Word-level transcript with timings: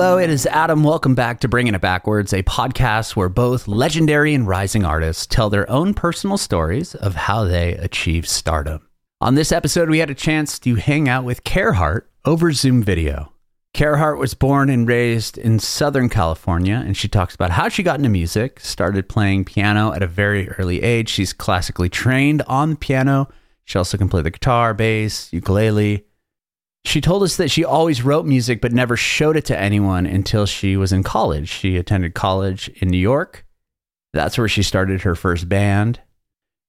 Hello, 0.00 0.16
it 0.16 0.30
is 0.30 0.46
Adam. 0.46 0.82
Welcome 0.82 1.14
back 1.14 1.40
to 1.40 1.48
Bringing 1.48 1.74
It 1.74 1.82
Backwards, 1.82 2.32
a 2.32 2.42
podcast 2.44 3.16
where 3.16 3.28
both 3.28 3.68
legendary 3.68 4.32
and 4.32 4.48
rising 4.48 4.82
artists 4.82 5.26
tell 5.26 5.50
their 5.50 5.68
own 5.68 5.92
personal 5.92 6.38
stories 6.38 6.94
of 6.94 7.14
how 7.14 7.44
they 7.44 7.74
achieved 7.74 8.26
stardom. 8.26 8.88
On 9.20 9.34
this 9.34 9.52
episode, 9.52 9.90
we 9.90 9.98
had 9.98 10.08
a 10.08 10.14
chance 10.14 10.58
to 10.60 10.76
hang 10.76 11.06
out 11.06 11.24
with 11.24 11.44
Kaerhart 11.44 12.04
over 12.24 12.50
Zoom 12.50 12.82
video. 12.82 13.34
Kaerhart 13.74 14.18
was 14.18 14.32
born 14.32 14.70
and 14.70 14.88
raised 14.88 15.36
in 15.36 15.58
Southern 15.58 16.08
California, 16.08 16.82
and 16.82 16.96
she 16.96 17.06
talks 17.06 17.34
about 17.34 17.50
how 17.50 17.68
she 17.68 17.82
got 17.82 17.98
into 17.98 18.08
music, 18.08 18.58
started 18.60 19.06
playing 19.06 19.44
piano 19.44 19.92
at 19.92 20.02
a 20.02 20.06
very 20.06 20.48
early 20.52 20.82
age. 20.82 21.10
She's 21.10 21.34
classically 21.34 21.90
trained 21.90 22.40
on 22.46 22.70
the 22.70 22.76
piano. 22.76 23.28
She 23.66 23.76
also 23.76 23.98
can 23.98 24.08
play 24.08 24.22
the 24.22 24.30
guitar, 24.30 24.72
bass, 24.72 25.30
ukulele. 25.30 26.06
She 26.84 27.00
told 27.00 27.22
us 27.22 27.36
that 27.36 27.50
she 27.50 27.64
always 27.64 28.02
wrote 28.02 28.26
music 28.26 28.60
but 28.60 28.72
never 28.72 28.96
showed 28.96 29.36
it 29.36 29.44
to 29.46 29.58
anyone 29.58 30.06
until 30.06 30.46
she 30.46 30.76
was 30.76 30.92
in 30.92 31.02
college. 31.02 31.48
She 31.48 31.76
attended 31.76 32.14
college 32.14 32.68
in 32.76 32.88
New 32.88 32.98
York. 32.98 33.44
That's 34.12 34.38
where 34.38 34.48
she 34.48 34.62
started 34.62 35.02
her 35.02 35.14
first 35.14 35.48
band. 35.48 36.00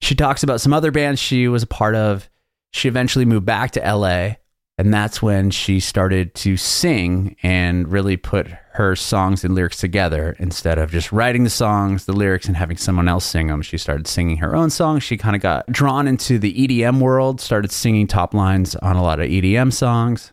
She 0.02 0.16
talks 0.16 0.44
about 0.44 0.62
some 0.62 0.74
other 0.74 0.92
bands 0.92 1.20
she 1.20 1.48
was 1.48 1.64
a 1.64 1.68
part 1.68 1.96
of. 1.96 2.30
She 2.74 2.88
eventually 2.88 3.26
moved 3.26 3.46
back 3.46 3.72
to 3.72 3.80
LA 3.80 4.36
and 4.78 4.92
that's 4.94 5.22
when 5.22 5.52
she 5.52 5.80
started 5.80 6.34
to 6.34 6.58
sing 6.58 7.36
and 7.44 7.92
really 7.92 8.18
put 8.18 8.48
her 8.74 8.96
songs 8.96 9.44
and 9.44 9.54
lyrics 9.54 9.78
together 9.78 10.36
instead 10.40 10.78
of 10.78 10.92
just 10.92 11.12
writing 11.12 11.44
the 11.44 11.50
songs, 11.50 12.06
the 12.06 12.14
lyrics, 12.14 12.48
and 12.48 12.56
having 12.56 12.78
someone 12.78 13.08
else 13.08 13.26
sing 13.26 13.48
them. 13.48 13.62
She 13.62 13.78
started 13.78 14.08
singing 14.08 14.38
her 14.38 14.56
own 14.56 14.70
songs. 14.70 15.04
She 15.04 15.18
kind 15.18 15.36
of 15.36 15.42
got 15.42 15.68
drawn 15.72 16.08
into 16.08 16.40
the 16.40 16.54
EDM 16.54 17.00
world, 17.00 17.42
started 17.42 17.72
singing 17.72 18.08
top 18.08 18.34
lines 18.34 18.76
on 18.78 18.96
a 18.96 19.04
lot 19.04 19.20
of 19.20 19.28
EDM 19.28 19.74
songs. 19.74 20.32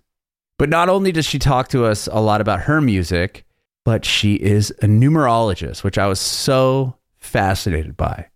But 0.59 0.69
not 0.69 0.89
only 0.89 1.13
does 1.13 1.27
she 1.27 1.39
talk 1.39 1.69
to 1.69 1.85
us 1.85 2.09
a 2.09 2.21
lot 2.21 2.41
about 2.41 2.63
her 2.63 2.81
music, 2.81 3.45
but 3.85 4.05
she 4.05 4.35
is 4.35 4.71
a 4.83 4.87
numerologist, 4.87 5.83
which 5.83 5.99
I 5.99 6.07
was 6.07 6.21
so 6.21 6.97
fascinated 7.17 7.97
by. 7.97 8.29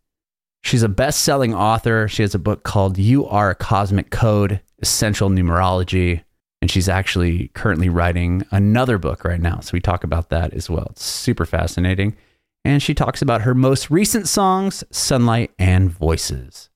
She's 0.63 0.83
a 0.83 0.89
best 0.89 1.23
selling 1.23 1.55
author. 1.55 2.09
She 2.09 2.23
has 2.23 2.35
a 2.35 2.39
book 2.39 2.63
called 2.63 2.97
You 2.97 3.27
Are 3.27 3.51
a 3.51 3.55
Cosmic 3.55 4.11
Code 4.11 4.61
essential 4.81 5.29
numerology. 5.29 6.23
And 6.63 6.71
she's 6.71 6.89
actually 6.89 7.49
currently 7.49 7.89
writing 7.89 8.47
another 8.53 8.97
book 8.97 9.25
right 9.25 9.41
now. 9.41 9.59
So 9.61 9.73
we 9.73 9.81
talk 9.81 10.05
about 10.05 10.31
that 10.31 10.55
as 10.55 10.71
well. 10.71 10.87
It's 10.93 11.05
super 11.05 11.45
fascinating. 11.45 12.17
And 12.65 12.81
she 12.81 12.95
talks 12.95 13.21
about 13.21 13.43
her 13.43 13.53
most 13.53 13.91
recent 13.91 14.29
songs, 14.29 14.85
Sunlight 14.93 15.51
and 15.59 15.91
Voices. 15.91 16.71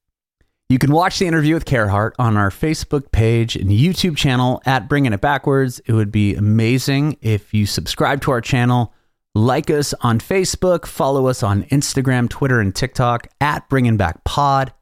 You 0.68 0.80
can 0.80 0.90
watch 0.90 1.20
the 1.20 1.28
interview 1.28 1.54
with 1.54 1.64
Kaerhart 1.64 2.10
on 2.18 2.36
our 2.36 2.50
Facebook 2.50 3.12
page 3.12 3.54
and 3.54 3.70
YouTube 3.70 4.16
channel 4.16 4.60
at 4.66 4.88
Bringing 4.88 5.12
It 5.12 5.20
Backwards. 5.20 5.80
It 5.86 5.92
would 5.92 6.10
be 6.10 6.34
amazing 6.34 7.16
if 7.20 7.54
you 7.54 7.64
subscribe 7.64 8.20
to 8.22 8.32
our 8.32 8.40
channel, 8.40 8.92
like 9.36 9.70
us 9.70 9.94
on 10.00 10.18
Facebook, 10.18 10.84
follow 10.86 11.28
us 11.28 11.44
on 11.44 11.62
Instagram, 11.64 12.28
Twitter, 12.28 12.58
and 12.58 12.74
TikTok 12.74 13.28
at 13.40 13.68
Bringing 13.68 13.96
Back 13.96 14.24
Pod. 14.24 14.72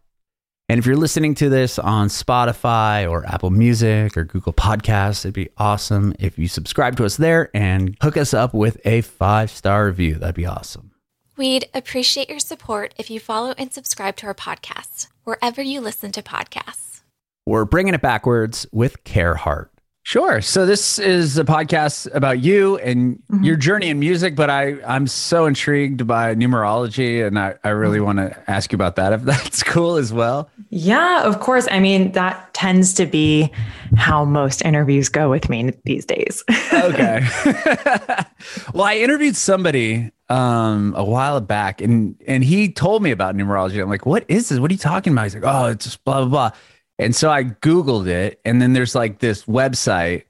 And 0.68 0.78
if 0.78 0.86
you're 0.86 0.96
listening 0.96 1.34
to 1.36 1.50
this 1.50 1.78
on 1.78 2.08
Spotify 2.08 3.08
or 3.08 3.26
Apple 3.26 3.50
Music 3.50 4.16
or 4.16 4.24
Google 4.24 4.54
Podcasts, 4.54 5.24
it'd 5.24 5.34
be 5.34 5.50
awesome 5.58 6.14
if 6.18 6.38
you 6.38 6.48
subscribe 6.48 6.96
to 6.96 7.04
us 7.04 7.18
there 7.18 7.50
and 7.52 7.96
hook 8.00 8.16
us 8.16 8.32
up 8.32 8.54
with 8.54 8.80
a 8.86 9.02
five 9.02 9.50
star 9.50 9.86
review. 9.86 10.14
That'd 10.14 10.34
be 10.34 10.46
awesome. 10.46 10.92
We'd 11.36 11.68
appreciate 11.74 12.30
your 12.30 12.38
support 12.38 12.94
if 12.96 13.10
you 13.10 13.20
follow 13.20 13.54
and 13.58 13.72
subscribe 13.72 14.16
to 14.16 14.26
our 14.26 14.34
podcast 14.34 15.08
wherever 15.24 15.60
you 15.60 15.80
listen 15.80 16.12
to 16.12 16.22
podcasts. 16.22 17.02
We're 17.44 17.66
bringing 17.66 17.92
it 17.92 18.00
backwards 18.00 18.66
with 18.72 19.04
Kaerhart. 19.04 19.68
Sure. 20.06 20.42
So 20.42 20.66
this 20.66 20.98
is 20.98 21.38
a 21.38 21.44
podcast 21.44 22.14
about 22.14 22.40
you 22.40 22.76
and 22.76 23.16
mm-hmm. 23.16 23.42
your 23.42 23.56
journey 23.56 23.88
in 23.88 23.98
music, 23.98 24.36
but 24.36 24.50
I, 24.50 24.76
I'm 24.86 25.06
so 25.06 25.46
intrigued 25.46 26.06
by 26.06 26.34
numerology 26.34 27.26
and 27.26 27.38
I, 27.38 27.54
I 27.64 27.70
really 27.70 27.96
mm-hmm. 27.96 28.18
want 28.18 28.18
to 28.18 28.50
ask 28.50 28.70
you 28.70 28.76
about 28.76 28.96
that 28.96 29.14
if 29.14 29.22
that's 29.24 29.62
cool 29.62 29.96
as 29.96 30.12
well. 30.12 30.50
Yeah, 30.68 31.22
of 31.24 31.40
course. 31.40 31.66
I 31.70 31.80
mean, 31.80 32.12
that 32.12 32.52
tends 32.52 32.92
to 32.94 33.06
be 33.06 33.50
how 33.96 34.26
most 34.26 34.62
interviews 34.62 35.08
go 35.08 35.30
with 35.30 35.48
me 35.48 35.72
these 35.84 36.04
days. 36.04 36.44
okay. 36.70 37.26
well, 38.74 38.84
I 38.84 38.98
interviewed 39.02 39.36
somebody 39.36 40.10
um 40.30 40.94
a 40.96 41.04
while 41.04 41.38
back 41.38 41.82
and 41.82 42.16
and 42.26 42.42
he 42.42 42.70
told 42.70 43.02
me 43.02 43.10
about 43.10 43.36
numerology. 43.36 43.80
I'm 43.80 43.88
like, 43.88 44.06
what 44.06 44.24
is 44.28 44.50
this? 44.50 44.58
What 44.58 44.70
are 44.70 44.74
you 44.74 44.78
talking 44.78 45.14
about? 45.14 45.24
He's 45.24 45.34
like, 45.34 45.44
oh, 45.46 45.66
it's 45.66 45.84
just 45.84 46.04
blah 46.04 46.20
blah 46.20 46.28
blah. 46.28 46.58
And 46.98 47.14
so 47.14 47.30
I 47.30 47.44
Googled 47.44 48.06
it, 48.06 48.40
and 48.44 48.62
then 48.62 48.72
there's 48.72 48.94
like 48.94 49.18
this 49.18 49.44
website 49.44 50.24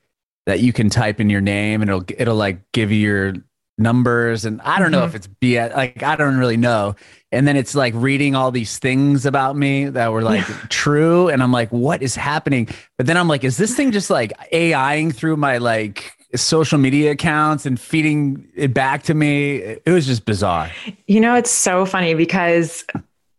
that 0.46 0.60
you 0.60 0.72
can 0.72 0.90
type 0.90 1.20
in 1.20 1.30
your 1.30 1.40
name 1.40 1.80
and 1.80 1.90
it'll 1.90 2.04
it'll 2.18 2.36
like 2.36 2.60
give 2.72 2.92
you 2.92 2.98
your 2.98 3.34
numbers 3.76 4.44
and 4.44 4.60
I 4.62 4.78
don't 4.78 4.90
mm-hmm. 4.92 5.00
know 5.00 5.04
if 5.04 5.14
it's 5.14 5.26
BS 5.26 5.74
like 5.74 6.02
I 6.02 6.16
don't 6.16 6.36
really 6.36 6.56
know. 6.56 6.94
And 7.32 7.48
then 7.48 7.56
it's 7.56 7.74
like 7.74 7.92
reading 7.96 8.36
all 8.36 8.52
these 8.52 8.78
things 8.78 9.26
about 9.26 9.56
me 9.56 9.86
that 9.86 10.12
were 10.12 10.22
like 10.22 10.44
true 10.68 11.28
and 11.28 11.42
I'm 11.42 11.52
like 11.52 11.70
what 11.70 12.02
is 12.02 12.14
happening? 12.14 12.68
But 12.96 13.06
then 13.06 13.16
I'm 13.16 13.28
like 13.28 13.44
is 13.44 13.56
this 13.56 13.74
thing 13.74 13.90
just 13.92 14.10
like 14.10 14.32
AIing 14.52 15.12
through 15.12 15.36
my 15.36 15.58
like 15.58 16.12
social 16.36 16.78
media 16.78 17.12
accounts 17.12 17.64
and 17.64 17.80
feeding 17.80 18.48
it 18.54 18.74
back 18.74 19.04
to 19.04 19.14
me? 19.14 19.56
It 19.56 19.90
was 19.90 20.06
just 20.06 20.24
bizarre. 20.24 20.70
You 21.06 21.20
know, 21.20 21.34
it's 21.34 21.50
so 21.50 21.86
funny 21.86 22.14
because 22.14 22.84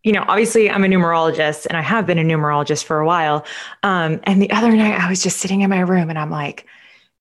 you 0.05 0.11
know, 0.11 0.23
obviously 0.27 0.69
I'm 0.69 0.83
a 0.83 0.87
numerologist 0.87 1.65
and 1.65 1.75
I 1.75 1.81
have 1.81 2.05
been 2.05 2.19
a 2.19 2.23
numerologist 2.23 2.83
for 2.83 2.99
a 2.99 3.07
while. 3.07 3.43
Um, 3.81 4.19
and 4.23 4.39
the 4.39 4.51
other 4.51 4.71
night 4.71 5.01
I 5.01 5.09
was 5.09 5.21
just 5.21 5.39
sitting 5.39 5.61
in 5.61 5.69
my 5.71 5.79
room 5.79 6.11
and 6.11 6.19
I'm 6.19 6.29
like, 6.29 6.67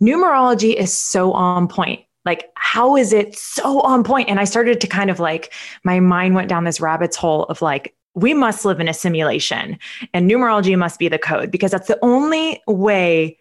numerology 0.03 0.75
is 0.75 0.93
so 0.93 1.33
on 1.33 1.67
point. 1.67 2.05
Like, 2.27 2.51
how 2.57 2.95
is 2.95 3.15
it 3.15 3.35
so 3.35 3.81
on 3.81 4.05
point? 4.05 4.29
And 4.29 4.39
I 4.39 4.45
started 4.45 4.83
to 4.83 4.87
kind 4.87 5.11
of 5.11 5.19
like, 5.19 5.55
my 5.83 5.99
mind 5.99 6.35
went 6.35 6.51
down 6.51 6.65
this 6.65 6.79
rabbit's 6.79 7.17
hole 7.17 7.45
of 7.45 7.63
like, 7.63 7.95
we 8.15 8.35
must 8.35 8.67
live 8.67 8.81
in 8.81 8.89
a 8.89 8.95
simulation 8.95 9.79
and 10.13 10.31
numerology 10.31 10.77
must 10.77 10.99
be 10.99 11.09
the 11.09 11.19
code 11.19 11.51
because 11.51 11.71
that's 11.71 11.89
the 11.89 11.99
only 12.03 12.63
way 12.67 13.39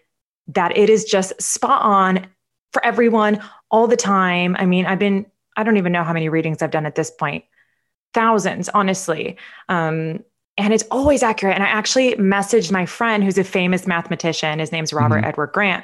that 0.47 0.75
it 0.77 0.89
is 0.89 1.03
just 1.03 1.39
spot 1.41 1.81
on 1.81 2.27
for 2.71 2.83
everyone 2.85 3.43
all 3.71 3.87
the 3.87 3.97
time. 3.97 4.55
I 4.57 4.65
mean, 4.65 4.85
I've 4.85 4.99
been, 4.99 5.25
I 5.57 5.63
don't 5.63 5.77
even 5.77 5.91
know 5.91 6.03
how 6.05 6.13
many 6.13 6.29
readings 6.29 6.61
I've 6.61 6.71
done 6.71 6.85
at 6.85 6.95
this 6.95 7.11
point 7.11 7.43
thousands, 8.13 8.69
honestly. 8.69 9.37
Um, 9.69 10.23
and 10.57 10.73
it's 10.73 10.83
always 10.91 11.23
accurate. 11.23 11.55
And 11.55 11.63
I 11.63 11.67
actually 11.67 12.13
messaged 12.15 12.71
my 12.71 12.85
friend 12.85 13.23
who's 13.23 13.37
a 13.37 13.43
famous 13.43 13.87
mathematician. 13.87 14.59
His 14.59 14.71
name's 14.71 14.93
Robert 14.93 15.17
mm-hmm. 15.17 15.25
Edward 15.25 15.51
Grant. 15.53 15.83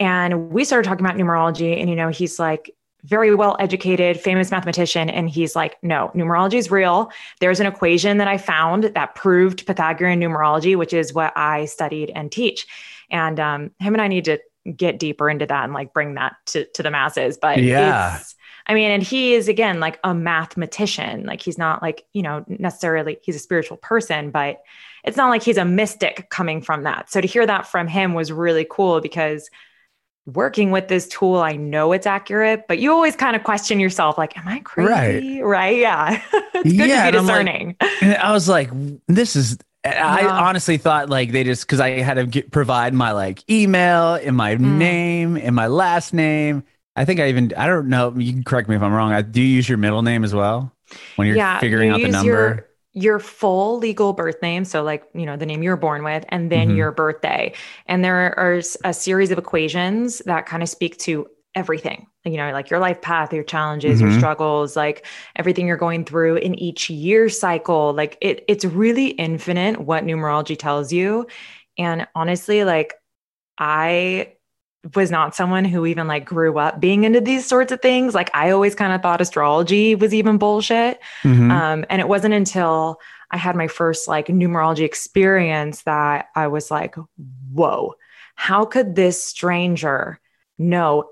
And 0.00 0.50
we 0.50 0.64
started 0.64 0.88
talking 0.88 1.04
about 1.04 1.16
numerology. 1.16 1.80
And, 1.80 1.88
you 1.88 1.94
know, 1.94 2.08
he's 2.08 2.38
like, 2.38 2.74
very 3.04 3.34
well 3.34 3.56
educated, 3.58 4.20
famous 4.20 4.50
mathematician. 4.50 5.10
And 5.10 5.28
he's 5.28 5.56
like, 5.56 5.76
no, 5.82 6.10
numerology 6.14 6.54
is 6.54 6.70
real. 6.70 7.10
There's 7.40 7.60
an 7.60 7.66
equation 7.66 8.18
that 8.18 8.28
I 8.28 8.38
found 8.38 8.84
that 8.84 9.14
proved 9.14 9.66
Pythagorean 9.66 10.20
numerology, 10.20 10.76
which 10.76 10.92
is 10.92 11.12
what 11.12 11.32
I 11.36 11.64
studied 11.64 12.12
and 12.14 12.30
teach. 12.30 12.66
And 13.10 13.40
um, 13.40 13.70
him 13.80 13.94
and 13.94 14.00
I 14.00 14.08
need 14.08 14.24
to 14.26 14.38
get 14.76 15.00
deeper 15.00 15.28
into 15.28 15.46
that 15.46 15.64
and 15.64 15.72
like 15.72 15.92
bring 15.92 16.14
that 16.14 16.34
to, 16.46 16.64
to 16.74 16.82
the 16.82 16.90
masses. 16.90 17.36
But 17.36 17.60
yeah. 17.60 18.18
it's 18.18 18.36
I 18.66 18.74
mean, 18.74 18.90
and 18.90 19.02
he 19.02 19.34
is 19.34 19.48
again 19.48 19.80
like 19.80 19.98
a 20.04 20.14
mathematician. 20.14 21.24
Like 21.24 21.40
he's 21.40 21.58
not 21.58 21.82
like, 21.82 22.04
you 22.12 22.22
know, 22.22 22.44
necessarily 22.48 23.18
he's 23.22 23.36
a 23.36 23.40
spiritual 23.40 23.76
person, 23.76 24.30
but 24.30 24.62
it's 25.04 25.16
not 25.16 25.30
like 25.30 25.42
he's 25.42 25.56
a 25.56 25.64
mystic 25.64 26.30
coming 26.30 26.62
from 26.62 26.84
that. 26.84 27.10
So 27.10 27.20
to 27.20 27.26
hear 27.26 27.46
that 27.46 27.66
from 27.66 27.88
him 27.88 28.14
was 28.14 28.30
really 28.30 28.66
cool 28.68 29.00
because 29.00 29.50
working 30.26 30.70
with 30.70 30.88
this 30.88 31.08
tool, 31.08 31.38
I 31.38 31.56
know 31.56 31.92
it's 31.92 32.06
accurate, 32.06 32.66
but 32.68 32.78
you 32.78 32.92
always 32.92 33.16
kind 33.16 33.34
of 33.34 33.42
question 33.42 33.80
yourself, 33.80 34.16
like, 34.16 34.36
am 34.38 34.46
I 34.46 34.60
crazy? 34.60 35.42
Right. 35.42 35.44
right? 35.44 35.78
Yeah. 35.78 36.22
it's 36.54 36.72
good 36.72 36.88
yeah, 36.88 37.10
to 37.10 37.18
be 37.18 37.26
discerning. 37.26 37.76
Like, 37.80 38.02
I 38.18 38.32
was 38.32 38.48
like, 38.48 38.70
this 39.08 39.34
is 39.34 39.58
yeah. 39.84 40.06
I 40.06 40.46
honestly 40.46 40.76
thought 40.76 41.10
like 41.10 41.32
they 41.32 41.42
just 41.42 41.62
because 41.62 41.80
I 41.80 41.90
had 42.00 42.14
to 42.14 42.26
get, 42.26 42.52
provide 42.52 42.94
my 42.94 43.10
like 43.10 43.48
email 43.50 44.14
and 44.14 44.36
my 44.36 44.54
mm. 44.54 44.60
name 44.60 45.36
and 45.36 45.56
my 45.56 45.66
last 45.66 46.14
name 46.14 46.62
I 46.94 47.04
think 47.04 47.20
I 47.20 47.28
even 47.28 47.52
I 47.56 47.66
don't 47.66 47.88
know. 47.88 48.14
You 48.16 48.32
can 48.32 48.44
correct 48.44 48.68
me 48.68 48.76
if 48.76 48.82
I'm 48.82 48.92
wrong. 48.92 49.12
I, 49.12 49.22
do 49.22 49.40
you 49.40 49.48
use 49.48 49.68
your 49.68 49.78
middle 49.78 50.02
name 50.02 50.24
as 50.24 50.34
well 50.34 50.72
when 51.16 51.26
you're 51.26 51.36
yeah, 51.36 51.58
figuring 51.58 51.88
you 51.88 51.94
out 51.94 52.02
the 52.02 52.08
number? 52.08 52.30
Your, 52.30 52.68
your 52.94 53.18
full 53.18 53.78
legal 53.78 54.12
birth 54.12 54.42
name, 54.42 54.64
so 54.64 54.82
like 54.82 55.04
you 55.14 55.24
know 55.24 55.36
the 55.36 55.46
name 55.46 55.62
you're 55.62 55.76
born 55.76 56.04
with, 56.04 56.24
and 56.28 56.52
then 56.52 56.68
mm-hmm. 56.68 56.76
your 56.76 56.92
birthday. 56.92 57.54
And 57.86 58.04
there 58.04 58.38
are 58.38 58.60
a 58.84 58.92
series 58.92 59.30
of 59.30 59.38
equations 59.38 60.18
that 60.26 60.44
kind 60.44 60.62
of 60.62 60.68
speak 60.68 60.98
to 60.98 61.26
everything. 61.54 62.06
You 62.24 62.36
know, 62.36 62.52
like 62.52 62.70
your 62.70 62.78
life 62.78 63.00
path, 63.00 63.32
your 63.32 63.42
challenges, 63.42 63.98
mm-hmm. 63.98 64.10
your 64.10 64.18
struggles, 64.18 64.76
like 64.76 65.06
everything 65.36 65.66
you're 65.66 65.76
going 65.76 66.04
through 66.04 66.36
in 66.36 66.54
each 66.54 66.90
year 66.90 67.28
cycle. 67.30 67.94
Like 67.94 68.18
it, 68.20 68.44
it's 68.48 68.64
really 68.64 69.08
infinite 69.08 69.80
what 69.80 70.04
numerology 70.04 70.58
tells 70.58 70.92
you. 70.92 71.26
And 71.78 72.06
honestly, 72.14 72.64
like 72.64 72.94
I 73.58 74.34
was 74.94 75.10
not 75.10 75.34
someone 75.34 75.64
who 75.64 75.86
even 75.86 76.06
like 76.06 76.24
grew 76.24 76.58
up 76.58 76.80
being 76.80 77.04
into 77.04 77.20
these 77.20 77.46
sorts 77.46 77.72
of 77.72 77.80
things. 77.80 78.14
Like 78.14 78.30
I 78.34 78.50
always 78.50 78.74
kind 78.74 78.92
of 78.92 79.00
thought 79.00 79.20
astrology 79.20 79.94
was 79.94 80.12
even 80.12 80.38
bullshit. 80.38 81.00
Mm-hmm. 81.22 81.50
Um, 81.50 81.84
and 81.88 82.00
it 82.00 82.08
wasn't 82.08 82.34
until 82.34 83.00
I 83.30 83.36
had 83.36 83.56
my 83.56 83.68
first 83.68 84.08
like 84.08 84.26
numerology 84.26 84.84
experience 84.84 85.82
that 85.82 86.28
I 86.34 86.48
was 86.48 86.70
like, 86.70 86.96
whoa, 87.52 87.94
how 88.34 88.64
could 88.64 88.94
this 88.94 89.22
stranger 89.22 90.20
know 90.58 91.08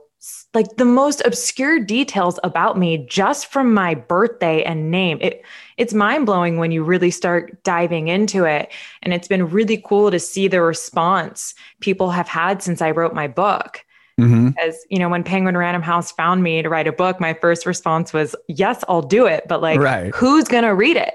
like 0.52 0.76
the 0.76 0.84
most 0.84 1.22
obscure 1.24 1.80
details 1.80 2.38
about 2.44 2.76
me 2.76 3.06
just 3.08 3.46
from 3.46 3.72
my 3.72 3.94
birthday 3.94 4.62
and 4.62 4.90
name. 4.90 5.18
It 5.20 5.42
it's 5.80 5.94
mind-blowing 5.94 6.58
when 6.58 6.70
you 6.70 6.84
really 6.84 7.10
start 7.10 7.64
diving 7.64 8.08
into 8.08 8.44
it 8.44 8.70
and 9.02 9.14
it's 9.14 9.26
been 9.26 9.48
really 9.48 9.82
cool 9.86 10.10
to 10.10 10.20
see 10.20 10.46
the 10.46 10.60
response 10.60 11.54
people 11.80 12.10
have 12.10 12.28
had 12.28 12.62
since 12.62 12.82
I 12.82 12.90
wrote 12.90 13.14
my 13.14 13.26
book. 13.26 13.82
Mm-hmm. 14.20 14.48
Because, 14.48 14.76
you 14.90 14.98
know, 14.98 15.08
when 15.08 15.24
Penguin 15.24 15.56
Random 15.56 15.80
House 15.80 16.12
found 16.12 16.42
me 16.42 16.60
to 16.60 16.68
write 16.68 16.86
a 16.86 16.92
book, 16.92 17.18
my 17.18 17.32
first 17.32 17.64
response 17.64 18.12
was, 18.12 18.36
yes, 18.48 18.84
I'll 18.86 19.00
do 19.00 19.24
it. 19.24 19.48
But 19.48 19.62
like, 19.62 19.80
right. 19.80 20.14
who's 20.14 20.44
going 20.44 20.64
to 20.64 20.74
read 20.74 20.98
it? 20.98 21.14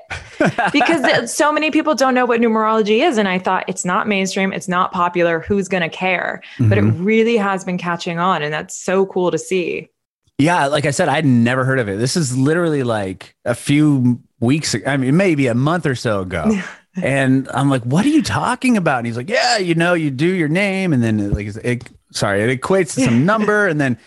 because 0.73 1.31
so 1.31 1.53
many 1.53 1.69
people 1.69 1.93
don't 1.93 2.15
know 2.15 2.25
what 2.25 2.41
numerology 2.41 3.07
is. 3.07 3.19
And 3.19 3.27
I 3.27 3.37
thought 3.37 3.65
it's 3.67 3.85
not 3.85 4.07
mainstream, 4.07 4.51
it's 4.51 4.67
not 4.67 4.91
popular. 4.91 5.41
Who's 5.41 5.67
going 5.67 5.83
to 5.83 5.95
care? 5.95 6.41
Mm-hmm. 6.57 6.69
But 6.69 6.77
it 6.79 6.83
mm-hmm. 6.83 7.03
really 7.03 7.37
has 7.37 7.63
been 7.63 7.77
catching 7.77 8.17
on. 8.17 8.41
And 8.41 8.51
that's 8.51 8.75
so 8.75 9.05
cool 9.05 9.29
to 9.29 9.37
see. 9.37 9.89
Yeah. 10.37 10.67
Like 10.67 10.85
I 10.85 10.91
said, 10.91 11.09
I'd 11.09 11.25
never 11.25 11.65
heard 11.65 11.79
of 11.79 11.87
it. 11.87 11.97
This 11.97 12.17
is 12.17 12.37
literally 12.37 12.83
like 12.83 13.35
a 13.45 13.55
few 13.55 14.21
weeks, 14.39 14.73
ago. 14.73 14.89
I 14.89 14.97
mean, 14.97 15.15
maybe 15.17 15.47
a 15.47 15.55
month 15.55 15.85
or 15.85 15.95
so 15.95 16.21
ago. 16.21 16.51
and 17.01 17.47
I'm 17.53 17.69
like, 17.69 17.83
what 17.83 18.05
are 18.05 18.09
you 18.09 18.21
talking 18.21 18.77
about? 18.77 18.99
And 18.99 19.07
he's 19.07 19.17
like, 19.17 19.29
yeah, 19.29 19.57
you 19.57 19.75
know, 19.75 19.93
you 19.93 20.11
do 20.11 20.27
your 20.27 20.47
name 20.47 20.93
and 20.93 21.03
then 21.03 21.31
like 21.31 21.47
it 21.47 21.83
sorry, 22.11 22.41
it 22.41 22.61
equates 22.61 22.95
to 22.95 23.01
some 23.01 23.25
number 23.25 23.67
and 23.67 23.79
then 23.79 23.97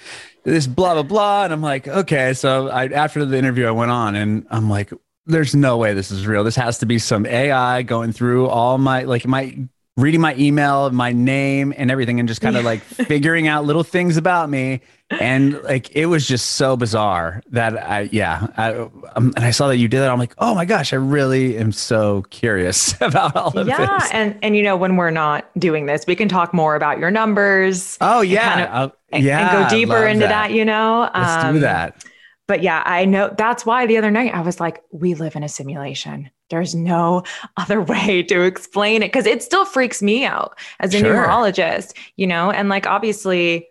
this 0.44 0.66
blah 0.66 0.94
blah 0.94 1.02
blah. 1.02 1.44
And 1.44 1.52
I'm 1.52 1.62
like, 1.62 1.86
okay. 1.86 2.34
So 2.34 2.68
I 2.68 2.86
after 2.86 3.24
the 3.24 3.36
interview, 3.36 3.66
I 3.66 3.72
went 3.72 3.90
on 3.90 4.14
and 4.16 4.46
I'm 4.50 4.70
like, 4.70 4.92
there's 5.26 5.54
no 5.54 5.76
way 5.76 5.94
this 5.94 6.10
is 6.10 6.26
real. 6.26 6.44
This 6.44 6.56
has 6.56 6.78
to 6.78 6.86
be 6.86 6.98
some 6.98 7.26
AI 7.26 7.82
going 7.82 8.12
through 8.12 8.48
all 8.48 8.78
my 8.78 9.02
like 9.02 9.26
my 9.26 9.56
reading 9.98 10.20
my 10.20 10.34
email, 10.36 10.90
my 10.90 11.12
name 11.12 11.74
and 11.76 11.90
everything 11.90 12.20
and 12.20 12.28
just 12.28 12.40
kind 12.40 12.56
of 12.56 12.64
like 12.64 12.80
figuring 12.82 13.48
out 13.48 13.64
little 13.64 13.82
things 13.82 14.16
about 14.16 14.48
me. 14.48 14.80
And 15.10 15.60
like 15.62 15.94
it 15.96 16.06
was 16.06 16.28
just 16.28 16.52
so 16.52 16.76
bizarre 16.76 17.42
that 17.50 17.76
I 17.82 18.02
yeah 18.12 18.46
I 18.56 18.74
um, 19.16 19.32
and 19.36 19.38
I 19.38 19.50
saw 19.50 19.68
that 19.68 19.78
you 19.78 19.88
did 19.88 20.00
that. 20.00 20.10
I'm 20.10 20.18
like 20.18 20.34
oh 20.38 20.54
my 20.54 20.66
gosh 20.66 20.92
I 20.92 20.96
really 20.96 21.56
am 21.56 21.72
so 21.72 22.22
curious 22.30 22.94
about 23.00 23.34
all 23.34 23.58
of 23.58 23.66
yeah, 23.66 23.78
this. 23.78 23.88
yeah 23.88 24.08
and 24.12 24.38
and 24.42 24.54
you 24.54 24.62
know 24.62 24.76
when 24.76 24.96
we're 24.96 25.10
not 25.10 25.50
doing 25.58 25.86
this 25.86 26.04
we 26.06 26.14
can 26.14 26.28
talk 26.28 26.52
more 26.52 26.76
about 26.76 26.98
your 26.98 27.10
numbers 27.10 27.96
oh 28.02 28.20
yeah 28.20 28.54
kind 28.54 28.60
of, 28.60 28.90
uh, 28.90 28.94
and, 29.08 29.24
yeah 29.24 29.56
and 29.56 29.64
go 29.64 29.76
deeper 29.76 30.06
into 30.06 30.20
that. 30.20 30.48
that. 30.48 30.52
you 30.52 30.64
know? 30.64 31.10
Let's 31.14 31.44
um, 31.44 31.54
do 31.54 31.60
that. 31.60 32.04
but 32.46 32.62
yeah 32.62 32.82
I 32.84 33.06
know 33.06 33.34
that's 33.36 33.64
why 33.64 33.86
the 33.86 33.96
other 33.96 34.10
night 34.10 34.34
I 34.34 34.42
was 34.42 34.60
like 34.60 34.82
we 34.92 35.14
live 35.14 35.36
in 35.36 35.42
a 35.42 35.48
simulation 35.48 36.30
there's 36.50 36.74
no 36.74 37.22
other 37.56 37.80
way 37.82 38.22
to 38.22 38.42
explain 38.42 39.02
it 39.02 39.08
because 39.08 39.26
it 39.26 39.42
still 39.42 39.64
freaks 39.64 40.02
me 40.02 40.24
out 40.24 40.58
as 40.80 40.94
a 40.94 40.98
sure. 40.98 41.14
numerologist 41.14 41.94
you 42.16 42.26
know 42.26 42.50
and 42.50 42.68
like 42.68 42.86
obviously 42.86 43.68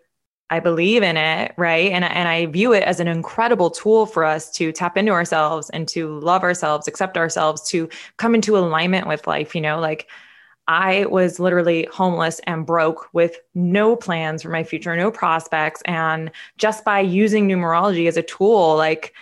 I 0.49 0.61
believe 0.61 1.03
in 1.03 1.17
it, 1.17 1.53
right? 1.57 1.91
And, 1.91 2.05
and 2.05 2.29
I 2.29 2.45
view 2.45 2.71
it 2.71 2.83
as 2.83 3.01
an 3.01 3.07
incredible 3.09 3.69
tool 3.69 4.05
for 4.05 4.23
us 4.23 4.49
to 4.53 4.71
tap 4.71 4.95
into 4.95 5.11
ourselves 5.11 5.69
and 5.71 5.87
to 5.89 6.19
love 6.19 6.43
ourselves, 6.43 6.87
accept 6.87 7.17
ourselves, 7.17 7.67
to 7.69 7.89
come 8.15 8.33
into 8.33 8.57
alignment 8.57 9.07
with 9.07 9.27
life. 9.27 9.53
You 9.53 9.59
know, 9.59 9.79
like 9.79 10.07
I 10.67 11.05
was 11.07 11.39
literally 11.39 11.87
homeless 11.91 12.39
and 12.45 12.65
broke 12.65 13.13
with 13.13 13.37
no 13.55 13.97
plans 13.97 14.43
for 14.43 14.49
my 14.49 14.63
future, 14.63 14.95
no 14.95 15.11
prospects. 15.11 15.81
And 15.83 16.31
just 16.57 16.85
by 16.85 17.01
using 17.01 17.47
numerology 17.47 18.07
as 18.07 18.15
a 18.15 18.23
tool, 18.23 18.77
like 18.77 19.13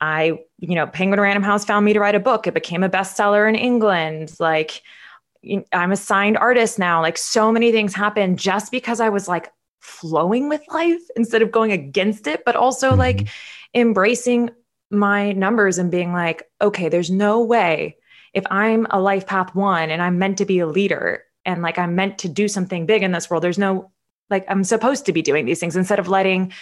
I, 0.00 0.40
you 0.68 0.74
know, 0.74 0.86
Penguin 0.86 1.20
Random 1.20 1.42
House 1.42 1.64
found 1.64 1.84
me 1.84 1.92
to 1.92 2.00
write 2.00 2.14
a 2.14 2.20
book. 2.20 2.46
It 2.46 2.54
became 2.54 2.82
a 2.82 2.88
bestseller 2.88 3.48
in 3.48 3.54
England. 3.54 4.34
Like, 4.38 4.82
I'm 5.72 5.92
a 5.92 5.96
signed 5.96 6.38
artist 6.38 6.78
now. 6.78 7.02
Like 7.02 7.18
so 7.18 7.52
many 7.52 7.70
things 7.70 7.94
happened 7.94 8.38
just 8.38 8.72
because 8.72 9.00
I 9.00 9.10
was 9.10 9.28
like 9.28 9.52
flowing 9.80 10.48
with 10.48 10.62
life 10.70 11.02
instead 11.16 11.42
of 11.42 11.50
going 11.50 11.72
against 11.72 12.26
it, 12.26 12.44
but 12.44 12.56
also 12.56 12.90
mm-hmm. 12.90 12.98
like 12.98 13.28
embracing 13.74 14.50
my 14.90 15.32
numbers 15.32 15.78
and 15.78 15.90
being 15.90 16.12
like, 16.12 16.44
okay, 16.60 16.88
there's 16.88 17.10
no 17.10 17.42
way 17.42 17.96
if 18.32 18.44
I'm 18.50 18.86
a 18.90 19.00
life 19.00 19.26
path 19.26 19.54
one 19.54 19.90
and 19.90 20.02
I'm 20.02 20.18
meant 20.18 20.38
to 20.38 20.44
be 20.44 20.58
a 20.58 20.66
leader 20.66 21.24
and 21.44 21.62
like 21.62 21.78
I'm 21.78 21.94
meant 21.94 22.18
to 22.18 22.28
do 22.28 22.48
something 22.48 22.86
big 22.86 23.02
in 23.02 23.12
this 23.12 23.30
world, 23.30 23.42
there's 23.42 23.58
no 23.58 23.92
like 24.30 24.44
I'm 24.48 24.64
supposed 24.64 25.06
to 25.06 25.12
be 25.12 25.22
doing 25.22 25.44
these 25.46 25.60
things 25.60 25.76
instead 25.76 25.98
of 25.98 26.08
letting 26.08 26.52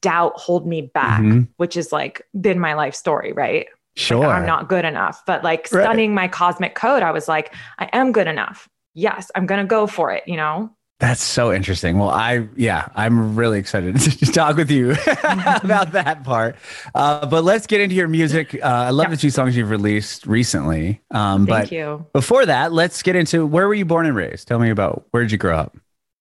doubt 0.00 0.34
hold 0.36 0.66
me 0.66 0.82
back, 0.82 1.20
mm-hmm. 1.20 1.42
which 1.56 1.76
is 1.76 1.92
like 1.92 2.22
been 2.38 2.58
my 2.58 2.74
life 2.74 2.94
story, 2.94 3.32
right? 3.32 3.66
Sure. 3.96 4.18
Like, 4.18 4.36
I'm 4.36 4.46
not 4.46 4.68
good 4.68 4.84
enough. 4.84 5.22
But 5.26 5.42
like 5.42 5.66
stunning 5.66 6.10
right. 6.10 6.22
my 6.22 6.28
cosmic 6.28 6.74
code, 6.74 7.02
I 7.02 7.12
was 7.12 7.28
like, 7.28 7.54
I 7.78 7.88
am 7.92 8.12
good 8.12 8.26
enough. 8.26 8.68
Yes, 8.94 9.30
I'm 9.34 9.46
going 9.46 9.60
to 9.60 9.66
go 9.66 9.86
for 9.86 10.12
it, 10.12 10.24
you 10.26 10.36
know? 10.36 10.70
That's 10.98 11.22
so 11.22 11.52
interesting. 11.52 11.98
Well, 11.98 12.08
I, 12.08 12.48
yeah, 12.56 12.88
I'm 12.94 13.36
really 13.36 13.58
excited 13.58 13.98
to 14.00 14.32
talk 14.32 14.56
with 14.56 14.70
you 14.70 14.92
about 15.24 15.92
that 15.92 16.24
part. 16.24 16.56
Uh, 16.94 17.26
but 17.26 17.44
let's 17.44 17.66
get 17.66 17.82
into 17.82 17.94
your 17.94 18.08
music. 18.08 18.54
Uh, 18.54 18.66
I 18.66 18.90
love 18.90 19.06
yeah. 19.06 19.10
the 19.10 19.16
two 19.18 19.28
songs 19.28 19.56
you've 19.56 19.68
released 19.68 20.26
recently. 20.26 21.02
Um, 21.10 21.46
Thank 21.46 21.68
but 21.68 21.72
you. 21.72 22.06
Before 22.14 22.46
that, 22.46 22.72
let's 22.72 23.02
get 23.02 23.14
into 23.14 23.44
where 23.44 23.68
were 23.68 23.74
you 23.74 23.84
born 23.84 24.06
and 24.06 24.16
raised? 24.16 24.48
Tell 24.48 24.58
me 24.58 24.70
about 24.70 25.06
where 25.10 25.22
did 25.22 25.32
you 25.32 25.38
grow 25.38 25.58
up? 25.58 25.76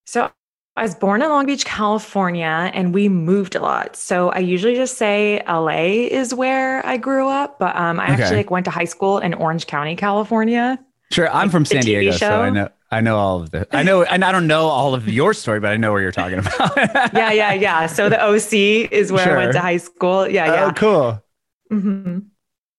So 0.06 0.30
I 0.77 0.83
was 0.83 0.94
born 0.94 1.22
in 1.22 1.30
Long 1.30 1.45
Beach, 1.45 1.63
California, 1.63 2.69
and 2.74 2.94
we 2.94 3.07
moved 3.07 3.56
a 3.56 3.62
lot. 3.62 3.95
So 3.95 4.30
I 4.30 4.39
usually 4.39 4.75
just 4.75 4.98
say 4.98 5.42
LA 5.48 6.07
is 6.10 6.33
where 6.33 6.86
I 6.86 6.98
grew 6.98 7.30
up, 7.30 7.60
but 7.60 7.75
um, 7.77 7.98
I 8.00 8.12
okay. 8.12 8.22
actually 8.22 8.38
like 8.38 8.51
went 8.51 8.66
to 8.66 8.72
high 8.72 8.86
school 8.86 9.19
in 9.19 9.33
Orange 9.33 9.68
County, 9.68 9.95
California. 9.95 10.77
Sure, 11.12 11.30
I'm 11.30 11.44
like 11.44 11.51
from 11.51 11.66
San 11.66 11.83
Diego, 11.83 12.12
so 12.12 12.42
I 12.42 12.50
know 12.50 12.69
I 12.92 13.01
know 13.01 13.18
all 13.18 13.42
of 13.42 13.51
this. 13.51 13.66
I 13.72 13.83
know, 13.83 14.04
and 14.04 14.24
I 14.24 14.31
don't 14.31 14.48
know 14.48 14.68
all 14.68 14.94
of 14.94 15.07
your 15.07 15.33
story, 15.33 15.60
but 15.60 15.72
I 15.72 15.77
know 15.77 15.92
where 15.92 16.01
you're 16.01 16.12
talking 16.12 16.39
about. 16.39 16.77
yeah, 17.13 17.31
yeah, 17.31 17.54
yeah. 17.54 17.88
So 17.88 18.10
the 18.10 18.22
OC 18.22 18.92
is 18.92 19.12
where 19.12 19.24
sure. 19.24 19.38
I 19.38 19.38
went 19.38 19.54
to 19.54 19.60
high 19.60 19.77
school. 19.77 20.27
Yeah, 20.27 20.45
yeah. 20.45 20.66
Oh, 20.66 20.72
cool. 20.74 21.24
Mm-hmm. 21.72 22.19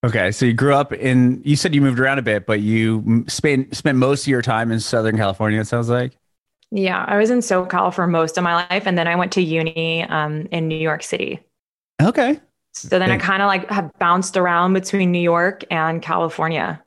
Okay, 0.05 0.33
so 0.33 0.47
you 0.47 0.53
grew 0.53 0.75
up 0.75 0.93
in. 0.93 1.43
You 1.45 1.57
said 1.57 1.75
you 1.75 1.81
moved 1.81 1.99
around 1.99 2.19
a 2.19 2.23
bit, 2.23 2.47
but 2.47 2.61
you 2.61 3.25
spent 3.27 3.75
spent 3.75 3.99
most 3.99 4.23
of 4.23 4.29
your 4.29 4.43
time 4.43 4.71
in 4.71 4.81
Southern 4.81 5.17
California. 5.17 5.61
It 5.61 5.67
sounds 5.67 5.89
like. 5.89 6.17
Yeah, 6.71 7.05
I 7.07 7.17
was 7.17 7.31
in 7.31 7.39
SoCal 7.39 7.95
for 7.95 8.07
most 8.07 8.37
of 8.37 8.45
my 8.45 8.67
life, 8.69 8.87
and 8.87 8.99
then 8.99 9.07
I 9.07 9.17
went 9.17 9.33
to 9.33 9.43
uni 9.43 10.03
um, 10.05 10.49
in 10.51 10.69
New 10.69 10.77
York 10.77 11.03
City. 11.03 11.41
Okay. 12.03 12.41
So 12.73 12.99
then 12.99 13.11
I 13.11 13.17
kind 13.17 13.43
of 13.43 13.47
like 13.47 13.71
have 13.71 13.91
bounced 13.99 14.37
around 14.37 14.75
between 14.75 15.11
New 15.11 15.21
York 15.21 15.65
and 15.71 16.03
California. 16.03 16.83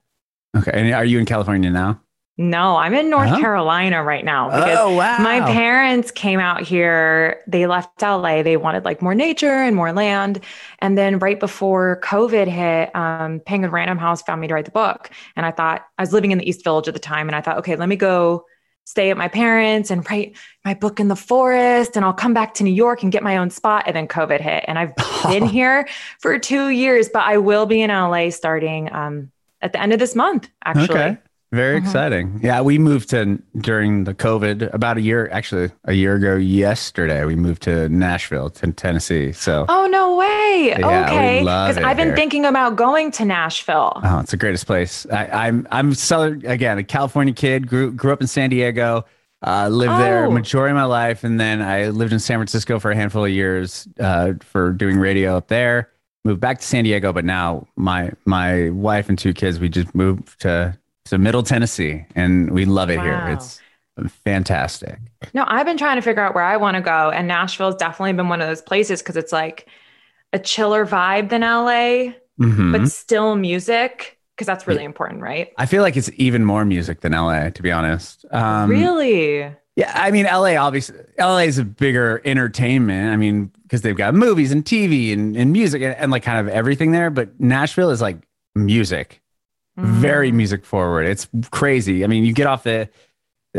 Okay, 0.55 0.71
and 0.74 0.93
are 0.93 1.05
you 1.05 1.17
in 1.17 1.25
California 1.25 1.69
now? 1.69 2.00
No, 2.38 2.77
I'm 2.77 2.93
in 2.93 3.09
North 3.09 3.27
uh-huh. 3.27 3.41
Carolina 3.41 4.01
right 4.01 4.24
now 4.24 4.50
because 4.50 4.77
oh, 4.79 4.95
wow. 4.95 5.17
my 5.19 5.41
parents 5.41 6.09
came 6.09 6.39
out 6.39 6.62
here. 6.62 7.43
They 7.48 7.67
left 7.67 8.01
LA. 8.01 8.43
They 8.43 8.55
wanted 8.55 8.86
like 8.86 9.01
more 9.01 9.13
nature 9.13 9.55
and 9.55 9.75
more 9.75 9.91
land. 9.91 10.39
And 10.79 10.98
then 10.98 11.19
right 11.19 11.38
before 11.38 12.00
COVID 12.01 12.48
hit, 12.48 12.95
um, 12.95 13.41
Penguin 13.45 13.71
Random 13.71 13.98
House 13.98 14.21
found 14.21 14.39
me 14.39 14.48
to 14.48 14.53
write 14.53 14.63
the 14.63 14.71
book. 14.71 15.09
And 15.36 15.45
I 15.45 15.51
thought 15.51 15.86
I 15.98 16.03
was 16.03 16.13
living 16.13 16.31
in 16.31 16.38
the 16.38 16.48
East 16.48 16.63
Village 16.63 16.88
at 16.88 16.93
the 16.93 17.00
time. 17.00 17.27
And 17.27 17.36
I 17.36 17.41
thought, 17.41 17.57
okay, 17.57 17.75
let 17.75 17.89
me 17.89 17.98
go 17.98 18.45
stay 18.89 19.12
at 19.12 19.17
my 19.17 19.27
parents 19.27 19.91
and 19.91 20.10
write 20.10 20.36
my 20.65 20.74
book 20.74 21.00
in 21.00 21.10
the 21.10 21.15
forest. 21.15 21.96
And 21.96 22.03
I'll 22.03 22.12
come 22.12 22.34
back 22.34 22.55
to 22.55 22.63
New 22.63 22.74
York 22.74 23.03
and 23.03 23.12
get 23.12 23.22
my 23.22 23.38
own 23.38 23.51
spot. 23.51 23.84
And 23.86 23.96
then 23.96 24.08
COVID 24.08 24.41
hit. 24.41 24.65
And 24.67 24.79
I've 24.79 24.96
been 25.29 25.46
here 25.58 25.88
for 26.17 26.39
two 26.39 26.69
years, 26.69 27.08
but 27.08 27.24
I 27.24 27.38
will 27.38 27.67
be 27.67 27.81
in 27.81 27.91
LA 27.91 28.31
starting 28.31 28.91
um, 28.91 29.31
at 29.62 29.74
the 29.74 29.79
end 29.79 29.93
of 29.93 30.00
this 30.00 30.15
month, 30.15 30.50
actually. 30.65 31.00
Okay. 31.00 31.17
Very 31.51 31.77
uh-huh. 31.77 31.85
exciting. 31.85 32.39
Yeah, 32.43 32.61
we 32.61 32.77
moved 32.77 33.09
to 33.09 33.41
during 33.57 34.03
the 34.03 34.13
COVID 34.13 34.71
about 34.71 34.97
a 34.97 35.01
year, 35.01 35.27
actually 35.31 35.71
a 35.85 35.93
year 35.93 36.15
ago 36.15 36.35
yesterday. 36.35 37.25
We 37.25 37.35
moved 37.35 37.63
to 37.63 37.89
Nashville, 37.89 38.51
to 38.51 38.71
Tennessee. 38.71 39.31
So 39.31 39.65
Oh 39.67 39.87
no 39.87 40.15
way! 40.15 40.75
Yeah, 40.77 41.05
okay, 41.05 41.39
because 41.39 41.77
I've 41.77 41.97
been 41.97 42.09
here. 42.09 42.15
thinking 42.15 42.45
about 42.45 42.75
going 42.75 43.09
to 43.11 43.25
Nashville. 43.25 43.93
Oh, 44.03 44.19
it's 44.19 44.29
the 44.31 44.37
greatest 44.37 44.67
place. 44.67 45.07
I, 45.11 45.25
am 45.25 45.31
I'm, 45.31 45.67
I'm 45.71 45.93
southern 45.95 46.45
again, 46.45 46.77
a 46.77 46.83
California 46.83 47.33
kid. 47.33 47.67
Grew 47.67 47.91
grew 47.91 48.13
up 48.13 48.21
in 48.21 48.27
San 48.27 48.51
Diego. 48.51 49.05
Uh, 49.41 49.69
lived 49.69 49.93
oh. 49.93 49.97
there 49.97 50.29
majority 50.29 50.71
of 50.71 50.75
my 50.75 50.83
life, 50.83 51.23
and 51.23 51.39
then 51.39 51.61
I 51.61 51.87
lived 51.87 52.13
in 52.13 52.19
San 52.19 52.37
Francisco 52.37 52.77
for 52.77 52.91
a 52.91 52.95
handful 52.95 53.25
of 53.25 53.31
years 53.31 53.87
uh, 53.99 54.33
for 54.41 54.71
doing 54.73 54.97
radio 54.97 55.37
up 55.37 55.47
there. 55.47 55.89
Moved 56.25 56.41
back 56.41 56.59
to 56.59 56.65
San 56.65 56.83
Diego, 56.83 57.11
but 57.11 57.25
now 57.25 57.65
my 57.75 58.11
my 58.25 58.69
wife 58.69 59.09
and 59.09 59.17
two 59.17 59.33
kids, 59.33 59.59
we 59.59 59.69
just 59.69 59.95
moved 59.95 60.41
to 60.41 60.77
so 61.09 61.17
Middle 61.17 61.41
Tennessee, 61.41 62.05
and 62.13 62.51
we 62.51 62.65
love 62.65 62.91
it 62.91 62.97
wow. 62.97 63.03
here. 63.03 63.27
It's 63.29 63.59
fantastic. 64.23 64.99
No, 65.33 65.43
I've 65.47 65.65
been 65.65 65.75
trying 65.75 65.95
to 65.95 66.03
figure 66.03 66.21
out 66.21 66.35
where 66.35 66.43
I 66.43 66.55
want 66.57 66.75
to 66.75 66.81
go, 66.81 67.09
and 67.09 67.27
Nashville's 67.27 67.77
definitely 67.77 68.13
been 68.13 68.29
one 68.29 68.41
of 68.41 68.47
those 68.47 68.61
places 68.61 69.01
because 69.01 69.17
it's 69.17 69.31
like 69.31 69.67
a 70.33 70.37
chiller 70.37 70.85
vibe 70.85 71.29
than 71.29 71.41
LA, 71.41 72.13
mm-hmm. 72.39 72.71
but 72.73 72.87
still 72.89 73.35
music 73.35 74.19
because 74.35 74.45
that's 74.45 74.67
really 74.67 74.83
important, 74.83 75.23
right? 75.23 75.51
I 75.57 75.65
feel 75.65 75.81
like 75.81 75.97
it's 75.97 76.11
even 76.17 76.45
more 76.45 76.63
music 76.63 77.01
than 77.01 77.13
LA, 77.13 77.49
to 77.49 77.63
be 77.63 77.71
honest. 77.71 78.23
Um, 78.29 78.69
really? 78.69 79.51
Yeah, 79.75 79.91
I 79.95 80.11
mean, 80.11 80.25
LA 80.25 80.57
obviously 80.57 80.99
LA 81.17 81.39
is 81.39 81.57
a 81.57 81.65
bigger 81.65 82.21
entertainment. 82.23 83.11
I 83.11 83.15
mean, 83.15 83.51
because 83.63 83.81
they've 83.81 83.97
got 83.97 84.13
movies 84.13 84.51
and 84.51 84.63
TV 84.63 85.11
and, 85.11 85.35
and 85.35 85.51
music 85.51 85.81
and, 85.81 85.95
and 85.95 86.11
like 86.11 86.21
kind 86.21 86.39
of 86.39 86.53
everything 86.53 86.91
there. 86.91 87.09
But 87.09 87.39
Nashville 87.39 87.89
is 87.89 87.99
like 87.99 88.17
music 88.53 89.23
very 89.79 90.31
mm. 90.31 90.36
music 90.36 90.65
forward. 90.65 91.05
It's 91.05 91.27
crazy. 91.51 92.03
I 92.03 92.07
mean, 92.07 92.24
you 92.24 92.33
get 92.33 92.48
off 92.48 92.63
the 92.63 92.89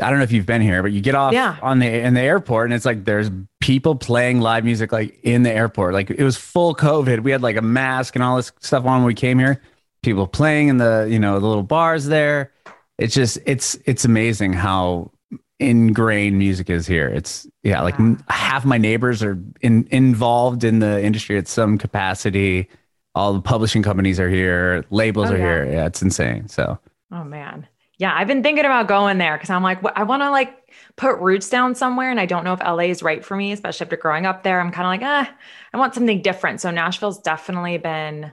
I 0.01 0.09
don't 0.09 0.19
know 0.19 0.25
if 0.25 0.31
you've 0.31 0.47
been 0.47 0.63
here, 0.63 0.83
but 0.83 0.93
you 0.93 1.01
get 1.01 1.17
off 1.17 1.33
Yeah. 1.33 1.57
on 1.63 1.81
the 1.81 1.89
in 1.89 2.15
the 2.15 2.21
airport 2.21 2.67
and 2.67 2.75
it's 2.75 2.85
like 2.85 3.05
there's 3.05 3.31
people 3.61 3.97
playing 3.97 4.41
live 4.41 4.65
music 4.65 4.93
like 4.93 5.19
in 5.23 5.43
the 5.43 5.53
airport. 5.53 5.95
Like 5.95 6.11
it 6.11 6.23
was 6.23 6.37
full 6.37 6.75
COVID. 6.75 7.21
We 7.21 7.33
had 7.33 7.43
like 7.43 7.57
a 7.57 7.63
mask 7.63 8.15
and 8.15 8.23
all 8.23 8.37
this 8.37 8.53
stuff 8.61 8.85
on 8.85 9.01
when 9.01 9.07
we 9.07 9.15
came 9.15 9.39
here. 9.39 9.61
People 10.03 10.27
playing 10.27 10.69
in 10.69 10.77
the, 10.79 11.09
you 11.11 11.19
know, 11.19 11.41
the 11.41 11.47
little 11.47 11.65
bars 11.65 12.07
there. 12.07 12.53
It's 12.99 13.15
just 13.15 13.39
it's 13.47 13.77
it's 13.85 14.05
amazing 14.05 14.53
how 14.53 15.11
ingrained 15.59 16.39
music 16.39 16.71
is 16.71 16.87
here. 16.87 17.09
It's 17.09 17.47
yeah, 17.63 17.83
like 17.83 17.97
half 18.29 18.65
my 18.65 18.79
neighbors 18.79 19.23
are 19.23 19.39
in, 19.61 19.89
involved 19.91 20.65
in 20.65 20.79
the 20.79 21.03
industry 21.03 21.37
at 21.37 21.49
some 21.49 21.79
capacity. 21.79 22.69
All 23.15 23.33
the 23.33 23.41
publishing 23.41 23.83
companies 23.83 24.21
are 24.21 24.29
here, 24.29 24.85
labels 24.91 25.31
Oh, 25.31 25.35
are 25.35 25.39
yeah. 25.39 25.45
here. 25.45 25.65
Yeah, 25.73 25.87
it's 25.87 26.03
insane. 26.03 26.49
So 26.49 26.79
Oh 27.13 27.25
man. 27.25 27.67
Yeah, 27.99 28.15
I've 28.17 28.29
been 28.29 28.43
thinking 28.43 28.65
about 28.65 28.89
going 28.89 29.19
there 29.19 29.37
because 29.37 29.51
I'm 29.51 29.63
like, 29.63 29.79
I 29.95 30.05
want 30.05 30.23
to 30.23 30.31
like 30.31 30.57
put 30.97 31.19
roots 31.19 31.51
down 31.51 31.75
somewhere, 31.75 32.11
and 32.11 32.19
I 32.19 32.25
don't 32.25 32.45
know 32.45 32.55
if 32.55 32.61
LA 32.61 32.85
is 32.85 33.03
right 33.03 33.23
for 33.23 33.37
me, 33.37 33.53
especially 33.53 33.85
after 33.85 33.97
growing 33.99 34.25
up 34.25 34.43
there. 34.43 34.59
I'm 34.59 34.71
kind 34.73 34.87
of 34.87 34.91
like, 35.07 35.27
ah, 35.29 35.35
I 35.75 35.77
want 35.77 35.93
something 35.95 36.23
different. 36.23 36.63
So 36.63 36.71
Nashville's 36.71 37.19
definitely 37.21 37.77
been 37.77 38.33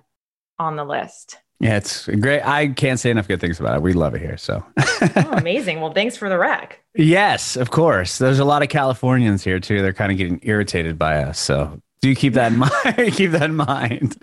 on 0.57 0.77
the 0.77 0.85
list. 0.85 1.39
yeah, 1.59 1.75
it's 1.75 2.07
great. 2.07 2.41
I 2.43 2.67
can't 2.69 2.97
say 2.97 3.09
enough 3.11 3.27
good 3.27 3.41
things 3.41 3.59
about 3.59 3.75
it. 3.75 3.81
We 3.81 3.91
love 3.91 4.15
it 4.15 4.21
here. 4.21 4.37
So 4.37 4.63
Oh, 4.77 5.31
amazing. 5.33 5.81
Well, 5.81 5.91
thanks 5.91 6.15
for 6.15 6.29
the 6.29 6.37
rec. 6.37 6.79
yes, 6.95 7.57
of 7.57 7.69
course. 7.71 8.19
There's 8.19 8.39
a 8.39 8.45
lot 8.45 8.63
of 8.63 8.69
Californians 8.69 9.43
here 9.43 9.59
too. 9.59 9.81
They're 9.81 9.91
kind 9.91 10.13
of 10.13 10.17
getting 10.17 10.39
irritated 10.43 10.97
by 10.97 11.23
us. 11.23 11.39
So 11.39 11.81
do 12.01 12.09
you 12.09 12.15
keep 12.15 12.33
that 12.33 12.51
in 12.51 12.57
mind. 12.59 13.13
keep 13.13 13.31
that 13.31 13.43
in 13.43 13.55
mind. 13.55 14.15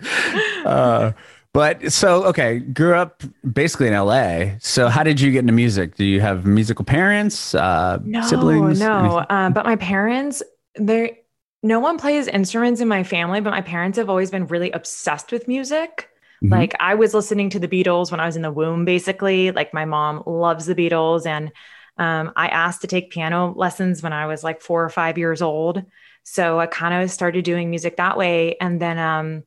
Uh, 0.65 1.11
but 1.53 1.91
so 1.91 2.25
okay, 2.25 2.59
grew 2.59 2.95
up 2.95 3.23
basically 3.53 3.87
in 3.87 3.93
LA. 3.93 4.57
So 4.59 4.89
how 4.89 5.03
did 5.03 5.21
you 5.21 5.31
get 5.31 5.39
into 5.39 5.53
music? 5.53 5.95
Do 5.95 6.03
you 6.05 6.19
have 6.21 6.45
musical 6.45 6.83
parents, 6.85 7.55
uh, 7.55 7.99
No, 8.03 8.21
siblings? 8.21 8.79
no. 8.79 9.25
Um, 9.29 9.53
but 9.53 9.65
my 9.65 9.75
parents, 9.77 10.43
they 10.77 11.19
no 11.63 11.79
one 11.79 11.97
plays 11.97 12.27
instruments 12.27 12.81
in 12.81 12.87
my 12.87 13.03
family, 13.03 13.39
but 13.41 13.51
my 13.51 13.61
parents 13.61 13.97
have 13.97 14.09
always 14.09 14.29
been 14.31 14.45
really 14.47 14.69
obsessed 14.71 15.31
with 15.31 15.47
music. 15.47 16.09
Mhm. 16.43 16.51
Like 16.51 16.75
I 16.79 16.93
was 16.95 17.13
listening 17.13 17.49
to 17.51 17.59
the 17.59 17.67
Beatles 17.67 18.11
when 18.11 18.19
I 18.19 18.25
was 18.25 18.35
in 18.35 18.41
the 18.41 18.51
womb, 18.51 18.83
basically. 18.85 19.51
Like 19.51 19.73
my 19.73 19.85
mom 19.85 20.21
loves 20.27 20.65
the 20.65 20.75
Beatles. 20.75 21.25
And 21.25 21.51
um, 21.97 22.33
I 22.35 22.49
asked 22.49 22.81
to 22.81 22.87
take 22.87 23.09
piano 23.11 23.53
lessons 23.55 24.03
when 24.03 24.11
I 24.13 24.25
was 24.27 24.43
like 24.43 24.61
four 24.61 24.83
or 24.83 24.89
five 24.89 25.17
years 25.17 25.41
old. 25.41 25.81
So 26.27 26.59
I 26.59 26.65
kind 26.65 27.01
of 27.03 27.11
started 27.11 27.45
doing 27.45 27.69
music 27.69 27.97
that 27.97 28.17
way. 28.17 28.57
And 28.59 28.81
then, 28.81 28.97
um, 28.97 29.43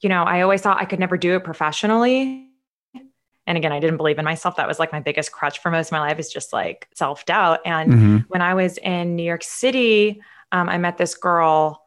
you 0.00 0.08
know, 0.10 0.22
I 0.22 0.42
always 0.42 0.60
thought 0.60 0.80
I 0.80 0.84
could 0.84 1.00
never 1.00 1.16
do 1.16 1.34
it 1.34 1.44
professionally. 1.44 2.46
And 3.46 3.58
again, 3.58 3.72
I 3.72 3.80
didn't 3.80 3.96
believe 3.96 4.18
in 4.18 4.24
myself. 4.24 4.56
That 4.56 4.68
was 4.68 4.78
like 4.78 4.92
my 4.92 5.00
biggest 5.00 5.32
crutch 5.32 5.58
for 5.58 5.70
most 5.70 5.88
of 5.88 5.92
my 5.92 6.00
life 6.00 6.18
is 6.18 6.30
just 6.30 6.52
like 6.52 6.88
self 6.94 7.24
doubt. 7.24 7.60
And 7.64 7.90
Mhm. 7.92 8.24
when 8.28 8.42
I 8.42 8.54
was 8.54 8.78
in 8.78 9.16
New 9.16 9.22
York 9.22 9.42
City, 9.42 10.22
um, 10.52 10.68
I 10.68 10.76
met 10.78 10.98
this 10.98 11.14
girl 11.14 11.82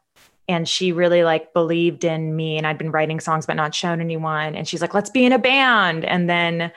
and 0.48 0.68
she 0.68 0.92
really 0.92 1.24
like 1.24 1.54
believed 1.54 2.04
in 2.04 2.36
me 2.36 2.58
and 2.58 2.66
I'd 2.66 2.78
been 2.78 2.92
writing 2.92 3.20
songs 3.20 3.46
but 3.46 3.56
not 3.56 3.76
shown 3.76 4.02
anyone. 4.02 4.56
And 4.56 4.68
she's 4.68 4.82
like, 4.82 4.94
let's 4.94 5.10
be 5.10 5.26
in 5.26 5.32
a 5.32 5.40
band. 5.40 6.06
And 6.06 6.30
then 6.30 6.72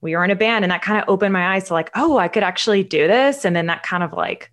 we 0.00 0.16
were 0.16 0.24
in 0.24 0.30
a 0.30 0.36
band 0.36 0.64
and 0.64 0.72
that 0.72 0.82
kind 0.82 1.00
of 1.00 1.08
opened 1.08 1.32
my 1.32 1.54
eyes 1.54 1.64
to 1.64 1.72
like, 1.72 1.90
oh, 1.94 2.18
I 2.18 2.28
could 2.28 2.42
actually 2.42 2.82
do 2.82 3.06
this. 3.06 3.44
And 3.44 3.54
then 3.54 3.66
that 3.66 3.82
kind 3.84 4.02
of 4.02 4.12
like 4.12 4.50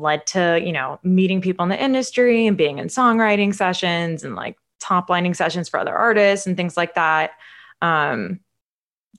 led 0.00 0.26
to, 0.28 0.60
you 0.64 0.72
know, 0.72 0.98
meeting 1.02 1.40
people 1.40 1.62
in 1.64 1.68
the 1.70 1.82
industry 1.82 2.46
and 2.46 2.56
being 2.56 2.78
in 2.78 2.88
songwriting 2.88 3.54
sessions 3.54 4.24
and 4.24 4.34
like 4.36 4.56
top 4.80 5.10
lining 5.10 5.34
sessions 5.34 5.68
for 5.68 5.78
other 5.80 5.94
artists 5.94 6.46
and 6.46 6.56
things 6.56 6.76
like 6.76 6.94
that. 6.94 7.32
Um, 7.82 8.40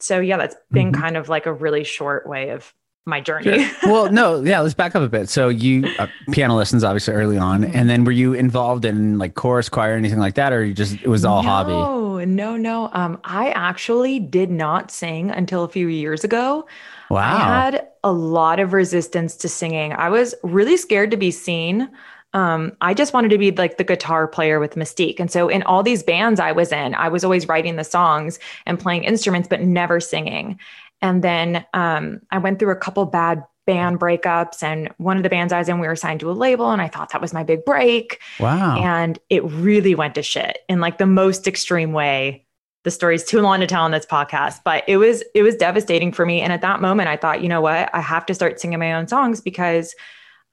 so 0.01 0.19
yeah, 0.19 0.37
that's 0.37 0.55
been 0.73 0.91
Mhm. 0.91 0.93
kind 0.93 1.17
of 1.17 1.29
like 1.29 1.45
a 1.45 1.53
really 1.53 1.83
short 1.83 2.27
way 2.27 2.49
of 2.49 2.73
my 3.05 3.19
journey. 3.21 3.67
well, 3.83 4.11
no, 4.11 4.41
yeah. 4.43 4.59
Let's 4.59 4.73
back 4.73 4.95
up 4.95 5.01
a 5.01 5.09
bit. 5.09 5.29
So 5.29 5.49
you 5.49 5.87
uh, 5.97 6.07
piano 6.31 6.55
lessons, 6.55 6.83
obviously 6.83 7.13
early 7.13 7.37
on, 7.37 7.63
Mhm. 7.63 7.75
and 7.75 7.89
then 7.89 8.03
were 8.03 8.11
you 8.11 8.33
involved 8.33 8.85
in 8.85 9.17
like 9.17 9.33
chorus, 9.35 9.69
choir, 9.69 9.93
anything 9.95 10.19
like 10.19 10.35
that, 10.35 10.53
or 10.53 10.63
you 10.63 10.73
just 10.73 10.95
it 11.01 11.07
was 11.07 11.25
all 11.25 11.41
hobby? 11.41 11.71
No, 11.71 12.19
no, 12.25 12.57
no. 12.57 12.89
Um, 12.93 13.19
I 13.23 13.49
actually 13.51 14.19
did 14.19 14.51
not 14.51 14.91
sing 14.91 15.31
until 15.31 15.63
a 15.63 15.69
few 15.69 15.87
years 15.87 16.23
ago. 16.23 16.67
I 17.09 17.13
Wow. 17.13 17.37
had 17.39 17.87
a 18.03 18.11
lot 18.11 18.59
of 18.59 18.73
resistance 18.73 19.35
to 19.37 19.49
singing. 19.49 19.93
I 19.93 20.09
was 20.09 20.35
really 20.43 20.77
scared 20.77 21.09
to 21.11 21.17
be 21.17 21.31
seen. 21.31 21.89
Um, 22.35 22.73
I 22.81 22.93
just 22.93 23.11
wanted 23.11 23.29
to 23.29 23.39
be 23.39 23.49
like 23.51 23.77
the 23.77 23.83
guitar 23.83 24.27
player 24.27 24.59
with 24.59 24.75
Mystique. 24.75 25.19
And 25.19 25.31
so 25.31 25.47
in 25.49 25.63
all 25.63 25.81
these 25.81 26.03
bands 26.03 26.39
I 26.39 26.51
was 26.51 26.71
in, 26.71 26.93
I 26.93 27.07
was 27.09 27.23
always 27.23 27.47
writing 27.47 27.75
the 27.77 27.83
songs 27.83 28.37
and 28.67 28.77
playing 28.79 29.03
instruments, 29.03 29.47
but 29.47 29.61
never 29.61 29.99
singing. 29.99 30.59
And 31.01 31.23
then 31.23 31.65
um, 31.73 32.21
I 32.31 32.37
went 32.39 32.59
through 32.59 32.71
a 32.71 32.75
couple 32.75 33.05
bad 33.05 33.43
band 33.67 33.99
breakups. 33.99 34.63
And 34.63 34.89
one 34.97 35.17
of 35.17 35.23
the 35.23 35.29
bands 35.29 35.53
I 35.53 35.59
was 35.59 35.69
in, 35.69 35.79
we 35.79 35.87
were 35.87 35.95
signed 35.95 36.19
to 36.21 36.31
a 36.31 36.33
label, 36.33 36.71
and 36.71 36.81
I 36.81 36.87
thought 36.87 37.11
that 37.11 37.21
was 37.21 37.33
my 37.33 37.43
big 37.43 37.63
break 37.65 38.19
wow. 38.39 38.75
and 38.77 39.19
it 39.29 39.43
really 39.43 39.93
went 39.93 40.15
to 40.15 40.23
shit 40.23 40.59
in 40.67 40.79
like 40.79 40.97
the 40.97 41.05
most 41.05 41.47
extreme 41.47 41.91
way 41.93 42.45
the 42.85 42.91
story's 42.91 43.23
too 43.25 43.41
long 43.41 43.59
to 43.59 43.67
tell 43.67 43.83
on 43.83 43.91
this 43.91 44.05
podcast 44.05 44.61
but 44.63 44.85
it 44.87 44.95
was 44.97 45.21
it 45.35 45.43
was 45.43 45.55
devastating 45.57 46.11
for 46.13 46.25
me 46.25 46.39
and 46.39 46.53
at 46.53 46.61
that 46.61 46.79
moment 46.81 47.09
i 47.09 47.17
thought 47.17 47.41
you 47.43 47.49
know 47.49 47.59
what 47.59 47.93
i 47.93 47.99
have 47.99 48.25
to 48.25 48.33
start 48.33 48.57
singing 48.59 48.79
my 48.79 48.93
own 48.93 49.05
songs 49.05 49.41
because 49.41 49.93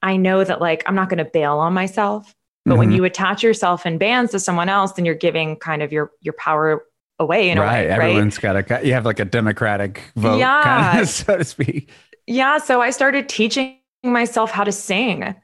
i 0.01 0.17
know 0.17 0.43
that 0.43 0.59
like 0.59 0.83
i'm 0.85 0.93
not 0.93 1.07
going 1.07 1.17
to 1.19 1.25
bail 1.25 1.57
on 1.57 1.73
myself 1.73 2.35
but 2.65 2.77
when 2.77 2.89
Mhm. 2.91 2.95
you 2.97 3.05
attach 3.05 3.41
yourself 3.41 3.85
in 3.85 3.97
bands 3.97 4.31
to 4.33 4.39
someone 4.41 4.67
else 4.67 4.91
then 4.91 5.05
you're 5.05 5.15
giving 5.15 5.55
kind 5.55 5.81
of 5.81 5.93
your 5.93 6.11
your 6.21 6.33
power 6.37 6.83
away 7.19 7.49
in 7.49 7.57
right. 7.59 7.65
a 7.65 7.83
way 7.83 7.89
right 7.89 7.99
Everyone's 8.09 8.37
got 8.37 8.55
a 8.71 8.85
you 8.85 8.93
have 8.93 9.05
like 9.05 9.19
a 9.19 9.25
democratic 9.25 10.03
vote, 10.15 10.37
Yeah. 10.37 10.61
kind 10.63 10.99
of, 11.01 11.09
so 11.19 11.37
to 11.37 11.43
speak. 11.43 11.89
yeah 12.27 12.57
so 12.57 12.81
i 12.81 12.89
started 12.91 13.27
teaching 13.29 13.79
myself 14.03 14.51
how 14.51 14.63
to 14.63 14.71
sing 14.71 15.35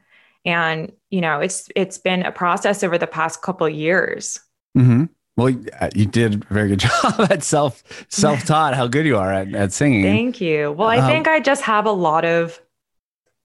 and 0.44 0.92
you 1.10 1.20
know 1.20 1.40
it's 1.40 1.68
it's 1.74 1.98
been 1.98 2.22
a 2.22 2.30
process 2.32 2.82
over 2.82 2.98
the 2.98 3.06
past 3.06 3.42
couple 3.42 3.68
years 3.68 4.38
Mm-hmm. 4.76 5.04
Well, 5.36 5.54
uh, 5.80 5.90
you 5.96 6.06
did 6.06 6.44
a 6.48 6.54
very 6.54 6.68
good 6.68 6.78
job 6.88 7.14
at 7.30 7.42
self 7.42 7.82
self 8.08 8.44
taught. 8.44 8.74
How 8.74 8.86
good 8.88 9.04
you 9.06 9.16
are 9.16 9.32
at, 9.32 9.52
at 9.54 9.72
singing. 9.72 10.02
Thank 10.04 10.40
you. 10.40 10.70
Well, 10.72 10.88
I 10.88 10.98
Um, 10.98 11.06
think 11.10 11.26
I 11.28 11.40
just 11.40 11.62
have 11.62 11.86
a 11.86 11.92
lot 11.92 12.24
of 12.24 12.60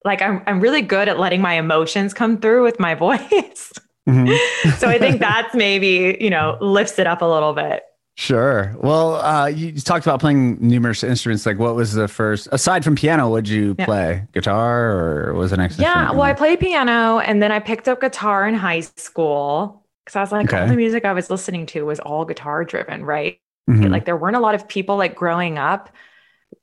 like 0.05 0.21
I'm 0.21 0.41
I'm 0.47 0.59
really 0.59 0.81
good 0.83 1.07
at 1.09 1.19
letting 1.19 1.41
my 1.41 1.53
emotions 1.53 2.13
come 2.13 2.37
through 2.39 2.63
with 2.63 2.79
my 2.79 2.93
voice. 3.07 3.73
Mhm. 4.07 4.35
so 4.77 4.87
I 4.87 4.97
think 4.97 5.19
that's 5.19 5.53
maybe, 5.55 6.17
you 6.19 6.29
know, 6.31 6.57
lifts 6.61 6.97
it 6.99 7.05
up 7.07 7.21
a 7.21 7.25
little 7.25 7.53
bit. 7.53 7.83
Sure. 8.15 8.75
Well, 8.77 9.15
uh, 9.15 9.45
you 9.47 9.71
talked 9.79 10.05
about 10.05 10.19
playing 10.19 10.57
numerous 10.59 11.03
instruments. 11.05 11.45
Like, 11.45 11.57
what 11.57 11.75
was 11.75 11.93
the 11.93 12.07
first, 12.09 12.49
aside 12.51 12.83
from 12.83 12.95
piano, 12.95 13.29
would 13.29 13.47
you 13.47 13.75
Yeah. 13.79 13.85
play? 13.85 14.27
Guitar 14.33 14.91
or 14.91 15.33
was 15.35 15.53
it 15.53 15.57
next? 15.57 15.79
Yeah, 15.79 16.11
well, 16.11 16.23
I 16.23 16.33
played 16.33 16.59
piano 16.59 17.19
and 17.19 17.41
then 17.41 17.51
I 17.53 17.59
picked 17.59 17.87
up 17.87 18.01
guitar 18.01 18.45
in 18.45 18.55
high 18.55 18.81
school 18.81 19.85
because 20.03 20.17
I 20.17 20.21
was 20.21 20.31
like, 20.33 20.53
all 20.53 20.67
the 20.67 20.75
music 20.75 21.05
I 21.05 21.13
was 21.13 21.29
listening 21.29 21.65
to 21.67 21.85
was 21.85 21.99
all 22.01 22.25
guitar 22.25 22.65
driven, 22.65 23.05
right? 23.05 23.39
Mhm. 23.69 23.89
Like 23.89 24.03
there 24.05 24.17
weren't 24.17 24.35
a 24.35 24.39
lot 24.41 24.55
of 24.55 24.67
people 24.67 24.97
like 24.97 25.15
growing 25.15 25.57
up 25.57 25.89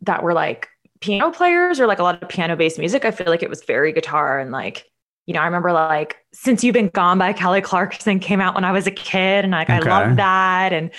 that 0.02 0.22
were 0.22 0.34
like 0.34 0.68
piano 1.00 1.30
players 1.30 1.80
or 1.80 1.86
like 1.86 2.00
a 2.00 2.02
lot 2.02 2.22
of 2.22 2.28
piano 2.28 2.56
based 2.56 2.78
music. 2.78 3.04
I 3.06 3.12
feel 3.12 3.28
like 3.28 3.42
it 3.42 3.48
was 3.50 3.64
very 3.64 3.92
guitar 3.92 4.38
and 4.40 4.50
like, 4.50 4.84
you 5.26 5.34
know, 5.34 5.40
I 5.40 5.44
remember 5.44 5.72
like 5.72 6.16
Since 6.32 6.62
You've 6.62 6.74
Been 6.74 6.88
Gone 6.88 7.18
by 7.18 7.32
Kelly 7.32 7.60
Clarkson 7.60 8.20
came 8.20 8.40
out 8.40 8.54
when 8.54 8.64
I 8.64 8.72
was 8.72 8.86
a 8.86 8.92
kid 8.92 9.44
and 9.44 9.50
like 9.50 9.68
Okay. 9.68 9.78
I 9.78 9.80
loved 9.80 10.18
that. 10.18 10.72
And 10.72 10.90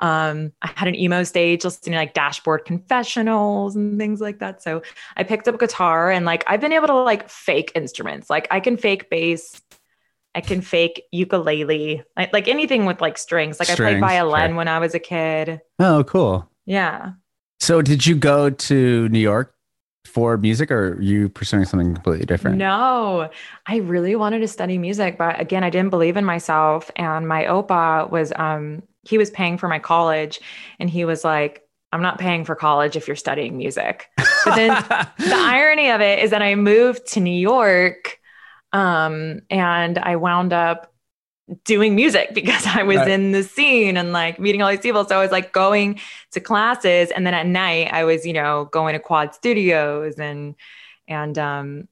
um 0.00 0.52
I 0.62 0.70
had 0.74 0.88
an 0.88 0.94
emo 0.94 1.22
stage 1.22 1.64
listening 1.64 1.92
to 1.92 1.98
like 1.98 2.14
dashboard 2.14 2.64
confessionals 2.64 3.76
and 3.76 3.98
things 3.98 4.20
like 4.20 4.38
that. 4.38 4.62
So 4.62 4.82
I 5.16 5.22
picked 5.22 5.48
up 5.48 5.60
guitar 5.60 6.10
and 6.10 6.24
like 6.24 6.44
I've 6.46 6.60
been 6.60 6.72
able 6.72 6.86
to 6.88 6.94
like 6.94 7.28
fake 7.28 7.72
instruments. 7.74 8.30
Like 8.30 8.48
I 8.50 8.60
can 8.60 8.76
fake 8.78 9.10
bass, 9.10 9.60
I 10.34 10.40
can 10.40 10.62
fake 10.62 11.04
ukulele, 11.12 12.02
like, 12.16 12.32
like 12.32 12.48
anything 12.48 12.86
with 12.86 13.00
like 13.00 13.18
strings. 13.18 13.60
Like 13.60 13.70
I 13.70 13.76
played 13.76 14.00
violin 14.00 14.56
when 14.56 14.66
I 14.66 14.78
was 14.78 14.94
a 14.94 14.98
kid. 14.98 15.60
Oh, 15.78 16.02
cool. 16.04 16.50
Yeah. 16.66 17.12
So, 17.60 17.82
did 17.82 18.04
you 18.04 18.16
go 18.16 18.50
to 18.50 19.08
New 19.08 19.20
York 19.20 19.54
for 20.04 20.36
music, 20.36 20.70
or 20.70 20.92
are 20.92 21.02
you 21.02 21.28
pursuing 21.28 21.64
something 21.64 21.94
completely 21.94 22.26
different? 22.26 22.56
No, 22.58 23.30
I 23.66 23.76
really 23.76 24.16
wanted 24.16 24.40
to 24.40 24.48
study 24.48 24.78
music, 24.78 25.18
but 25.18 25.40
again, 25.40 25.64
I 25.64 25.70
didn't 25.70 25.90
believe 25.90 26.16
in 26.16 26.24
myself. 26.24 26.90
And 26.96 27.26
my 27.26 27.44
opa 27.44 28.10
was, 28.10 28.32
um, 28.36 28.82
he 29.02 29.18
was 29.18 29.30
paying 29.30 29.58
for 29.58 29.68
my 29.68 29.78
college, 29.78 30.40
and 30.78 30.88
he 30.88 31.04
was 31.04 31.24
like, 31.24 31.62
"I'm 31.92 32.02
not 32.02 32.18
paying 32.18 32.44
for 32.44 32.54
college 32.54 32.96
if 32.96 33.06
you're 33.06 33.16
studying 33.16 33.56
music." 33.56 34.08
But 34.44 34.54
then 34.56 34.68
the 35.18 35.34
irony 35.34 35.90
of 35.90 36.00
it 36.00 36.20
is 36.20 36.30
that 36.30 36.42
I 36.42 36.54
moved 36.54 37.06
to 37.12 37.20
New 37.20 37.30
York, 37.30 38.18
um, 38.72 39.40
and 39.50 39.98
I 39.98 40.16
wound 40.16 40.52
up 40.52 40.93
doing 41.64 41.94
music 41.94 42.32
because 42.34 42.66
I 42.66 42.82
was 42.82 42.98
Right. 42.98 43.10
in 43.10 43.32
the 43.32 43.42
scene 43.42 43.96
and 43.96 44.12
like 44.12 44.38
meeting 44.38 44.62
all 44.62 44.70
these 44.70 44.80
people. 44.80 45.04
So 45.04 45.18
I 45.18 45.22
was 45.22 45.30
like 45.30 45.52
going 45.52 46.00
to 46.32 46.40
classes, 46.40 47.10
and 47.10 47.26
then 47.26 47.34
at 47.34 47.46
night 47.46 47.92
I 47.92 48.04
was, 48.04 48.24
you 48.26 48.32
know, 48.32 48.68
going 48.72 48.94
to 48.94 48.98
Quad 48.98 49.34
Studios 49.34 50.14
and 50.18 50.54
and 51.06 51.38
um, 51.38 51.88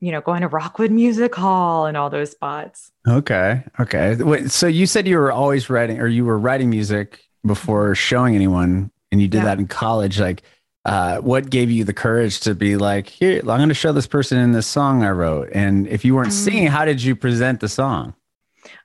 you 0.00 0.12
know, 0.12 0.20
going 0.20 0.42
to 0.42 0.48
Rockwood 0.48 0.90
Music 0.90 1.34
Hall 1.34 1.86
and 1.86 1.96
all 1.96 2.10
those 2.10 2.30
spots. 2.30 2.90
Okay. 3.08 3.62
Okay. 3.80 4.16
Wait, 4.16 4.50
so 4.50 4.66
you 4.66 4.86
said 4.86 5.06
you 5.06 5.16
were 5.18 5.32
always 5.32 5.70
writing, 5.70 6.00
or 6.00 6.06
you 6.06 6.24
were 6.24 6.38
writing 6.38 6.70
music 6.70 7.20
before 7.46 7.94
showing 7.94 8.34
anyone, 8.34 8.90
and 9.10 9.20
you 9.20 9.28
did 9.28 9.38
Yeah. 9.38 9.44
that 9.44 9.58
in 9.58 9.66
college. 9.66 10.20
Like, 10.20 10.42
uh, 10.84 11.18
what 11.18 11.50
gave 11.50 11.70
you 11.70 11.84
the 11.84 11.92
courage 11.92 12.40
to 12.40 12.54
be 12.54 12.76
like, 12.76 13.08
here, 13.08 13.40
I'm 13.40 13.46
going 13.46 13.68
to 13.68 13.74
show 13.74 13.92
this 13.92 14.06
person 14.06 14.38
in 14.38 14.52
this 14.52 14.66
song 14.66 15.02
I 15.02 15.10
wrote? 15.10 15.48
And 15.52 15.86
if 15.88 16.04
you 16.04 16.14
weren't 16.14 16.28
mm. 16.28 16.44
singing, 16.44 16.66
how 16.66 16.84
did 16.84 17.02
you 17.02 17.16
present 17.16 17.60
the 17.60 17.68
song? 17.68 18.14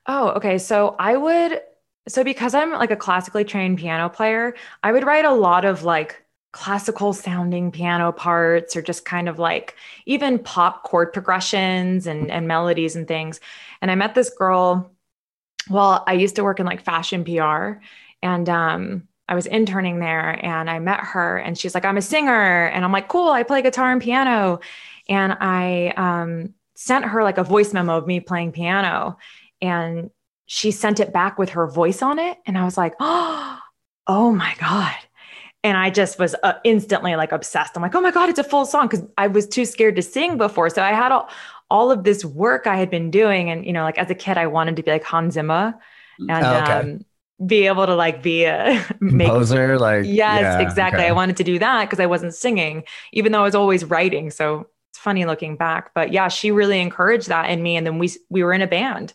Oh, 0.07 0.29
okay. 0.31 0.57
So 0.57 0.95
I 0.99 1.15
would, 1.17 1.61
so 2.07 2.23
because 2.23 2.53
I'm 2.53 2.71
like 2.71 2.91
a 2.91 2.95
classically 2.95 3.43
trained 3.43 3.77
piano 3.77 4.09
player, 4.09 4.55
I 4.83 4.91
would 4.91 5.05
write 5.05 5.25
a 5.25 5.33
lot 5.33 5.65
of 5.65 5.83
like 5.83 6.23
classical 6.51 7.13
sounding 7.13 7.71
piano 7.71 8.11
parts 8.11 8.75
or 8.75 8.81
just 8.81 9.05
kind 9.05 9.29
of 9.29 9.39
like 9.39 9.75
even 10.05 10.37
pop 10.39 10.83
chord 10.83 11.13
progressions 11.13 12.07
and, 12.07 12.29
and 12.29 12.47
melodies 12.47 12.95
and 12.95 13.07
things. 13.07 13.39
And 13.81 13.89
I 13.89 13.95
met 13.95 14.15
this 14.15 14.29
girl. 14.29 14.91
Well, 15.69 16.03
I 16.07 16.13
used 16.13 16.35
to 16.37 16.43
work 16.43 16.59
in 16.59 16.65
like 16.65 16.81
fashion 16.83 17.23
PR 17.23 17.81
and 18.21 18.49
um, 18.49 19.07
I 19.29 19.35
was 19.35 19.45
interning 19.45 19.99
there 19.99 20.43
and 20.45 20.69
I 20.69 20.79
met 20.79 20.99
her 21.01 21.37
and 21.37 21.57
she's 21.57 21.73
like, 21.73 21.85
I'm 21.85 21.97
a 21.97 22.01
singer. 22.01 22.65
And 22.67 22.83
I'm 22.83 22.91
like, 22.91 23.07
cool, 23.07 23.29
I 23.29 23.43
play 23.43 23.61
guitar 23.61 23.91
and 23.91 24.01
piano. 24.01 24.59
And 25.07 25.37
I 25.39 25.93
um, 25.95 26.53
sent 26.75 27.05
her 27.05 27.23
like 27.23 27.37
a 27.37 27.43
voice 27.43 27.73
memo 27.73 27.97
of 27.97 28.07
me 28.07 28.19
playing 28.19 28.51
piano. 28.51 29.17
And 29.61 30.09
she 30.45 30.71
sent 30.71 30.99
it 30.99 31.13
back 31.13 31.37
with 31.37 31.51
her 31.51 31.67
voice 31.67 32.01
on 32.01 32.19
it. 32.19 32.37
And 32.45 32.57
I 32.57 32.65
was 32.65 32.77
like, 32.77 32.93
oh, 32.99 33.59
oh 34.07 34.31
my 34.31 34.53
God. 34.59 34.95
And 35.63 35.77
I 35.77 35.91
just 35.91 36.17
was 36.17 36.35
uh, 36.41 36.53
instantly 36.63 37.15
like 37.15 37.31
obsessed. 37.31 37.75
I'm 37.75 37.83
like, 37.83 37.93
oh 37.93 38.01
my 38.01 38.11
God, 38.11 38.29
it's 38.29 38.39
a 38.39 38.43
full 38.43 38.65
song 38.65 38.87
because 38.87 39.05
I 39.17 39.27
was 39.27 39.47
too 39.47 39.63
scared 39.65 39.95
to 39.97 40.01
sing 40.01 40.37
before. 40.37 40.69
So 40.71 40.81
I 40.81 40.89
had 40.89 41.11
all, 41.11 41.29
all 41.69 41.91
of 41.91 42.03
this 42.03 42.25
work 42.25 42.65
I 42.65 42.77
had 42.77 42.89
been 42.89 43.11
doing. 43.11 43.49
And, 43.51 43.65
you 43.65 43.71
know, 43.71 43.83
like 43.83 43.99
as 43.99 44.09
a 44.09 44.15
kid, 44.15 44.37
I 44.37 44.47
wanted 44.47 44.75
to 44.77 44.83
be 44.83 44.91
like 44.91 45.03
Hans 45.03 45.35
Zimmer. 45.35 45.75
And 46.19 46.31
oh, 46.31 46.53
okay. 46.63 46.71
um, 46.71 47.05
be 47.45 47.65
able 47.67 47.85
to 47.85 47.95
like 47.95 48.21
be 48.21 48.43
a 48.43 48.83
composer 48.99 49.79
like 49.79 50.05
yes 50.05 50.41
yeah, 50.41 50.59
exactly 50.59 50.99
okay. 50.99 51.09
i 51.09 51.11
wanted 51.11 51.35
to 51.35 51.43
do 51.43 51.57
that 51.57 51.85
because 51.85 51.99
i 51.99 52.05
wasn't 52.05 52.33
singing 52.33 52.83
even 53.13 53.31
though 53.31 53.39
i 53.39 53.43
was 53.43 53.55
always 53.55 53.83
writing 53.83 54.29
so 54.29 54.67
it's 54.91 54.99
funny 54.99 55.25
looking 55.25 55.55
back 55.55 55.91
but 55.95 56.11
yeah 56.11 56.27
she 56.27 56.51
really 56.51 56.79
encouraged 56.79 57.29
that 57.29 57.49
in 57.49 57.63
me 57.63 57.75
and 57.75 57.87
then 57.87 57.97
we 57.97 58.11
we 58.29 58.43
were 58.43 58.53
in 58.53 58.61
a 58.61 58.67
band 58.67 59.13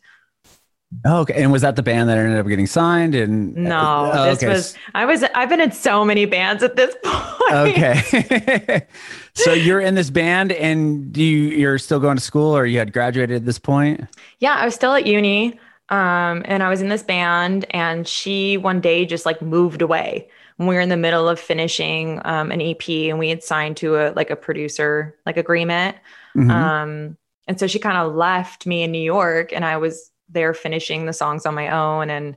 oh, 1.04 1.20
okay 1.20 1.42
and 1.42 1.50
was 1.50 1.62
that 1.62 1.76
the 1.76 1.82
band 1.82 2.08
that 2.08 2.16
ended 2.18 2.38
up 2.38 2.46
getting 2.46 2.66
signed 2.66 3.14
and 3.14 3.54
no 3.56 4.10
oh, 4.14 4.24
this 4.24 4.38
okay. 4.38 4.48
was 4.48 4.74
i 4.94 5.04
was 5.04 5.22
i've 5.34 5.48
been 5.48 5.60
in 5.60 5.72
so 5.72 6.04
many 6.04 6.24
bands 6.24 6.62
at 6.62 6.76
this 6.76 6.94
point 7.04 7.52
okay 7.52 8.86
so 9.34 9.52
you're 9.52 9.80
in 9.80 9.94
this 9.94 10.10
band 10.10 10.52
and 10.52 11.16
you 11.16 11.26
you're 11.26 11.78
still 11.78 12.00
going 12.00 12.16
to 12.16 12.22
school 12.22 12.56
or 12.56 12.66
you 12.66 12.78
had 12.78 12.92
graduated 12.92 13.36
at 13.36 13.44
this 13.44 13.58
point 13.58 14.04
yeah 14.38 14.54
i 14.54 14.64
was 14.64 14.74
still 14.74 14.94
at 14.94 15.06
uni 15.06 15.58
um, 15.88 16.42
and 16.46 16.62
I 16.62 16.68
was 16.68 16.82
in 16.82 16.88
this 16.88 17.02
band, 17.02 17.64
and 17.70 18.08
she 18.08 18.56
one 18.56 18.80
day 18.80 19.06
just 19.06 19.24
like 19.24 19.40
moved 19.40 19.82
away. 19.82 20.28
We 20.58 20.66
were 20.66 20.80
in 20.80 20.88
the 20.88 20.96
middle 20.96 21.28
of 21.28 21.38
finishing 21.38 22.20
um, 22.24 22.50
an 22.50 22.60
EP, 22.60 22.88
and 22.88 23.18
we 23.18 23.28
had 23.28 23.44
signed 23.44 23.76
to 23.78 23.96
a 23.96 24.12
like 24.12 24.30
a 24.30 24.36
producer 24.36 25.16
like 25.26 25.36
agreement. 25.36 25.96
Mm-hmm. 26.36 26.50
Um, 26.50 27.16
and 27.46 27.60
so 27.60 27.66
she 27.66 27.78
kind 27.78 27.98
of 27.98 28.14
left 28.14 28.66
me 28.66 28.82
in 28.82 28.90
New 28.90 29.02
York, 29.02 29.52
and 29.52 29.64
I 29.64 29.76
was 29.76 30.10
there 30.28 30.54
finishing 30.54 31.06
the 31.06 31.12
songs 31.12 31.46
on 31.46 31.54
my 31.54 31.68
own, 31.70 32.10
and 32.10 32.36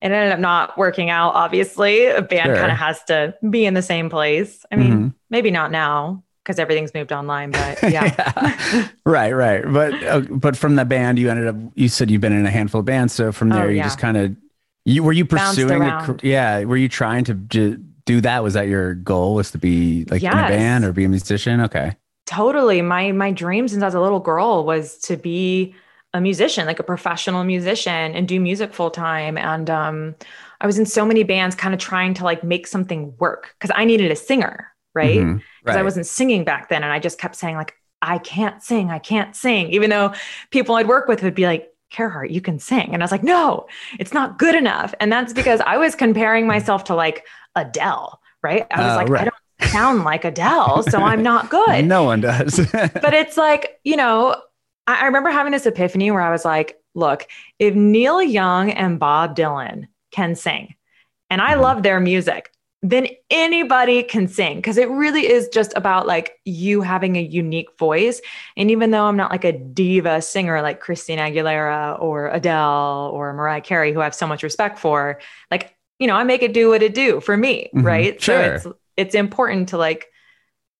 it 0.00 0.10
ended 0.10 0.32
up 0.32 0.40
not 0.40 0.76
working 0.76 1.10
out. 1.10 1.34
Obviously, 1.34 2.06
a 2.06 2.22
band 2.22 2.46
sure. 2.46 2.56
kind 2.56 2.72
of 2.72 2.78
has 2.78 3.02
to 3.04 3.34
be 3.48 3.64
in 3.64 3.74
the 3.74 3.82
same 3.82 4.10
place. 4.10 4.64
I 4.70 4.76
mean, 4.76 4.92
mm-hmm. 4.92 5.08
maybe 5.30 5.50
not 5.50 5.70
now, 5.70 6.22
because 6.42 6.58
everything's 6.58 6.92
moved 6.94 7.12
online 7.12 7.50
but 7.50 7.82
yeah, 7.90 8.14
yeah. 8.18 8.88
right 9.06 9.32
right 9.32 9.64
but 9.72 9.94
uh, 10.04 10.20
but 10.30 10.56
from 10.56 10.76
the 10.76 10.84
band 10.84 11.18
you 11.18 11.30
ended 11.30 11.46
up 11.46 11.56
you 11.74 11.88
said 11.88 12.10
you've 12.10 12.20
been 12.20 12.32
in 12.32 12.46
a 12.46 12.50
handful 12.50 12.80
of 12.80 12.84
bands 12.84 13.12
so 13.12 13.32
from 13.32 13.48
there 13.48 13.66
oh, 13.66 13.68
you 13.68 13.76
yeah. 13.76 13.84
just 13.84 13.98
kind 13.98 14.16
of 14.16 14.34
you 14.84 15.02
were 15.02 15.12
you 15.12 15.24
pursuing 15.24 15.82
a, 15.82 16.16
yeah 16.22 16.64
were 16.64 16.76
you 16.76 16.88
trying 16.88 17.24
to 17.24 17.34
do 18.04 18.20
that 18.20 18.42
was 18.42 18.54
that 18.54 18.66
your 18.66 18.94
goal 18.94 19.34
was 19.34 19.50
to 19.52 19.58
be 19.58 20.04
like 20.06 20.22
yes. 20.22 20.32
in 20.32 20.38
a 20.38 20.48
band 20.48 20.84
or 20.84 20.92
be 20.92 21.04
a 21.04 21.08
musician 21.08 21.60
okay 21.60 21.96
totally 22.26 22.82
my 22.82 23.12
my 23.12 23.30
dream 23.30 23.68
since 23.68 23.82
i 23.82 23.86
was 23.86 23.94
a 23.94 24.00
little 24.00 24.20
girl 24.20 24.64
was 24.64 24.98
to 24.98 25.16
be 25.16 25.74
a 26.14 26.20
musician 26.20 26.66
like 26.66 26.78
a 26.78 26.84
professional 26.84 27.44
musician 27.44 28.14
and 28.14 28.28
do 28.28 28.38
music 28.38 28.74
full 28.74 28.90
time 28.90 29.38
and 29.38 29.70
um 29.70 30.14
i 30.60 30.66
was 30.66 30.78
in 30.78 30.84
so 30.84 31.06
many 31.06 31.22
bands 31.22 31.56
kind 31.56 31.72
of 31.72 31.80
trying 31.80 32.12
to 32.12 32.22
like 32.22 32.44
make 32.44 32.66
something 32.66 33.14
work 33.18 33.54
because 33.58 33.74
i 33.76 33.84
needed 33.84 34.10
a 34.10 34.16
singer 34.16 34.72
right 34.94 35.20
mm-hmm 35.20 35.38
because 35.62 35.76
right. 35.76 35.80
I 35.80 35.84
wasn't 35.84 36.06
singing 36.06 36.44
back 36.44 36.68
then. 36.68 36.82
And 36.82 36.92
I 36.92 36.98
just 36.98 37.18
kept 37.18 37.36
saying, 37.36 37.56
like, 37.56 37.74
I 38.00 38.18
can't 38.18 38.60
sing, 38.62 38.90
I 38.90 38.98
can't 38.98 39.36
sing, 39.36 39.70
even 39.70 39.90
though 39.90 40.12
people 40.50 40.74
I'd 40.74 40.88
work 40.88 41.06
with 41.06 41.22
would 41.22 41.36
be 41.36 41.46
like, 41.46 41.68
Kaerhart, 41.92 42.30
you 42.30 42.40
can 42.40 42.58
sing. 42.58 42.92
And 42.92 43.02
I 43.02 43.04
was 43.04 43.12
like, 43.12 43.22
no, 43.22 43.66
it's 44.00 44.12
not 44.12 44.38
good 44.38 44.56
enough. 44.56 44.92
And 44.98 45.12
that's 45.12 45.32
because 45.32 45.60
I 45.60 45.76
was 45.76 45.94
comparing 45.94 46.46
myself 46.46 46.84
to 46.84 46.96
like 46.96 47.26
Adele, 47.54 48.20
right? 48.42 48.66
I 48.72 48.80
was 48.80 48.92
uh, 48.92 48.96
like, 48.96 49.08
right. 49.08 49.20
I 49.20 49.24
don't 49.24 49.70
sound 49.70 50.02
like 50.02 50.24
Adele, 50.24 50.82
so 50.84 50.98
I'm 50.98 51.22
not 51.22 51.48
good. 51.48 51.84
no 51.84 52.02
one 52.02 52.22
does. 52.22 52.56
but 52.72 53.14
it's 53.14 53.36
like, 53.36 53.78
you 53.84 53.96
know, 53.96 54.36
I, 54.86 55.02
I 55.02 55.04
remember 55.06 55.30
having 55.30 55.52
this 55.52 55.66
epiphany 55.66 56.10
where 56.10 56.20
I 56.20 56.30
was 56.30 56.44
like, 56.44 56.78
look, 56.94 57.26
if 57.58 57.74
Neil 57.74 58.22
Young 58.22 58.70
and 58.70 58.98
Bob 58.98 59.36
Dylan 59.36 59.86
can 60.10 60.34
sing, 60.34 60.74
and 61.30 61.40
I 61.40 61.52
mm-hmm. 61.52 61.62
love 61.62 61.82
their 61.82 62.00
music, 62.00 62.52
then 62.82 63.06
anybody 63.30 64.02
can 64.02 64.26
sing 64.26 64.56
because 64.56 64.76
it 64.76 64.90
really 64.90 65.26
is 65.26 65.48
just 65.48 65.72
about 65.76 66.06
like 66.06 66.32
you 66.44 66.82
having 66.82 67.16
a 67.16 67.22
unique 67.22 67.78
voice. 67.78 68.20
And 68.56 68.72
even 68.72 68.90
though 68.90 69.04
I'm 69.04 69.16
not 69.16 69.30
like 69.30 69.44
a 69.44 69.52
diva 69.52 70.20
singer 70.20 70.60
like 70.62 70.80
Christina 70.80 71.22
Aguilera 71.22 72.00
or 72.02 72.28
Adele 72.28 73.10
or 73.14 73.32
Mariah 73.34 73.60
Carey, 73.60 73.92
who 73.92 74.00
I 74.00 74.04
have 74.04 74.16
so 74.16 74.26
much 74.26 74.42
respect 74.42 74.80
for, 74.80 75.20
like, 75.50 75.76
you 76.00 76.08
know, 76.08 76.16
I 76.16 76.24
make 76.24 76.42
it 76.42 76.52
do 76.52 76.70
what 76.70 76.82
it 76.82 76.92
do 76.92 77.20
for 77.20 77.36
me. 77.36 77.70
Mm-hmm. 77.72 77.86
Right. 77.86 78.20
Sure. 78.20 78.58
So 78.58 78.70
it's 78.70 78.78
it's 78.96 79.14
important 79.14 79.68
to 79.68 79.78
like 79.78 80.08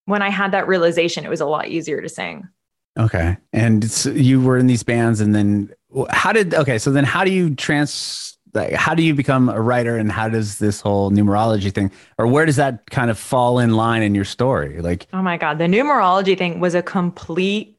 when 0.05 0.21
I 0.21 0.29
had 0.29 0.51
that 0.51 0.67
realization, 0.67 1.23
it 1.23 1.29
was 1.29 1.41
a 1.41 1.45
lot 1.45 1.69
easier 1.69 2.01
to 2.01 2.09
sing. 2.09 2.49
Okay. 2.97 3.37
And 3.51 4.05
you 4.05 4.41
were 4.41 4.57
in 4.57 4.67
these 4.67 4.83
bands 4.83 5.19
and 5.19 5.33
then 5.33 5.73
how 6.09 6.31
did 6.31 6.53
okay, 6.53 6.77
so 6.77 6.91
then 6.91 7.03
how 7.03 7.23
do 7.23 7.31
you 7.31 7.55
trans 7.55 8.37
like 8.53 8.73
how 8.73 8.93
do 8.93 9.03
you 9.03 9.13
become 9.13 9.49
a 9.49 9.59
writer 9.59 9.97
and 9.97 10.11
how 10.11 10.29
does 10.29 10.59
this 10.59 10.81
whole 10.81 11.11
numerology 11.11 11.71
thing 11.73 11.91
or 12.17 12.27
where 12.27 12.45
does 12.45 12.55
that 12.55 12.89
kind 12.89 13.09
of 13.09 13.17
fall 13.17 13.59
in 13.59 13.71
line 13.71 14.03
in 14.03 14.13
your 14.13 14.25
story 14.25 14.81
like 14.81 15.07
oh 15.13 15.21
my 15.21 15.37
god 15.37 15.57
the 15.57 15.65
numerology 15.65 16.37
thing 16.37 16.59
was 16.59 16.75
a 16.75 16.81
complete 16.81 17.72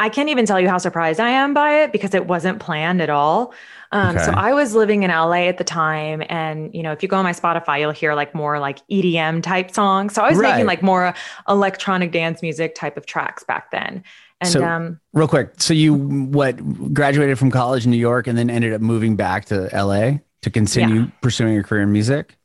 i 0.00 0.08
can't 0.08 0.28
even 0.28 0.46
tell 0.46 0.60
you 0.60 0.68
how 0.68 0.78
surprised 0.78 1.20
i 1.20 1.30
am 1.30 1.54
by 1.54 1.82
it 1.82 1.92
because 1.92 2.14
it 2.14 2.26
wasn't 2.26 2.58
planned 2.58 3.00
at 3.00 3.10
all 3.10 3.54
um, 3.92 4.16
okay. 4.16 4.24
so 4.24 4.32
i 4.32 4.52
was 4.52 4.74
living 4.74 5.02
in 5.02 5.10
la 5.10 5.32
at 5.32 5.58
the 5.58 5.64
time 5.64 6.22
and 6.28 6.74
you 6.74 6.82
know 6.82 6.92
if 6.92 7.02
you 7.02 7.08
go 7.08 7.16
on 7.16 7.24
my 7.24 7.32
spotify 7.32 7.78
you'll 7.80 7.90
hear 7.90 8.14
like 8.14 8.34
more 8.34 8.58
like 8.58 8.86
edm 8.88 9.42
type 9.42 9.70
songs 9.70 10.14
so 10.14 10.22
i 10.22 10.30
was 10.30 10.38
right. 10.38 10.52
making 10.52 10.66
like 10.66 10.82
more 10.82 11.14
electronic 11.48 12.12
dance 12.12 12.42
music 12.42 12.74
type 12.74 12.96
of 12.96 13.06
tracks 13.06 13.44
back 13.44 13.70
then 13.70 14.02
and 14.40 14.52
so, 14.52 14.64
um, 14.64 14.98
real 15.12 15.28
quick, 15.28 15.52
so 15.58 15.74
you 15.74 15.92
what 15.92 16.56
graduated 16.94 17.38
from 17.38 17.50
college 17.50 17.84
in 17.84 17.90
New 17.90 17.98
York 17.98 18.26
and 18.26 18.38
then 18.38 18.48
ended 18.48 18.72
up 18.72 18.80
moving 18.80 19.14
back 19.14 19.44
to 19.46 19.68
LA 19.74 20.20
to 20.42 20.50
continue 20.50 21.02
yeah. 21.02 21.10
pursuing 21.20 21.52
your 21.52 21.62
career 21.62 21.82
in 21.82 21.92
music? 21.92 22.36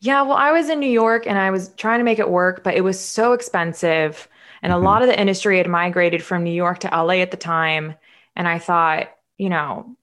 Yeah, 0.00 0.22
well, 0.22 0.36
I 0.36 0.50
was 0.50 0.68
in 0.68 0.80
New 0.80 0.90
York 0.90 1.26
and 1.26 1.38
I 1.38 1.50
was 1.50 1.68
trying 1.76 2.00
to 2.00 2.04
make 2.04 2.18
it 2.18 2.28
work, 2.28 2.64
but 2.64 2.74
it 2.74 2.82
was 2.82 2.98
so 2.98 3.32
expensive. 3.32 4.28
And 4.64 4.72
mm-hmm. 4.72 4.82
a 4.82 4.88
lot 4.88 5.02
of 5.02 5.08
the 5.08 5.20
industry 5.20 5.58
had 5.58 5.68
migrated 5.68 6.22
from 6.22 6.42
New 6.42 6.50
York 6.50 6.80
to 6.80 6.88
LA 6.88 7.16
at 7.16 7.30
the 7.30 7.36
time. 7.36 7.94
And 8.34 8.48
I 8.48 8.58
thought, 8.58 9.10
you 9.36 9.50
know, 9.50 9.94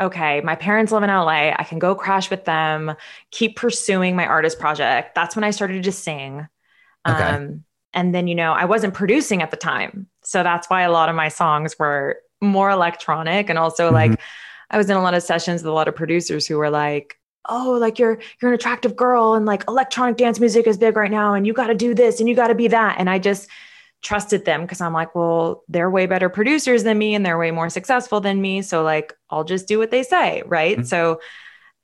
okay, 0.00 0.40
my 0.40 0.54
parents 0.54 0.90
live 0.90 1.02
in 1.02 1.10
LA. 1.10 1.52
I 1.54 1.66
can 1.68 1.78
go 1.78 1.94
crash 1.94 2.30
with 2.30 2.46
them, 2.46 2.94
keep 3.30 3.56
pursuing 3.56 4.16
my 4.16 4.24
artist 4.24 4.58
project. 4.58 5.14
That's 5.14 5.36
when 5.36 5.44
I 5.44 5.50
started 5.50 5.82
to 5.82 5.92
sing. 5.92 6.48
Okay. 7.06 7.22
Um, 7.22 7.64
and 7.92 8.14
then, 8.14 8.26
you 8.26 8.34
know, 8.34 8.52
I 8.54 8.64
wasn't 8.64 8.94
producing 8.94 9.42
at 9.42 9.50
the 9.50 9.58
time. 9.58 10.06
So 10.22 10.42
that's 10.42 10.70
why 10.70 10.82
a 10.82 10.90
lot 10.90 11.10
of 11.10 11.14
my 11.14 11.28
songs 11.28 11.78
were 11.78 12.20
more 12.40 12.70
electronic. 12.70 13.50
And 13.50 13.58
also, 13.58 13.86
mm-hmm. 13.86 13.94
like, 13.94 14.20
I 14.70 14.78
was 14.78 14.88
in 14.88 14.96
a 14.96 15.02
lot 15.02 15.12
of 15.12 15.22
sessions 15.22 15.62
with 15.62 15.68
a 15.68 15.74
lot 15.74 15.88
of 15.88 15.94
producers 15.94 16.46
who 16.46 16.56
were 16.56 16.70
like, 16.70 17.20
oh 17.48 17.78
like 17.80 17.98
you're 17.98 18.18
you're 18.40 18.50
an 18.50 18.54
attractive 18.54 18.94
girl 18.94 19.32
and 19.32 19.46
like 19.46 19.64
electronic 19.66 20.18
dance 20.18 20.38
music 20.38 20.66
is 20.66 20.76
big 20.76 20.94
right 20.94 21.10
now 21.10 21.32
and 21.32 21.46
you 21.46 21.54
got 21.54 21.68
to 21.68 21.74
do 21.74 21.94
this 21.94 22.20
and 22.20 22.28
you 22.28 22.34
got 22.34 22.48
to 22.48 22.54
be 22.54 22.68
that 22.68 22.96
and 22.98 23.08
i 23.08 23.18
just 23.18 23.48
trusted 24.02 24.44
them 24.44 24.62
because 24.62 24.80
i'm 24.80 24.92
like 24.92 25.14
well 25.14 25.62
they're 25.68 25.90
way 25.90 26.06
better 26.06 26.28
producers 26.28 26.84
than 26.84 26.96
me 26.96 27.14
and 27.14 27.24
they're 27.24 27.38
way 27.38 27.50
more 27.50 27.68
successful 27.68 28.20
than 28.20 28.40
me 28.40 28.62
so 28.62 28.82
like 28.82 29.12
i'll 29.28 29.44
just 29.44 29.68
do 29.68 29.78
what 29.78 29.90
they 29.90 30.02
say 30.02 30.42
right 30.46 30.78
mm-hmm. 30.78 30.86
so 30.86 31.20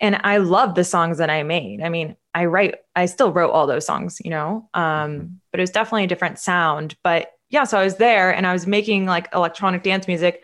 and 0.00 0.18
i 0.24 0.38
love 0.38 0.74
the 0.74 0.84
songs 0.84 1.18
that 1.18 1.30
i 1.30 1.42
made 1.42 1.82
i 1.82 1.88
mean 1.88 2.16
i 2.34 2.46
write 2.46 2.76
i 2.94 3.06
still 3.06 3.32
wrote 3.32 3.50
all 3.50 3.66
those 3.66 3.84
songs 3.84 4.18
you 4.24 4.30
know 4.30 4.68
um 4.72 4.82
mm-hmm. 4.82 5.26
but 5.50 5.60
it 5.60 5.62
was 5.62 5.70
definitely 5.70 6.04
a 6.04 6.08
different 6.08 6.38
sound 6.38 6.96
but 7.04 7.32
yeah, 7.48 7.64
so 7.64 7.78
I 7.78 7.84
was 7.84 7.96
there 7.96 8.34
and 8.34 8.46
I 8.46 8.52
was 8.52 8.66
making 8.66 9.06
like 9.06 9.28
electronic 9.32 9.82
dance 9.82 10.06
music. 10.06 10.42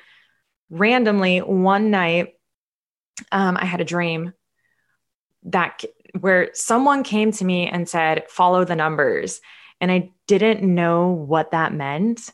Randomly, 0.70 1.40
one 1.40 1.90
night, 1.90 2.34
um, 3.30 3.56
I 3.56 3.64
had 3.64 3.80
a 3.80 3.84
dream 3.84 4.32
that 5.44 5.84
where 6.18 6.50
someone 6.54 7.02
came 7.02 7.32
to 7.32 7.44
me 7.44 7.68
and 7.68 7.88
said, 7.88 8.24
"Follow 8.28 8.64
the 8.64 8.76
numbers," 8.76 9.40
and 9.82 9.90
I 9.90 10.10
didn't 10.28 10.62
know 10.62 11.08
what 11.08 11.50
that 11.50 11.74
meant. 11.74 12.30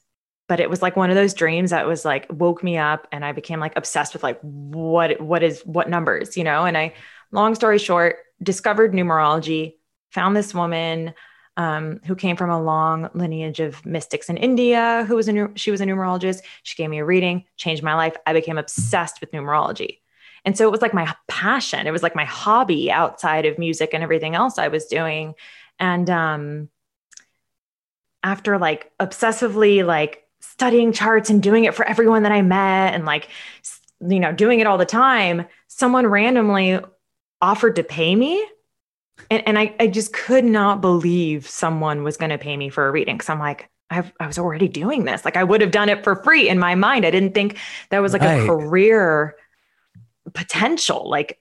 But 0.46 0.60
it 0.60 0.70
was 0.70 0.80
like 0.80 0.96
one 0.96 1.10
of 1.10 1.16
those 1.16 1.34
dreams 1.34 1.70
that 1.70 1.86
was 1.86 2.04
like 2.04 2.26
woke 2.30 2.62
me 2.62 2.78
up, 2.78 3.08
and 3.10 3.24
I 3.24 3.32
became 3.32 3.58
like 3.58 3.72
obsessed 3.76 4.12
with 4.12 4.22
like 4.22 4.38
what 4.40 5.20
what 5.20 5.42
is 5.42 5.60
what 5.62 5.90
numbers, 5.90 6.36
you 6.36 6.44
know. 6.44 6.64
And 6.64 6.78
I, 6.78 6.94
long 7.32 7.54
story 7.54 7.78
short, 7.78 8.18
discovered 8.42 8.92
numerology, 8.92 9.74
found 10.10 10.36
this 10.36 10.54
woman 10.54 11.12
um, 11.58 12.00
who 12.06 12.14
came 12.14 12.36
from 12.36 12.50
a 12.50 12.62
long 12.62 13.10
lineage 13.14 13.60
of 13.60 13.84
mystics 13.84 14.30
in 14.30 14.36
India, 14.36 15.04
who 15.06 15.16
was 15.16 15.28
a 15.28 15.50
she 15.56 15.70
was 15.70 15.80
a 15.80 15.84
numerologist. 15.84 16.40
She 16.62 16.76
gave 16.76 16.88
me 16.88 16.98
a 16.98 17.04
reading, 17.04 17.44
changed 17.56 17.82
my 17.82 17.94
life. 17.94 18.16
I 18.26 18.32
became 18.32 18.58
obsessed 18.58 19.20
with 19.20 19.32
numerology. 19.32 19.98
And 20.44 20.56
so 20.56 20.66
it 20.66 20.70
was 20.70 20.80
like 20.80 20.94
my 20.94 21.12
passion. 21.26 21.86
It 21.86 21.90
was 21.90 22.02
like 22.02 22.14
my 22.14 22.24
hobby 22.24 22.90
outside 22.90 23.44
of 23.44 23.58
music 23.58 23.90
and 23.92 24.02
everything 24.02 24.34
else 24.34 24.56
I 24.56 24.68
was 24.68 24.86
doing. 24.86 25.34
And 25.78 26.08
um, 26.08 26.68
after 28.22 28.58
like 28.58 28.90
obsessively 29.00 29.84
like 29.84 30.24
studying 30.40 30.92
charts 30.92 31.30
and 31.30 31.42
doing 31.42 31.64
it 31.64 31.74
for 31.74 31.84
everyone 31.84 32.22
that 32.24 32.32
I 32.32 32.42
met 32.42 32.94
and 32.94 33.04
like, 33.04 33.28
you 34.00 34.20
know, 34.20 34.32
doing 34.32 34.60
it 34.60 34.66
all 34.66 34.78
the 34.78 34.86
time, 34.86 35.46
someone 35.68 36.06
randomly 36.06 36.80
offered 37.40 37.76
to 37.76 37.84
pay 37.84 38.14
me. 38.14 38.44
And, 39.30 39.46
and 39.46 39.58
I, 39.58 39.74
I 39.80 39.86
just 39.88 40.12
could 40.12 40.44
not 40.44 40.80
believe 40.80 41.48
someone 41.48 42.04
was 42.04 42.16
going 42.16 42.30
to 42.30 42.38
pay 42.38 42.56
me 42.56 42.68
for 42.68 42.88
a 42.88 42.90
reading. 42.90 43.18
Cause 43.18 43.28
I'm 43.28 43.38
like, 43.38 43.68
I've, 43.90 44.12
i 44.20 44.26
was 44.26 44.38
already 44.38 44.68
doing 44.68 45.04
this. 45.04 45.24
Like 45.24 45.36
I 45.36 45.44
would 45.44 45.60
have 45.60 45.70
done 45.70 45.88
it 45.88 46.04
for 46.04 46.16
free 46.16 46.48
in 46.48 46.58
my 46.58 46.74
mind. 46.74 47.06
I 47.06 47.10
didn't 47.10 47.34
think 47.34 47.58
that 47.90 48.00
was 48.00 48.12
like 48.12 48.22
right. 48.22 48.42
a 48.42 48.46
career 48.46 49.36
potential. 50.34 51.08
Like, 51.08 51.40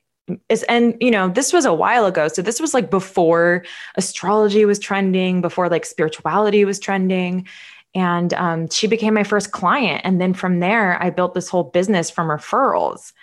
is, 0.50 0.64
and 0.64 0.96
you 1.00 1.12
know, 1.12 1.30
this 1.30 1.54
was 1.54 1.66
a 1.66 1.74
while 1.74 2.06
ago. 2.06 2.28
So 2.28 2.42
this 2.42 2.60
was 2.60 2.74
like 2.74 2.90
before 2.90 3.64
astrology 3.96 4.66
was 4.66 4.80
trending, 4.80 5.42
before 5.42 5.70
like 5.70 5.86
spirituality 5.86 6.66
was 6.66 6.80
trending. 6.80 7.48
And 7.96 8.34
um, 8.34 8.70
she 8.70 8.88
became 8.88 9.14
my 9.14 9.24
first 9.24 9.52
client. 9.52 10.02
And 10.04 10.22
then 10.22 10.34
from 10.34 10.60
there, 10.60 11.02
I 11.02 11.10
built 11.10 11.34
this 11.34 11.50
whole 11.50 11.64
business 11.64 12.10
from 12.10 12.28
referrals, 12.28 13.14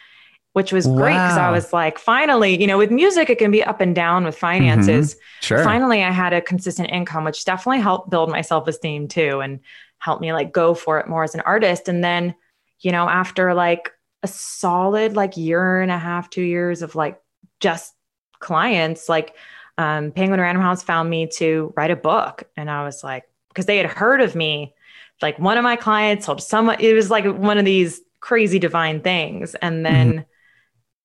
which 0.53 0.73
was 0.73 0.87
great 0.87 1.13
because 1.13 1.39
I 1.39 1.51
was 1.51 1.73
like, 1.73 1.99
finally, 1.99 2.61
you 2.61 2.67
know, 2.67 2.79
with 2.79 2.91
music, 2.91 3.31
it 3.31 3.39
can 3.39 3.51
be 3.51 3.63
up 3.63 3.81
and 3.81 3.95
down 3.95 4.25
with 4.25 4.37
finances. 4.37 5.15
Mm-hmm. 5.15 5.21
Sure. 5.43 5.65
Finally, 5.65 6.03
I 6.03 6.11
had 6.11 6.33
a 6.33 6.41
consistent 6.41 6.91
income, 6.91 7.25
which 7.25 7.45
definitely 7.45 7.83
helped 7.83 8.11
build 8.11 8.31
my 8.31 8.41
self 8.41 8.67
esteem 8.67 9.07
too 9.07 9.41
and 9.41 9.61
helped 9.99 10.23
me 10.23 10.33
like 10.33 10.53
go 10.53 10.75
for 10.75 10.99
it 10.99 11.09
more 11.09 11.25
as 11.25 11.35
an 11.35 11.41
artist. 11.43 11.87
And 11.87 12.03
then, 12.03 12.35
you 12.81 12.91
know, 12.91 13.09
after 13.09 13.55
like 13.55 13.93
a 14.25 14.27
solid 14.27 15.15
like 15.15 15.37
year 15.37 15.81
and 15.81 15.93
a 15.93 15.99
half, 15.99 16.31
two 16.31 16.43
years 16.43 16.83
of 16.83 16.95
like 16.97 17.21
just 17.61 17.93
clients, 18.41 19.09
like 19.09 19.37
um, 19.77 20.11
Penguin 20.11 20.41
Random 20.41 20.63
House 20.63 20.83
found 20.83 21.11
me 21.11 21.29
to 21.37 21.73
write 21.77 21.91
a 21.91 21.97
book. 21.97 22.45
And 22.57 22.71
I 22.71 22.85
was 22.85 23.05
like, 23.05 23.25
because 23.49 23.67
they 23.67 23.77
had 23.77 23.87
heard 23.87 24.21
of 24.21 24.35
me. 24.35 24.75
Like 25.23 25.39
one 25.39 25.59
of 25.59 25.63
my 25.63 25.77
clients 25.77 26.27
told 26.27 26.43
someone, 26.43 26.77
it 26.81 26.95
was 26.95 27.11
like 27.11 27.25
one 27.27 27.59
of 27.59 27.65
these 27.65 28.01
crazy 28.21 28.59
divine 28.59 29.01
things. 29.01 29.55
And 29.57 29.85
then 29.85 30.11
mm-hmm. 30.11 30.21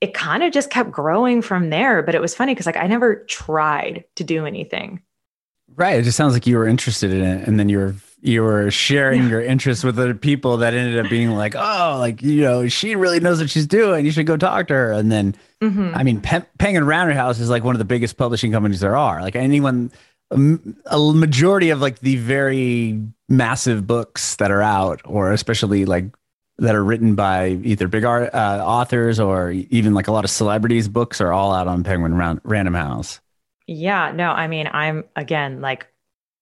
it 0.02 0.14
kind 0.14 0.42
of 0.42 0.52
just 0.52 0.70
kept 0.70 0.90
growing 0.90 1.42
from 1.42 1.70
there. 1.70 2.02
But 2.02 2.16
it 2.16 2.22
was 2.22 2.34
funny 2.34 2.54
because 2.54 2.66
like 2.66 2.78
I 2.78 2.88
never 2.88 3.26
tried 3.26 4.06
to 4.16 4.24
do 4.24 4.46
anything. 4.46 5.02
Right. 5.76 6.00
It 6.00 6.04
just 6.04 6.18
sounds 6.18 6.34
like 6.34 6.48
you 6.48 6.58
were 6.58 6.68
interested 6.68 7.12
in 7.12 7.22
it. 7.22 7.48
And 7.48 7.60
then 7.60 7.70
you 7.70 7.78
were 7.78 7.96
you 8.22 8.44
were 8.44 8.70
sharing 8.70 9.30
your 9.30 9.42
interests 9.42 9.84
with 9.84 9.98
other 9.98 10.14
people 10.14 10.58
that 10.58 10.74
ended 10.74 11.04
up 11.04 11.10
being 11.10 11.32
like, 11.32 11.56
oh, 11.56 11.98
like, 12.00 12.22
you 12.22 12.42
know, 12.42 12.68
she 12.68 12.96
really 12.96 13.20
knows 13.20 13.40
what 13.40 13.50
she's 13.50 13.68
doing. 13.68 14.06
You 14.06 14.12
should 14.12 14.26
go 14.26 14.36
talk 14.36 14.68
to 14.68 14.74
her. 14.74 14.92
And 14.92 15.12
then, 15.12 15.36
mm-hmm. 15.62 15.92
I 15.96 16.04
mean, 16.04 16.20
Pen- 16.20 16.46
Penguin 16.58 16.86
Random 16.86 17.16
House 17.16 17.40
is 17.40 17.50
like 17.50 17.64
one 17.64 17.76
of 17.76 17.80
the 17.80 17.86
biggest 17.86 18.18
publishing 18.18 18.52
companies 18.52 18.82
there 18.82 18.98
are. 18.98 19.22
Like 19.22 19.36
anyone 19.36 19.92
a 20.32 21.00
majority 21.00 21.72
of 21.72 21.82
like 21.82 22.00
the 22.00 22.18
very 22.18 23.02
massive 23.28 23.88
books 23.88 24.36
that 24.36 24.52
are 24.52 24.62
out, 24.62 25.02
or 25.06 25.32
especially 25.32 25.86
like 25.86 26.06
that 26.58 26.76
are 26.76 26.84
written 26.84 27.16
by 27.16 27.50
either 27.64 27.88
big 27.88 28.04
art 28.04 28.34
uh, 28.34 28.62
authors 28.64 29.20
or 29.20 29.52
even 29.52 29.94
like 29.94 30.08
a 30.08 30.12
lot 30.12 30.24
of 30.24 30.30
celebrities, 30.30 30.88
books 30.88 31.20
are 31.20 31.34
all 31.34 31.52
out 31.54 31.68
on 31.68 31.84
Penguin 31.84 32.14
Round- 32.14 32.42
Random 32.44 32.76
House. 32.76 33.20
Yeah, 33.66 34.12
no, 34.12 34.30
I 34.30 34.48
mean, 34.48 34.68
I'm 34.72 35.04
again 35.16 35.62
like 35.62 35.88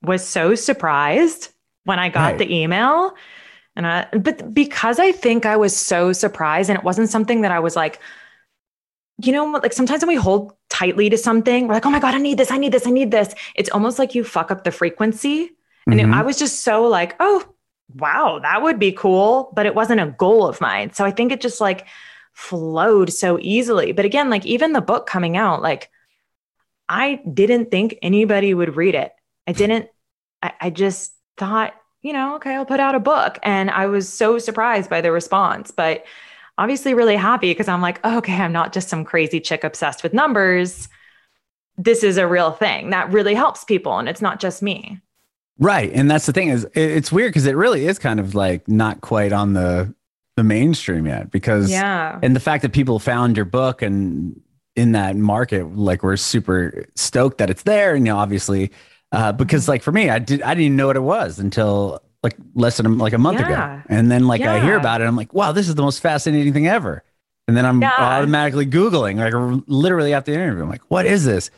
was 0.01 0.25
so 0.25 0.55
surprised 0.55 1.53
when 1.87 1.99
I 1.99 2.09
got 2.09 2.31
right. 2.31 2.37
the 2.37 2.53
email. 2.53 3.15
And 3.75 3.87
I, 3.87 4.07
but 4.11 4.53
because 4.53 4.99
I 4.99 5.11
think 5.11 5.45
I 5.45 5.55
was 5.55 5.75
so 5.75 6.11
surprised 6.11 6.69
and 6.69 6.77
it 6.77 6.83
wasn't 6.83 7.09
something 7.09 7.41
that 7.41 7.51
I 7.51 7.59
was 7.59 7.75
like, 7.75 7.99
you 9.23 9.31
know, 9.31 9.45
like 9.45 9.73
sometimes 9.73 10.01
when 10.01 10.09
we 10.09 10.15
hold 10.15 10.53
tightly 10.69 11.09
to 11.09 11.17
something, 11.17 11.67
we're 11.67 11.73
like, 11.75 11.85
oh 11.85 11.89
my 11.89 11.99
God, 11.99 12.13
I 12.13 12.17
need 12.17 12.37
this, 12.37 12.51
I 12.51 12.57
need 12.57 12.71
this, 12.71 12.85
I 12.85 12.91
need 12.91 13.11
this. 13.11 13.33
It's 13.55 13.69
almost 13.69 13.99
like 13.99 14.13
you 14.15 14.23
fuck 14.23 14.51
up 14.51 14.63
the 14.63 14.71
frequency. 14.71 15.51
And 15.87 15.99
mm-hmm. 15.99 16.13
it, 16.13 16.15
I 16.17 16.23
was 16.23 16.37
just 16.37 16.63
so 16.63 16.87
like, 16.87 17.15
oh, 17.19 17.45
wow, 17.95 18.39
that 18.41 18.61
would 18.61 18.79
be 18.79 18.91
cool. 18.91 19.51
But 19.55 19.65
it 19.65 19.75
wasn't 19.75 20.01
a 20.01 20.07
goal 20.07 20.45
of 20.45 20.59
mine. 20.59 20.91
So 20.93 21.05
I 21.05 21.11
think 21.11 21.31
it 21.31 21.39
just 21.39 21.61
like 21.61 21.87
flowed 22.33 23.13
so 23.13 23.39
easily. 23.39 23.91
But 23.93 24.05
again, 24.05 24.29
like 24.29 24.45
even 24.45 24.73
the 24.73 24.81
book 24.81 25.07
coming 25.07 25.37
out, 25.37 25.61
like 25.61 25.89
I 26.89 27.21
didn't 27.31 27.71
think 27.71 27.97
anybody 28.01 28.53
would 28.53 28.75
read 28.75 28.95
it. 28.95 29.13
I 29.47 29.53
didn't, 29.53 29.87
I, 30.43 30.51
I 30.61 30.69
just 30.69 31.13
thought, 31.37 31.73
you 32.01 32.13
know, 32.13 32.35
okay, 32.35 32.55
I'll 32.55 32.65
put 32.65 32.79
out 32.79 32.95
a 32.95 32.99
book. 32.99 33.39
And 33.43 33.69
I 33.69 33.87
was 33.87 34.11
so 34.11 34.39
surprised 34.39 34.89
by 34.89 35.01
the 35.01 35.11
response. 35.11 35.71
But 35.71 36.05
obviously 36.57 36.93
really 36.93 37.15
happy 37.15 37.51
because 37.51 37.67
I'm 37.67 37.81
like, 37.81 37.99
oh, 38.03 38.17
okay, 38.17 38.35
I'm 38.35 38.51
not 38.51 38.73
just 38.73 38.89
some 38.89 39.05
crazy 39.05 39.39
chick 39.39 39.63
obsessed 39.63 40.03
with 40.03 40.13
numbers. 40.13 40.89
This 41.77 42.03
is 42.03 42.17
a 42.17 42.27
real 42.27 42.51
thing 42.51 42.89
that 42.89 43.11
really 43.11 43.35
helps 43.35 43.63
people. 43.63 43.99
And 43.99 44.09
it's 44.09 44.21
not 44.21 44.39
just 44.39 44.61
me. 44.61 44.99
Right. 45.59 45.91
And 45.91 46.09
that's 46.09 46.25
the 46.25 46.33
thing 46.33 46.49
is 46.49 46.67
it's 46.73 47.11
weird 47.11 47.31
because 47.31 47.45
it 47.47 47.55
really 47.55 47.87
is 47.87 47.97
kind 47.97 48.19
of 48.19 48.35
like 48.35 48.67
not 48.67 49.01
quite 49.01 49.33
on 49.33 49.53
the 49.53 49.93
the 50.35 50.43
mainstream 50.43 51.07
yet 51.07 51.31
because 51.31 51.71
yeah. 51.71 52.19
and 52.21 52.35
the 52.35 52.39
fact 52.39 52.61
that 52.61 52.71
people 52.71 52.99
found 52.99 53.35
your 53.35 53.45
book 53.45 53.81
and 53.81 54.39
in 54.75 54.91
that 54.91 55.15
market 55.15 55.75
like 55.75 56.03
we're 56.03 56.15
super 56.15 56.85
stoked 56.95 57.39
that 57.39 57.49
it's 57.49 57.63
there 57.63 57.95
and 57.95 58.05
you 58.05 58.13
know 58.13 58.19
obviously 58.19 58.71
uh, 59.11 59.31
because 59.31 59.67
like 59.67 59.83
for 59.83 59.91
me 59.91 60.09
I 60.09 60.19
did 60.19 60.41
I 60.41 60.49
didn't 60.49 60.63
even 60.65 60.75
know 60.77 60.87
what 60.87 60.95
it 60.95 61.01
was 61.01 61.39
until 61.39 62.01
like 62.23 62.35
less 62.55 62.77
than 62.77 62.97
like 62.97 63.13
a 63.13 63.17
month 63.17 63.39
yeah. 63.39 63.75
ago. 63.77 63.83
And 63.89 64.11
then 64.11 64.27
like 64.27 64.41
yeah. 64.41 64.53
I 64.53 64.59
hear 64.59 64.77
about 64.77 65.01
it, 65.01 65.05
I'm 65.05 65.15
like, 65.15 65.33
wow, 65.33 65.51
this 65.51 65.69
is 65.69 65.75
the 65.75 65.81
most 65.81 66.01
fascinating 66.01 66.53
thing 66.53 66.67
ever. 66.67 67.03
And 67.47 67.55
then 67.55 67.65
I'm 67.65 67.81
yeah. 67.81 67.93
automatically 67.97 68.65
Googling, 68.65 69.17
like 69.17 69.63
literally 69.67 70.13
after 70.13 70.31
the 70.31 70.37
interview, 70.37 70.63
I'm 70.63 70.69
like, 70.69 70.81
what 70.89 71.05
is 71.05 71.23
this? 71.23 71.49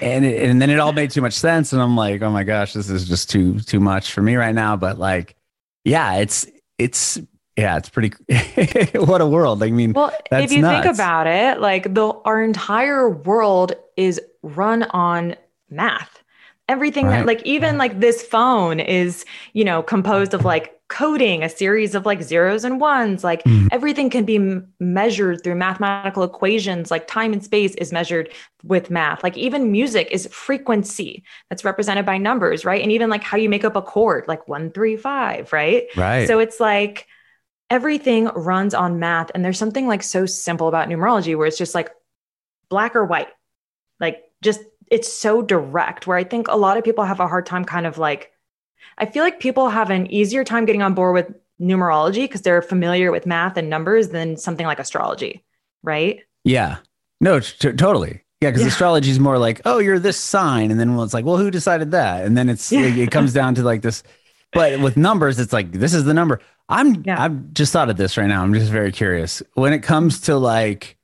And 0.00 0.24
it, 0.24 0.48
and 0.48 0.60
then 0.60 0.68
it 0.70 0.78
all 0.78 0.92
made 0.92 1.10
too 1.10 1.22
much 1.22 1.32
sense. 1.32 1.72
And 1.72 1.80
I'm 1.80 1.96
like, 1.96 2.20
oh 2.22 2.30
my 2.30 2.44
gosh, 2.44 2.74
this 2.74 2.90
is 2.90 3.08
just 3.08 3.30
too 3.30 3.58
too 3.60 3.80
much 3.80 4.12
for 4.12 4.22
me 4.22 4.36
right 4.36 4.54
now. 4.54 4.76
But 4.76 4.98
like, 4.98 5.36
yeah, 5.84 6.16
it's 6.16 6.46
it's 6.78 7.18
yeah, 7.56 7.76
it's 7.76 7.88
pretty. 7.88 8.12
what 8.98 9.20
a 9.20 9.26
world! 9.26 9.62
I 9.62 9.70
mean, 9.70 9.92
well, 9.92 10.12
if 10.30 10.52
you 10.52 10.62
nuts. 10.62 10.84
think 10.84 10.94
about 10.94 11.26
it, 11.26 11.60
like 11.60 11.92
the 11.92 12.08
our 12.24 12.42
entire 12.42 13.10
world 13.10 13.72
is 13.96 14.20
run 14.42 14.84
on 14.84 15.36
math 15.68 16.21
everything 16.72 17.06
right. 17.06 17.18
that 17.18 17.26
like 17.26 17.42
even 17.44 17.78
like 17.78 18.00
this 18.00 18.22
phone 18.22 18.80
is 18.80 19.24
you 19.52 19.64
know 19.64 19.82
composed 19.82 20.32
of 20.34 20.44
like 20.44 20.80
coding 20.92 21.42
a 21.42 21.48
series 21.48 21.94
of 21.94 22.04
like 22.04 22.22
zeros 22.22 22.64
and 22.64 22.78
ones 22.78 23.24
like 23.24 23.42
mm. 23.44 23.66
everything 23.72 24.10
can 24.10 24.26
be 24.26 24.36
m- 24.36 24.70
measured 24.78 25.42
through 25.42 25.54
mathematical 25.54 26.22
equations 26.22 26.90
like 26.90 27.06
time 27.08 27.32
and 27.32 27.42
space 27.42 27.74
is 27.76 27.92
measured 27.92 28.28
with 28.62 28.90
math. 28.90 29.22
Like 29.22 29.38
even 29.38 29.72
music 29.72 30.08
is 30.10 30.28
frequency 30.30 31.24
that's 31.48 31.64
represented 31.64 32.04
by 32.04 32.18
numbers 32.18 32.66
right? 32.66 32.82
And 32.82 32.92
even 32.92 33.08
like 33.08 33.22
how 33.22 33.38
you 33.38 33.48
make 33.48 33.64
up 33.64 33.74
a 33.74 33.80
chord 33.80 34.28
like 34.28 34.46
135 34.48 35.50
right? 35.50 35.84
Right. 35.96 36.26
So 36.26 36.38
it's 36.38 36.60
like 36.60 37.06
everything 37.70 38.26
runs 38.26 38.74
on 38.74 38.98
math 38.98 39.30
and 39.34 39.42
there's 39.42 39.58
something 39.58 39.86
like 39.86 40.02
so 40.02 40.26
simple 40.26 40.68
about 40.68 40.90
numerology 40.90 41.36
where 41.38 41.46
it's 41.46 41.56
just 41.56 41.74
like 41.74 41.90
black 42.68 42.94
or 42.94 43.06
white 43.06 43.28
like 43.98 44.22
just 44.42 44.60
it's 44.92 45.10
so 45.10 45.40
direct 45.40 46.06
where 46.06 46.18
I 46.18 46.22
think 46.22 46.48
a 46.48 46.56
lot 46.56 46.76
of 46.76 46.84
people 46.84 47.02
have 47.04 47.18
a 47.18 47.26
hard 47.26 47.46
time 47.46 47.64
kind 47.64 47.86
of 47.86 47.96
like 47.96 48.30
I 48.98 49.06
feel 49.06 49.24
like 49.24 49.40
people 49.40 49.70
have 49.70 49.88
an 49.90 50.06
easier 50.12 50.44
time 50.44 50.66
getting 50.66 50.82
on 50.82 50.92
board 50.92 51.14
with 51.14 51.34
numerology 51.58 52.24
because 52.24 52.42
they're 52.42 52.60
familiar 52.60 53.10
with 53.10 53.24
math 53.24 53.56
and 53.56 53.70
numbers 53.70 54.10
than 54.10 54.36
something 54.36 54.66
like 54.66 54.78
astrology, 54.78 55.42
right? 55.82 56.20
Yeah. 56.44 56.78
No, 57.22 57.40
t- 57.40 57.72
totally. 57.72 58.20
Yeah, 58.42 58.50
because 58.50 58.62
yeah. 58.62 58.68
astrology 58.68 59.10
is 59.10 59.18
more 59.18 59.38
like, 59.38 59.62
oh, 59.64 59.78
you're 59.78 59.98
this 59.98 60.18
sign, 60.18 60.70
and 60.70 60.78
then 60.78 60.98
it's 60.98 61.14
like, 61.14 61.24
well, 61.24 61.38
who 61.38 61.50
decided 61.50 61.92
that? 61.92 62.26
And 62.26 62.36
then 62.36 62.50
it's 62.50 62.70
yeah. 62.70 62.80
it, 62.80 62.98
it 62.98 63.10
comes 63.10 63.32
down 63.32 63.54
to 63.54 63.62
like 63.62 63.80
this. 63.80 64.02
But 64.52 64.80
with 64.80 64.98
numbers, 64.98 65.38
it's 65.38 65.52
like 65.52 65.72
this 65.72 65.94
is 65.94 66.04
the 66.04 66.12
number. 66.12 66.40
I'm 66.68 67.02
yeah. 67.04 67.22
I've 67.22 67.54
just 67.54 67.72
thought 67.72 67.88
of 67.88 67.96
this 67.96 68.18
right 68.18 68.26
now. 68.26 68.42
I'm 68.42 68.52
just 68.52 68.70
very 68.70 68.92
curious 68.92 69.42
when 69.54 69.72
it 69.72 69.82
comes 69.82 70.22
to 70.22 70.36
like, 70.36 70.98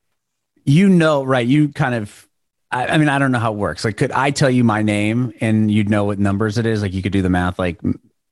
you 0.65 0.89
know, 0.89 1.23
right? 1.23 1.47
You 1.47 1.69
kind 1.69 1.95
of 1.95 2.28
I, 2.71 2.87
I, 2.87 2.99
mean, 2.99 3.09
I 3.09 3.19
don't 3.19 3.33
know 3.33 3.39
how 3.39 3.53
it 3.53 3.57
works. 3.57 3.85
Like, 3.85 3.97
could 3.97 4.13
I 4.13 4.31
tell 4.31 4.51
you 4.51 4.63
my 4.63 4.83
name 4.83 5.33
and 5.41 5.71
you'd 5.71 5.89
know 5.89 6.05
what 6.05 6.19
numbers 6.19 6.59
it 6.59 6.67
is? 6.67 6.83
Like, 6.83 6.93
you 6.93 7.03
could 7.03 7.13
do 7.13 7.23
the 7.23 7.31
math 7.31 7.59
like 7.59 7.81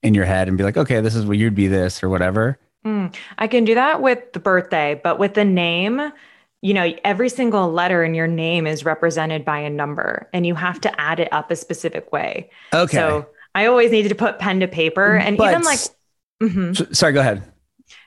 in 0.03 0.14
your 0.14 0.25
head 0.25 0.49
and 0.49 0.59
be 0.59 0.64
like, 0.64 0.77
okay, 0.77 1.01
this 1.01 1.14
is 1.14 1.25
what 1.25 1.38
you'd 1.38 1.55
be 1.55 1.68
this 1.68 2.03
or 2.03 2.09
whatever. 2.09 2.59
Mm, 2.85 3.14
I 3.38 3.46
can 3.46 3.64
do 3.64 3.75
that 3.75 4.03
with 4.03 4.33
the 4.33 4.38
birthday, 4.38 5.01
but 5.03 5.18
with 5.18 5.35
the 5.35 5.44
name, 5.44 6.12
you 6.61 6.75
know, 6.75 6.92
every 7.05 7.29
single 7.29 7.72
letter 7.72 8.05
in 8.05 8.14
your 8.14 8.27
name 8.27 8.66
is 8.66 8.85
represented 8.85 9.44
by 9.44 9.59
a 9.61 9.70
number 9.70 10.29
and 10.33 10.46
you 10.46 10.55
have 10.55 10.81
to 10.83 11.01
add 11.01 11.18
it 11.18 11.33
up 11.33 11.51
a 11.51 11.57
specific 11.57 12.12
way. 12.12 12.51
Okay. 12.72 12.96
So 12.96 13.27
I 13.55 13.66
always 13.66 13.90
needed 13.90 14.11
to 14.11 14.14
put 14.14 14.38
pen 14.38 14.61
to 14.61 14.68
paper 14.68 15.16
and 15.16 15.37
but, 15.37 15.51
even 15.51 15.62
like, 15.62 15.81
mm-hmm. 16.42 16.92
sorry, 16.92 17.12
go 17.14 17.20
ahead 17.20 17.42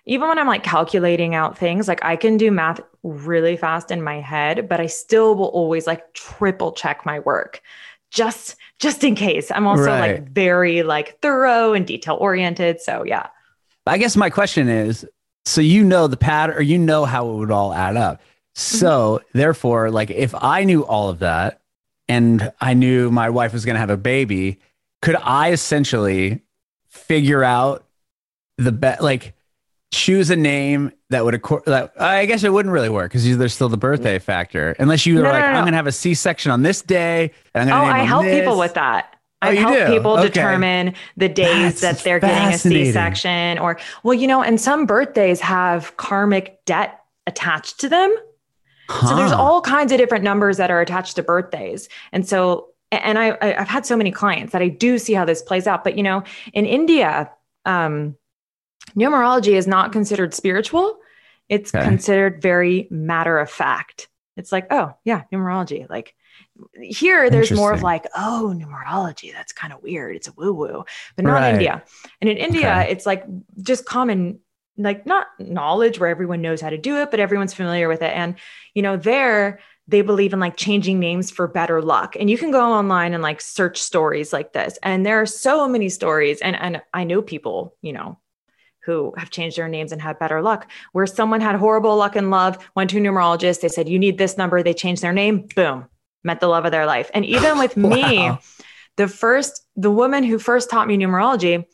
even 0.10 0.28
when 0.28 0.40
I'm 0.40 0.48
like 0.48 0.64
calculating 0.64 1.36
out 1.36 1.56
things, 1.56 1.88
like 1.88 2.04
I 2.04 2.16
can 2.16 2.36
do 2.36 2.50
math 2.50 2.82
really 3.04 3.56
fast 3.56 3.92
in 3.92 4.02
my 4.02 4.20
head, 4.20 4.68
but 4.68 4.80
I 4.80 4.88
still 4.88 5.36
will 5.36 5.50
always 5.50 5.86
like 5.86 6.14
triple 6.14 6.72
check 6.72 7.06
my 7.06 7.20
work 7.20 7.62
just 8.10 8.56
just 8.80 9.04
in 9.04 9.14
case. 9.14 9.52
I'm 9.52 9.68
also 9.68 9.86
Right. 9.86 10.14
like 10.14 10.30
very 10.30 10.82
like 10.82 11.20
thorough 11.22 11.74
and 11.74 11.86
detail 11.86 12.18
oriented. 12.20 12.82
So 12.82 13.04
yeah. 13.06 13.28
I 13.86 14.00
guess 14.00 14.16
my 14.16 14.32
question 14.32 14.68
is 14.68 15.06
so 15.46 15.62
you 15.62 15.84
know 15.84 16.08
the 16.08 16.18
pattern 16.18 16.58
or 16.58 16.62
you 16.62 16.80
know 16.80 17.06
how 17.06 17.30
it 17.30 17.36
would 17.36 17.52
all 17.52 17.72
add 17.72 17.96
up. 17.96 18.20
So 18.56 19.20
mm-hmm. 19.20 19.38
therefore, 19.38 19.92
like 19.92 20.10
if 20.10 20.34
I 20.34 20.64
knew 20.64 20.84
all 20.86 21.10
of 21.10 21.20
that 21.20 21.62
and 22.08 22.52
I 22.60 22.74
knew 22.74 23.12
my 23.12 23.30
wife 23.30 23.54
was 23.54 23.64
going 23.64 23.76
to 23.76 23.80
have 23.80 23.92
a 23.92 23.98
baby, 23.98 24.60
could 25.04 25.18
I 25.18 25.52
essentially 25.52 26.42
figure 26.88 27.44
out 27.44 27.86
the 28.58 28.72
best, 28.72 29.02
like 29.02 29.36
choose 29.92 30.30
a 30.30 30.36
name 30.36 30.92
that 31.10 31.26
would, 31.26 31.34
accor- 31.34 31.64
that, 31.66 31.94
I 32.00 32.26
guess 32.26 32.44
it 32.44 32.54
wouldn't 32.54 32.72
really 32.74 32.90
work 32.90 33.12
because 33.12 33.38
there's 33.38 33.54
still 33.54 33.70
the 33.70 33.78
birthday 33.78 34.20
factor. 34.20 34.76
Unless 34.80 35.06
you 35.06 35.16
were 35.16 35.24
No, 35.24 35.30
no, 35.30 35.34
like, 35.34 35.46
no, 35.46 35.52
I'm 35.52 35.64
going 35.64 35.72
to 35.74 35.78
have 35.78 35.88
a 35.88 35.92
C 35.92 36.14
section 36.14 36.52
on 36.52 36.62
this 36.62 36.82
day. 36.82 37.32
And 37.56 37.70
I'm 37.70 37.76
Oh, 37.76 37.82
gonna 37.86 37.94
name 37.94 38.02
I 38.02 38.06
help 38.06 38.26
people 38.26 38.60
with 38.60 38.74
that. 38.76 39.16
Oh, 39.42 39.48
I 39.48 39.52
you 39.52 39.60
help 39.62 39.74
do? 39.76 39.86
people 39.88 40.12
Okay. 40.18 40.28
determine 40.28 40.94
the 41.18 41.30
days 41.30 41.80
That's 41.80 42.00
that 42.00 42.04
they're 42.04 42.20
getting 42.20 42.36
a 42.50 42.52
fascinating. 42.52 42.86
C-section 42.88 43.58
or 43.60 43.80
well, 44.04 44.14
you 44.14 44.28
know, 44.28 44.44
and 44.44 44.60
some 44.60 44.86
birthdays 44.86 45.40
have 45.40 45.96
karmic 45.98 46.64
debt 46.66 47.00
attached 47.26 47.80
to 47.80 47.90
them. 47.90 48.14
So 49.02 49.16
there's 49.16 49.32
all 49.32 49.62
kinds 49.62 49.92
of 49.92 49.98
different 49.98 50.24
numbers 50.24 50.58
that 50.58 50.70
are 50.72 50.82
attached 50.82 51.16
to 51.16 51.24
birthdays. 51.24 51.88
And 52.12 52.28
so 52.28 52.68
and 52.92 53.18
I 53.18 53.30
I- 53.42 53.62
I've 53.62 53.68
had 53.70 53.86
so 53.86 53.96
many 53.96 54.12
clients 54.12 54.52
that 54.52 54.62
I 54.62 54.68
do 54.68 54.98
see 55.00 55.14
how 55.14 55.24
this 55.26 55.42
plays 55.42 55.68
out. 55.68 55.84
But 55.84 55.96
you 55.96 56.04
know, 56.04 56.24
in 56.54 56.66
India, 56.66 57.32
um, 57.66 58.18
numerology 58.96 59.54
is 59.54 59.68
not 59.68 59.92
considered 59.92 60.34
spiritual. 60.34 60.98
It's 61.48 61.72
Okay. 61.74 61.84
considered 61.84 62.42
very 62.42 62.88
matter 62.92 63.38
of 63.40 63.50
fact. 63.50 64.08
It's 64.38 64.52
like, 64.52 64.68
oh 64.72 64.94
yeah, 65.04 65.24
numerology. 65.34 65.90
Like 65.90 66.16
here, 66.82 67.30
there's 67.30 67.52
more 67.52 67.74
of 67.74 67.82
like, 67.82 68.06
oh, 68.16 68.54
numerology. 68.56 69.34
That's 69.34 69.52
kind 69.52 69.74
of 69.74 69.82
weird. 69.82 70.16
It's 70.16 70.28
a 70.28 70.34
woo 70.34 70.54
woo, 70.54 70.86
but 71.16 71.26
not 71.26 71.42
Right. 71.42 71.54
India. 71.54 71.84
And 72.22 72.30
in 72.30 72.38
India, 72.38 72.82
Okay. 72.82 72.92
it's 72.92 73.06
like 73.06 73.26
just 73.62 73.86
common, 73.86 74.40
like 74.78 75.06
not 75.06 75.28
knowledge 75.40 76.00
where 76.00 76.10
everyone 76.10 76.42
knows 76.42 76.62
how 76.62 76.70
to 76.70 76.78
do 76.78 76.98
it, 76.98 77.12
but 77.12 77.20
everyone's 77.20 77.54
familiar 77.54 77.88
with 77.88 78.02
it. 78.02 78.16
And 78.16 78.36
you 78.74 78.82
know, 78.82 78.96
there 78.96 79.60
they 79.88 80.02
believe 80.02 80.34
in 80.34 80.40
like 80.40 80.56
changing 80.56 81.00
names 81.00 81.32
for 81.32 81.48
better 81.48 81.82
luck. 81.82 82.16
And 82.18 82.30
you 82.30 82.38
can 82.38 82.52
go 82.52 82.74
online 82.74 83.14
and 83.16 83.24
like 83.24 83.42
search 83.42 83.80
stories 83.80 84.32
like 84.32 84.54
this. 84.54 84.78
And 84.84 85.04
there 85.04 85.20
are 85.20 85.26
so 85.26 85.68
many 85.68 85.90
stories. 85.90 86.42
And 86.42 86.56
and 86.56 86.82
I 86.94 87.04
know 87.06 87.22
people, 87.24 87.76
you 87.82 87.94
know, 87.94 88.19
who 88.90 89.14
have 89.18 89.30
changed 89.30 89.58
their 89.58 89.68
names 89.68 89.92
and 89.92 90.02
had 90.02 90.18
better 90.18 90.42
luck, 90.42 90.70
where 90.94 91.06
someone 91.06 91.42
had 91.42 91.56
horrible 91.56 91.96
luck 91.96 92.16
in 92.16 92.32
love, 92.32 92.58
went 92.76 92.90
to 92.90 92.98
a 92.98 93.02
numerologist, 93.02 93.62
they 93.62 93.68
said, 93.70 93.88
You 93.88 94.00
need 94.00 94.18
this 94.18 94.38
number, 94.38 94.64
they 94.64 94.74
changed 94.74 95.04
their 95.04 95.14
name, 95.14 95.48
boom, 95.56 95.86
met 96.24 96.40
the 96.40 96.48
love 96.48 96.66
of 96.66 96.72
their 96.72 96.88
life. 96.88 97.12
And 97.14 97.24
even 97.26 97.60
with 97.60 97.78
me, 97.94 98.32
the 98.98 99.08
first, 99.08 99.66
the 99.76 99.92
woman 99.92 100.24
who 100.24 100.40
first 100.40 100.70
taught 100.70 100.88
me 100.88 100.98
numerology, 100.98 101.66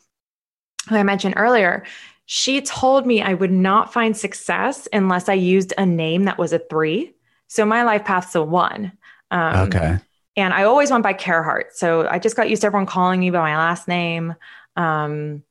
who 0.90 0.96
I 0.96 1.04
mentioned 1.04 1.36
earlier, 1.38 1.86
she 2.26 2.62
told 2.62 3.06
me 3.06 3.22
I 3.22 3.34
would 3.34 3.52
not 3.52 3.94
find 3.94 4.18
success 4.18 4.88
unless 4.92 5.30
I 5.30 5.34
used 5.34 5.74
a 5.78 5.86
name 5.86 6.26
that 6.26 6.38
was 6.38 6.54
a 6.54 6.60
three. 6.60 7.14
So 7.48 7.66
my 7.66 7.84
life 7.84 8.04
path's 8.04 8.36
a 8.36 8.44
one. 8.44 8.92
Um, 9.32 9.70
Okay. 9.70 10.00
and 10.36 10.54
I 10.54 10.64
always 10.64 10.92
went 10.92 11.04
by 11.04 11.14
Kaerhart. 11.14 11.72
So 11.74 12.08
I 12.08 12.20
just 12.20 12.36
got 12.36 12.50
used 12.50 12.62
to 12.62 12.68
everyone 12.68 12.88
calling 12.88 13.20
me 13.20 13.30
by 13.30 13.40
my 13.40 13.56
last 13.56 13.88
name. 13.88 14.36
Um, 14.76 15.44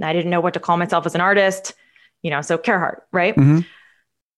I 0.00 0.12
didn't 0.12 0.30
know 0.30 0.40
what 0.40 0.54
to 0.54 0.60
call 0.60 0.76
myself 0.76 1.06
as 1.06 1.14
an 1.14 1.20
artist, 1.20 1.74
you 2.22 2.30
know, 2.30 2.40
so 2.40 2.56
Kaerhart, 2.58 3.02
right? 3.12 3.34
Mhm. 3.36 3.66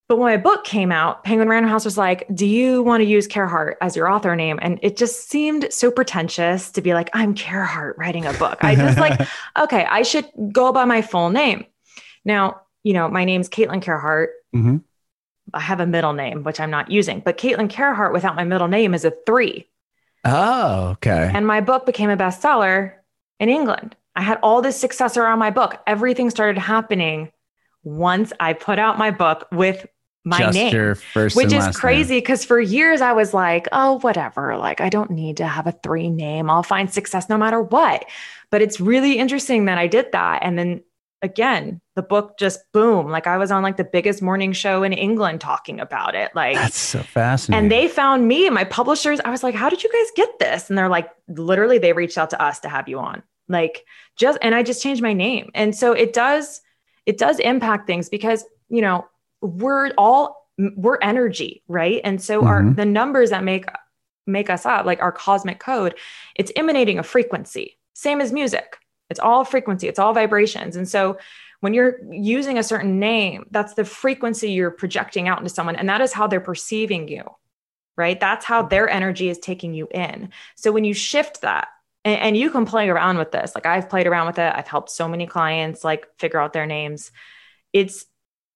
But 0.09 0.19
when 0.19 0.33
my 0.33 0.37
book 0.37 0.65
came 0.65 0.93
out, 0.93 1.25
Penguin 1.25 1.49
Random 1.49 1.71
House 1.71 1.85
was 1.85 1.97
like, 1.97 2.27
Do 2.35 2.47
you 2.47 2.83
want 2.83 3.01
to 3.01 3.07
use 3.07 3.27
Kaerhart 3.27 3.75
as 3.81 3.97
your 3.97 4.11
author 4.11 4.37
name? 4.37 4.59
And 4.61 4.79
it 4.83 4.97
just 4.99 5.31
seemed 5.31 5.73
so 5.73 5.91
pretentious 5.91 6.71
to 6.73 6.83
be 6.83 6.93
like, 6.93 7.09
I'm 7.15 7.35
Kaerhart 7.35 7.97
writing 7.97 8.27
a 8.27 8.35
book. 8.35 8.63
I 8.63 8.75
just 8.75 8.99
like, 8.99 9.19
okay, 9.59 9.87
I 9.89 10.03
should 10.03 10.27
go 10.53 10.73
by 10.73 10.85
my 10.85 11.01
full 11.01 11.31
name. 11.31 11.65
Now, 12.25 12.61
you 12.83 12.93
know, 12.93 13.09
my 13.09 13.25
name's 13.25 13.49
Caitlin 13.49 13.83
Kaerhart. 13.83 14.29
Mhm. 14.55 14.83
I 15.55 15.61
have 15.61 15.81
a 15.81 15.87
middle 15.87 16.13
name, 16.13 16.43
which 16.43 16.61
I'm 16.61 16.71
not 16.71 16.91
using, 16.91 17.21
but 17.21 17.39
Caitlin 17.39 17.69
Kaerhart 17.71 18.13
without 18.13 18.37
my 18.37 18.45
middle 18.45 18.69
name 18.69 18.93
is 18.93 19.05
a 19.07 19.11
three. 19.27 19.69
Oh, 20.25 20.89
okay. 20.93 21.31
And 21.35 21.47
my 21.47 21.61
book 21.61 21.87
became 21.87 22.11
a 22.11 22.17
bestseller 22.17 22.93
in 23.41 23.49
England. 23.49 23.95
I 24.17 24.23
had 24.23 24.39
all 24.43 24.63
this 24.63 24.81
success 24.81 25.17
around 25.17 25.39
my 25.39 25.51
book. 25.51 25.81
Everything 25.87 26.31
started 26.31 26.59
happening 26.59 27.31
once 27.83 28.33
I 28.41 28.53
put 28.53 28.79
out 28.79 28.99
my 28.99 29.11
book 29.11 29.47
with 29.53 29.87
my 30.25 30.39
Just 30.39 30.55
name. 30.55 30.75
your 30.75 30.95
first 30.95 31.37
Which 31.37 31.53
is 31.53 31.77
crazy 31.77 32.17
because 32.19 32.45
for 32.45 32.59
years 32.59 33.03
I 33.03 33.13
was 33.13 33.35
like, 33.35 33.69
oh, 33.73 33.99
whatever. 34.01 34.57
Like, 34.57 34.81
I 34.81 34.89
don't 34.89 35.11
need 35.11 35.37
to 35.39 35.47
have 35.47 35.67
a 35.67 35.73
three 35.73 36.09
name. 36.09 36.49
I'll 36.49 36.63
find 36.63 36.91
success 36.91 37.29
no 37.29 37.37
matter 37.37 37.61
what. 37.61 38.07
But 38.51 38.63
it's 38.63 38.81
really 38.81 39.19
interesting 39.19 39.67
that 39.67 39.77
I 39.77 39.87
did 39.87 40.13
that. 40.13 40.43
And 40.43 40.59
then 40.59 40.83
again, 41.21 41.81
the 41.95 42.03
book 42.03 42.39
just 42.39 42.61
boom. 42.73 43.09
Like, 43.09 43.27
I 43.27 43.37
was 43.37 43.51
on 43.51 43.63
like 43.63 43.77
the 43.77 43.85
biggest 43.85 44.23
morning 44.23 44.53
show 44.53 44.83
in 44.83 44.95
England 44.95 45.43
talking 45.43 45.79
about 45.79 46.15
it. 46.15 46.31
Like, 46.35 46.57
That's 46.57 46.79
so 46.79 47.03
fascinating. 47.03 47.65
and 47.65 47.73
they 47.73 47.89
found 47.89 48.27
me, 48.27 48.47
and 48.47 48.55
my 48.55 48.65
publishers. 48.65 49.21
I 49.25 49.31
was 49.31 49.43
like, 49.43 49.55
how 49.55 49.69
did 49.69 49.83
you 49.83 49.93
guys 49.93 50.11
get 50.17 50.39
this? 50.39 50.71
And 50.71 50.79
they're 50.79 50.89
like, 50.89 51.11
literally, 51.29 51.79
they 51.79 51.93
reached 51.93 52.17
out 52.17 52.31
to 52.31 52.41
us 52.41 52.61
to 52.61 52.69
have 52.71 52.89
you 52.89 52.99
on. 52.99 53.23
Like, 53.49 53.85
just, 54.17 54.39
and 54.43 54.55
I 54.55 54.63
just 54.63 54.83
changed 54.83 55.03
my 55.03 55.13
name. 55.13 55.51
And 55.55 55.75
so 55.75 55.93
it 55.93 56.13
does, 56.13 56.61
it 57.07 57.19
does 57.19 57.39
impact 57.39 57.87
things 57.87 58.09
because, 58.09 58.45
you 58.69 58.81
know, 58.81 59.07
we're 59.43 59.93
all, 59.99 60.49
we're 60.77 60.99
energy, 61.03 61.63
right? 61.69 62.01
And 62.05 62.23
so 62.23 62.45
our, 62.45 62.63
Mhm. 62.63 62.77
the 62.77 62.87
numbers 62.87 63.31
that 63.31 63.45
make, 63.45 63.67
make 64.27 64.49
us 64.49 64.65
up, 64.65 64.87
like 64.87 65.03
our 65.03 65.13
cosmic 65.13 65.59
code, 65.59 65.97
it's 66.37 66.53
emanating 66.57 66.99
a 66.99 67.03
frequency, 67.03 67.79
same 67.93 68.21
as 68.21 68.33
music. 68.33 68.79
It's 69.11 69.21
all 69.21 69.45
frequency, 69.45 69.87
it's 69.89 69.99
all 69.99 70.15
vibrations. 70.15 70.77
And 70.77 70.89
so 70.89 71.19
when 71.61 71.75
you're 71.75 71.99
using 72.11 72.57
a 72.57 72.63
certain 72.63 72.99
name, 72.99 73.47
that's 73.51 73.75
the 73.75 73.85
frequency 73.85 74.53
you're 74.53 74.71
projecting 74.71 75.29
out 75.29 75.39
into 75.39 75.51
someone, 75.51 75.77
and 75.77 75.89
that 75.89 76.01
is 76.01 76.13
how 76.13 76.27
they're 76.27 76.41
perceiving 76.41 77.09
you, 77.09 77.25
right? 77.97 78.19
That's 78.19 78.45
how 78.45 78.63
their 78.63 78.89
energy 78.89 79.29
is 79.29 79.39
taking 79.39 79.75
you 79.75 79.89
in. 79.91 80.31
So 80.57 80.73
when 80.73 80.85
you 80.85 80.95
shift 80.95 81.43
that, 81.43 81.69
and, 82.05 82.21
and 82.21 82.37
you 82.37 82.51
can 82.51 82.67
play 82.67 82.89
around 82.89 83.19
with 83.19 83.33
this, 83.33 83.55
like 83.55 83.67
I've 83.67 83.89
played 83.89 84.07
around 84.07 84.27
with 84.27 84.39
it, 84.39 84.53
I've 84.55 84.69
helped 84.69 84.91
so 84.91 85.09
many 85.09 85.27
clients 85.27 85.85
like 85.85 86.07
figure 86.19 86.41
out 86.41 86.53
their 86.53 86.67
names. 86.67 87.11
It's 87.73 88.07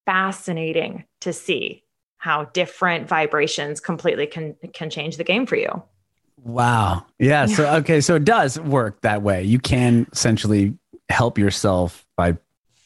fascinating 0.07 1.05
to 1.21 1.33
see 1.33 1.85
how 2.19 2.45
different 2.47 3.09
vibrations 3.09 3.81
completely 3.81 4.27
can 4.27 4.57
can 4.73 4.91
change 4.91 5.17
the 5.17 5.25
game 5.25 5.47
for 5.47 5.57
you. 5.57 5.83
Wow. 6.45 7.05
Yeah. 7.19 7.47
So, 7.47 7.69
okay. 7.77 8.01
So 8.01 8.15
it 8.15 8.25
does 8.25 8.61
work 8.61 9.01
that 9.01 9.23
way. 9.23 9.43
You 9.43 9.59
can 9.59 10.07
essentially 10.13 10.79
help 11.09 11.39
yourself 11.39 12.07
by 12.17 12.37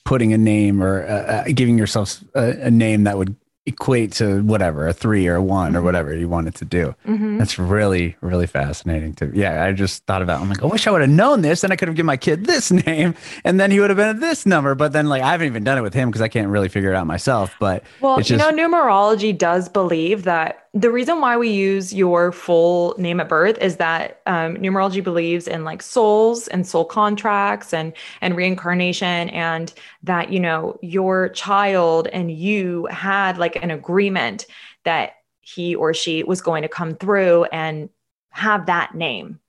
putting 0.04 0.32
a 0.32 0.38
name 0.38 0.82
or 0.82 1.06
uh, 1.06 1.08
uh, 1.08 1.44
giving 1.54 1.78
yourself 1.78 2.22
a, 2.34 2.66
a 2.66 2.70
name 2.70 3.04
that 3.04 3.18
would 3.18 3.36
equate 3.64 4.10
to 4.12 4.42
whatever, 4.42 4.88
a 4.88 4.92
three 4.92 5.26
or 5.28 5.36
a 5.36 5.42
one 5.42 5.76
or 5.76 5.80
Mhm. 5.80 5.84
whatever 5.84 6.14
you 6.16 6.28
want 6.28 6.48
it 6.48 6.54
to 6.56 6.64
do. 6.64 6.94
Mhm. 7.06 7.38
That's 7.38 7.60
really, 7.60 8.16
really 8.20 8.46
fascinating 8.48 9.12
to 9.14 9.30
Yeah. 9.32 9.62
I 9.64 9.70
just 9.72 10.04
thought 10.06 10.20
about, 10.20 10.40
I'm 10.40 10.48
like, 10.48 10.62
I 10.62 10.66
wish 10.66 10.86
I 10.88 10.90
would 10.90 11.00
have 11.00 11.10
known 11.10 11.42
this. 11.42 11.60
Then 11.60 11.70
I 11.70 11.76
could 11.76 11.86
have 11.86 11.94
given 11.94 12.06
my 12.06 12.16
kid 12.16 12.44
this 12.46 12.70
name 12.86 13.14
and 13.44 13.60
then 13.60 13.70
he 13.70 13.78
would 13.78 13.90
have 13.90 13.96
been 13.96 14.08
at 14.08 14.20
this 14.20 14.46
number. 14.46 14.74
But 14.74 14.92
then, 14.92 15.08
like, 15.08 15.22
I 15.22 15.30
haven't 15.30 15.46
even 15.46 15.62
done 15.62 15.78
it 15.78 15.82
with 15.82 15.94
him 15.94 16.08
because 16.08 16.22
I 16.22 16.26
can't 16.28 16.48
really 16.48 16.68
figure 16.68 16.90
it 16.92 16.96
out 16.96 17.06
myself. 17.06 17.54
But 17.60 17.84
Well, 18.00 18.18
It's 18.18 18.30
you 18.30 18.36
know, 18.36 18.50
numerology 18.50 19.36
does 19.36 19.68
believe 19.68 20.24
that 20.24 20.61
the 20.74 20.90
reason 20.90 21.20
why 21.20 21.36
we 21.36 21.50
use 21.50 21.92
your 21.92 22.32
full 22.32 22.94
name 22.96 23.20
at 23.20 23.28
birth 23.28 23.58
is 23.58 23.76
that 23.76 24.22
um, 24.26 24.56
numerology 24.56 25.04
believes 25.04 25.46
in 25.46 25.64
like 25.64 25.82
souls 25.82 26.48
and 26.48 26.66
soul 26.66 26.84
contracts 26.86 27.74
and 27.74 27.92
and 28.22 28.36
reincarnation, 28.36 29.28
and 29.30 29.72
that 30.02 30.32
you 30.32 30.40
know 30.40 30.78
your 30.82 31.28
child 31.30 32.06
and 32.08 32.30
you 32.30 32.86
had 32.90 33.36
like 33.36 33.56
an 33.62 33.70
agreement 33.70 34.46
that 34.84 35.16
he 35.40 35.74
or 35.74 35.92
she 35.92 36.22
was 36.22 36.40
going 36.40 36.62
to 36.62 36.68
come 36.68 36.94
through 36.94 37.44
and 37.44 37.90
have 38.30 38.66
that 38.66 38.94
name 38.94 39.40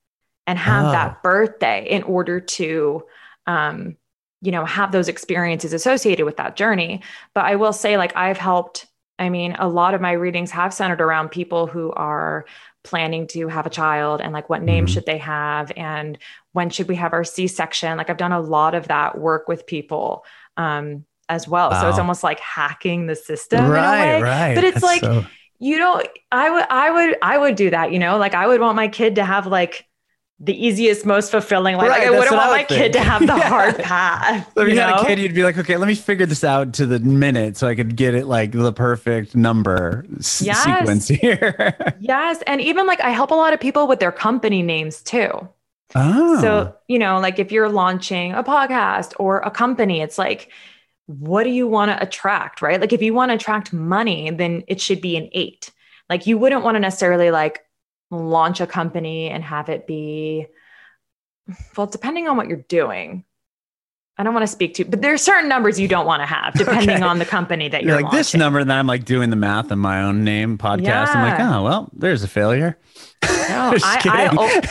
and 0.46 0.58
have 0.58 0.86
Oh. 0.86 0.92
that 0.92 1.22
birthday 1.22 1.86
in 1.88 2.02
order 2.02 2.38
to 2.40 3.04
um, 3.46 3.96
you 4.42 4.52
know 4.52 4.64
have 4.66 4.92
those 4.92 5.08
experiences 5.08 5.72
associated 5.72 6.26
with 6.26 6.36
that 6.36 6.54
journey 6.56 7.02
but 7.32 7.44
I 7.46 7.56
will 7.56 7.72
say, 7.72 7.96
like, 7.96 8.14
I've 8.16 8.36
helped. 8.38 8.86
I 9.18 9.28
mean, 9.28 9.54
a 9.58 9.68
lot 9.68 9.94
of 9.94 10.00
my 10.00 10.12
readings 10.12 10.50
have 10.50 10.74
centered 10.74 11.00
around 11.00 11.28
people 11.30 11.66
who 11.66 11.92
are 11.92 12.44
planning 12.82 13.26
to 13.28 13.48
have 13.48 13.64
a 13.66 13.70
child 13.70 14.20
and 14.20 14.32
like 14.32 14.50
what 14.50 14.62
name 14.62 14.84
Mhm. 14.86 14.88
should 14.90 15.06
they 15.06 15.18
have 15.18 15.72
and 15.76 16.18
when 16.52 16.68
should 16.68 16.88
we 16.88 16.96
have 16.96 17.12
our 17.14 17.24
c-section. 17.24 17.96
Like 17.96 18.10
i've 18.10 18.18
done 18.18 18.32
a 18.32 18.40
lot 18.40 18.74
of 18.74 18.88
that 18.88 19.16
work 19.18 19.48
with 19.48 19.66
people 19.66 20.24
um 20.56 21.04
as 21.30 21.48
well. 21.48 21.70
So 21.80 21.88
it's 21.88 21.98
almost 21.98 22.22
like 22.22 22.38
hacking 22.40 23.06
the 23.06 23.16
system 23.16 23.66
right, 23.66 24.02
in 24.02 24.10
a 24.10 24.12
way. 24.18 24.22
right. 24.22 24.54
But 24.54 24.64
it's 24.64 24.74
That's 24.74 24.84
like- 24.84 25.00
so- 25.00 25.24
you 25.60 25.78
know 25.78 26.02
i 26.32 26.50
would 26.50 26.64
i 26.68 26.90
would 26.90 27.16
i 27.22 27.38
would 27.38 27.54
do 27.54 27.70
that 27.70 27.92
you 27.92 27.98
know? 28.00 28.18
Like 28.18 28.34
i 28.34 28.46
would 28.46 28.60
want 28.60 28.74
my 28.76 28.88
kid 28.88 29.14
to 29.14 29.24
have 29.24 29.46
like 29.46 29.86
the 30.40 30.66
easiest, 30.66 31.06
most 31.06 31.30
fulfilling 31.30 31.76
life. 31.76 31.88
Right, 31.88 32.00
like 32.00 32.08
I 32.08 32.10
wouldn't 32.10 32.32
want 32.32 32.46
I 32.46 32.50
my 32.50 32.58
would 32.58 32.68
kid 32.68 32.92
to 32.94 33.00
have 33.00 33.20
the 33.22 33.28
Yeah. 33.36 33.48
hard 33.48 33.78
path. 33.78 34.52
If 34.56 34.68
you, 34.68 34.74
you 34.74 34.80
had 34.80 35.00
a 35.00 35.06
kid, 35.06 35.18
you'd 35.20 35.34
be 35.34 35.44
like, 35.44 35.56
okay, 35.56 35.76
let 35.76 35.86
me 35.86 35.94
figure 35.94 36.26
this 36.26 36.42
out 36.44 36.74
to 36.74 36.86
the 36.86 36.98
minute 36.98 37.56
so 37.56 37.68
I 37.68 37.74
could 37.74 37.94
get 37.96 38.14
it 38.14 38.26
like 38.26 38.50
the 38.52 38.72
perfect 38.72 39.36
number 39.36 40.04
Yes. 40.40 40.64
sequence 40.64 41.08
here. 41.08 41.76
Yes. 42.00 42.42
And 42.46 42.60
even 42.60 42.86
like 42.86 43.00
I 43.00 43.10
help 43.10 43.30
a 43.30 43.34
lot 43.34 43.52
of 43.54 43.60
people 43.60 43.86
with 43.86 44.00
their 44.00 44.12
company 44.12 44.62
names 44.62 45.02
too. 45.02 45.30
oh. 45.94 46.40
So, 46.40 46.74
you 46.88 46.98
know, 46.98 47.20
like 47.20 47.38
if 47.38 47.52
you're 47.52 47.68
launching 47.68 48.32
a 48.32 48.42
podcast 48.42 49.14
or 49.18 49.38
a 49.40 49.50
company, 49.50 50.00
it's 50.00 50.18
like, 50.18 50.50
what 51.06 51.44
do 51.44 51.50
you 51.50 51.68
want 51.68 51.90
to 51.92 52.02
attract, 52.02 52.60
right? 52.60 52.80
Like 52.80 52.92
if 52.92 53.00
you 53.02 53.14
want 53.14 53.30
to 53.30 53.34
attract 53.36 53.72
money, 53.72 54.30
then 54.30 54.64
it 54.66 54.80
should 54.80 55.00
be 55.00 55.16
an 55.16 55.28
eight. 55.32 55.70
Like 56.10 56.26
you 56.26 56.36
wouldn't 56.38 56.64
want 56.64 56.74
to 56.74 56.80
necessarily 56.80 57.30
like 57.30 57.60
launch 58.10 58.60
a 58.60 58.66
company 58.66 59.30
and 59.30 59.42
have 59.44 59.68
it 59.68 59.86
be, 59.86 60.46
well, 61.76 61.86
depending 61.86 62.28
on 62.28 62.36
what 62.36 62.48
you're 62.48 62.64
doing. 62.68 63.24
I 64.16 64.22
don't 64.22 64.32
want 64.34 64.44
to 64.44 64.52
speak 64.52 64.74
to, 64.74 64.84
but 64.84 65.02
there's 65.02 65.22
certain 65.22 65.48
numbers 65.48 65.80
you 65.80 65.88
don't 65.88 66.06
want 66.06 66.22
to 66.22 66.26
have 66.26 66.56
depending 66.56 67.02
Okay. 67.02 67.02
on 67.02 67.18
the 67.18 67.26
company 67.26 67.68
that 67.68 67.84
you're 67.84 67.94
you're, 67.94 67.96
like 67.96 68.10
this 68.10 68.34
number, 68.34 68.60
and 68.60 68.70
then 68.70 68.78
I'm 68.78 68.86
like 68.86 69.04
doing 69.04 69.30
the 69.30 69.36
math 69.36 69.72
on 69.72 69.78
my 69.78 70.02
own 70.02 70.24
name 70.24 70.56
podcast. 70.58 71.14
I'm 71.14 71.20
like, 71.20 71.38
oh 71.40 71.62
well, 71.62 71.90
there's 71.94 72.22
a 72.22 72.28
failure. 72.28 72.78
No, 73.48 73.76
I, 73.82 74.02
I 74.06 74.28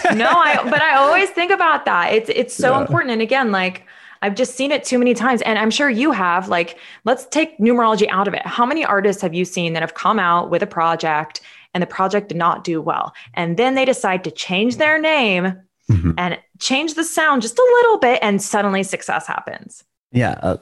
no, 0.09 0.29
I 0.29 0.63
but 0.69 0.81
I 0.81 0.95
always 0.95 1.29
think 1.29 1.51
about 1.51 1.85
that. 1.85 2.13
It's 2.13 2.29
it's 2.29 2.55
so 2.55 2.75
Yeah. 2.75 2.77
important. 2.77 3.11
And 3.11 3.21
again, 3.21 3.51
like 3.51 3.85
I've 4.21 4.35
just 4.35 4.55
seen 4.55 4.71
it 4.71 4.83
too 4.83 4.97
many 4.97 5.13
times, 5.13 5.41
and 5.43 5.59
I'm 5.59 5.69
sure 5.69 5.89
you 5.89 6.11
have. 6.11 6.47
Like, 6.47 6.77
let's 7.03 7.25
take 7.27 7.57
numerology 7.59 8.07
out 8.09 8.27
of 8.27 8.33
it. 8.33 8.45
How 8.45 8.65
many 8.65 8.85
artists 8.85 9.21
have 9.21 9.33
you 9.33 9.45
seen 9.45 9.73
that 9.73 9.83
have 9.83 9.93
come 9.95 10.17
out 10.19 10.49
with 10.49 10.63
a 10.63 10.67
project 10.67 11.41
and 11.73 11.81
the 11.81 11.87
project 11.87 12.29
did 12.29 12.37
not 12.37 12.63
do 12.63 12.81
well, 12.81 13.13
and 13.33 13.57
then 13.57 13.75
they 13.75 13.85
decide 13.85 14.23
to 14.23 14.31
change 14.31 14.77
their 14.77 14.99
name 14.99 15.55
Mhm. 15.91 16.13
and 16.17 16.39
change 16.59 16.93
the 16.93 17.03
sound 17.03 17.41
just 17.41 17.57
a 17.59 17.69
little 17.81 17.97
bit, 17.99 18.19
and 18.21 18.41
suddenly 18.41 18.83
success 18.83 19.27
happens. 19.27 19.83
Yeah, 20.15 20.37
uh, 20.43 20.57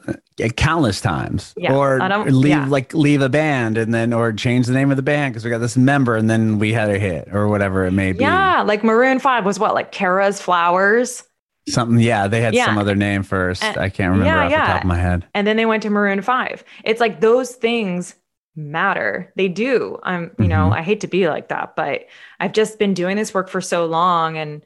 countless 0.56 1.02
times. 1.02 1.54
Yeah, 1.58 1.74
or 1.76 2.00
leave 2.32 2.48
yeah. 2.52 2.66
like 2.70 2.94
leave 2.94 3.22
a 3.22 3.28
band 3.28 3.78
and 3.78 3.94
then 3.94 4.14
or 4.14 4.32
change 4.32 4.66
the 4.68 4.74
name 4.74 4.90
of 4.92 4.96
the 4.98 5.04
band 5.04 5.34
because 5.34 5.44
we 5.44 5.52
got 5.52 5.58
this 5.58 5.76
member 5.76 6.16
and 6.16 6.30
then 6.30 6.58
we 6.58 6.72
had 6.72 6.90
a 6.90 6.98
hit 6.98 7.28
or 7.34 7.50
whatever 7.50 7.86
it 7.86 7.92
may 7.92 8.14
be. 8.14 8.20
Yeah, 8.24 8.62
like 8.62 8.82
Maroon 8.84 9.20
Five 9.20 9.44
was 9.46 9.60
what, 9.60 9.74
like 9.74 9.92
Kara's 9.92 10.40
Flowers. 10.42 11.24
Something. 11.68 12.00
Yeah, 12.00 12.28
they 12.28 12.42
had 12.42 12.54
Yeah. 12.56 12.66
some 12.66 12.78
other 12.78 12.96
name 12.96 13.24
first. 13.24 13.62
Uh, 13.64 13.74
I 13.78 13.90
can't 13.90 14.12
remember 14.18 14.40
off 14.42 14.50
the 14.52 14.56
top 14.56 14.82
of 14.82 14.88
my 14.88 14.98
head. 14.98 15.26
and 15.36 15.46
then 15.46 15.58
they 15.58 15.66
went 15.66 15.84
to 15.84 15.90
Maroon 15.90 16.22
5. 16.22 16.64
It's 16.86 17.00
like 17.02 17.20
those 17.20 17.52
things 17.52 18.16
matter. 18.56 19.32
They 19.36 19.48
do. 19.48 20.00
I'm, 20.04 20.32
you 20.40 20.48
know, 20.48 20.70
Mhm. 20.70 20.74
I 20.74 20.82
hate 20.82 21.02
to 21.02 21.08
be 21.08 21.28
like 21.30 21.50
that, 21.50 21.76
but 21.76 22.06
I've 22.40 22.54
just 22.54 22.80
been 22.80 22.94
doing 22.94 23.18
this 23.18 23.34
work 23.34 23.50
for 23.50 23.62
so 23.62 23.86
long 23.86 24.38
and 24.38 24.64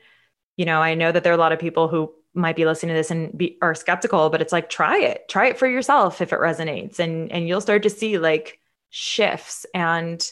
you 0.58 0.66
know, 0.66 0.82
I 0.82 0.94
know 0.96 1.12
that 1.12 1.24
there 1.24 1.34
are 1.34 1.36
a 1.36 1.40
lot 1.40 1.52
of 1.52 1.60
people 1.60 1.88
who 1.90 2.14
might 2.34 2.56
be 2.56 2.66
listening 2.66 2.94
to 2.94 2.98
this 3.00 3.12
and 3.12 3.38
be 3.38 3.58
are 3.62 3.76
skeptical, 3.76 4.30
but 4.30 4.42
it's 4.42 4.54
like 4.54 4.70
try 4.70 4.98
it. 5.00 5.28
Try 5.30 5.48
it 5.48 5.58
for 5.58 5.68
yourself 5.68 6.22
if 6.22 6.32
it 6.34 6.40
resonates 6.40 7.00
and 7.00 7.32
and 7.32 7.48
you'll 7.48 7.62
start 7.62 7.84
to 7.84 7.90
see 7.90 8.18
like 8.18 8.60
shifts 8.90 9.66
and 9.74 10.26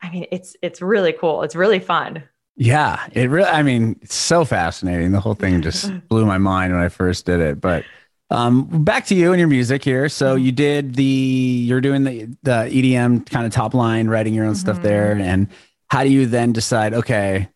I 0.00 0.10
mean, 0.10 0.26
it's 0.30 0.56
it's 0.62 0.80
really 0.80 1.12
cool. 1.12 1.42
It's 1.42 1.56
really 1.56 1.80
fun. 1.80 2.24
Yeah, 2.56 3.06
it 3.12 3.30
really. 3.30 3.48
I 3.48 3.62
mean, 3.62 3.96
it's 4.02 4.14
so 4.14 4.44
fascinating. 4.44 5.12
The 5.12 5.20
whole 5.20 5.34
thing 5.34 5.62
just 5.62 5.90
blew 6.08 6.24
my 6.26 6.38
mind 6.38 6.72
when 6.72 6.82
I 6.82 6.88
first 6.88 7.26
did 7.26 7.40
it. 7.40 7.60
But 7.60 7.84
um, 8.30 8.84
back 8.84 9.06
to 9.06 9.14
you 9.14 9.32
and 9.32 9.38
your 9.38 9.48
music 9.48 9.82
here. 9.84 10.08
So 10.08 10.36
Mhm. 10.36 10.42
you 10.44 10.52
did 10.52 10.94
the. 10.96 11.02
You're 11.04 11.80
doing 11.80 12.04
the 12.04 12.28
the 12.42 12.68
EDM 12.70 13.20
kind 13.28 13.46
of 13.46 13.52
top 13.52 13.74
line, 13.74 14.08
writing 14.08 14.34
your 14.34 14.44
own 14.46 14.54
stuff 14.54 14.78
Mhm. 14.78 14.82
there. 14.82 15.12
And 15.12 15.48
how 15.90 16.02
do 16.04 16.10
you 16.10 16.26
then 16.26 16.52
decide? 16.52 16.92
Okay, 16.94 17.48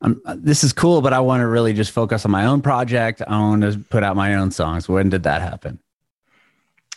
um, 0.00 0.20
this 0.36 0.62
is 0.62 0.72
cool, 0.72 1.00
but 1.02 1.12
I 1.12 1.20
want 1.20 1.40
to 1.40 1.46
really 1.46 1.72
just 1.72 1.90
focus 1.90 2.24
on 2.24 2.30
my 2.30 2.46
own 2.46 2.60
project. 2.62 3.22
I 3.26 3.38
want 3.38 3.62
to 3.62 3.78
put 3.90 4.02
out 4.04 4.14
my 4.16 4.34
own 4.36 4.50
songs. 4.52 4.88
When 4.88 5.08
did 5.08 5.24
that 5.24 5.42
happen? 5.42 5.78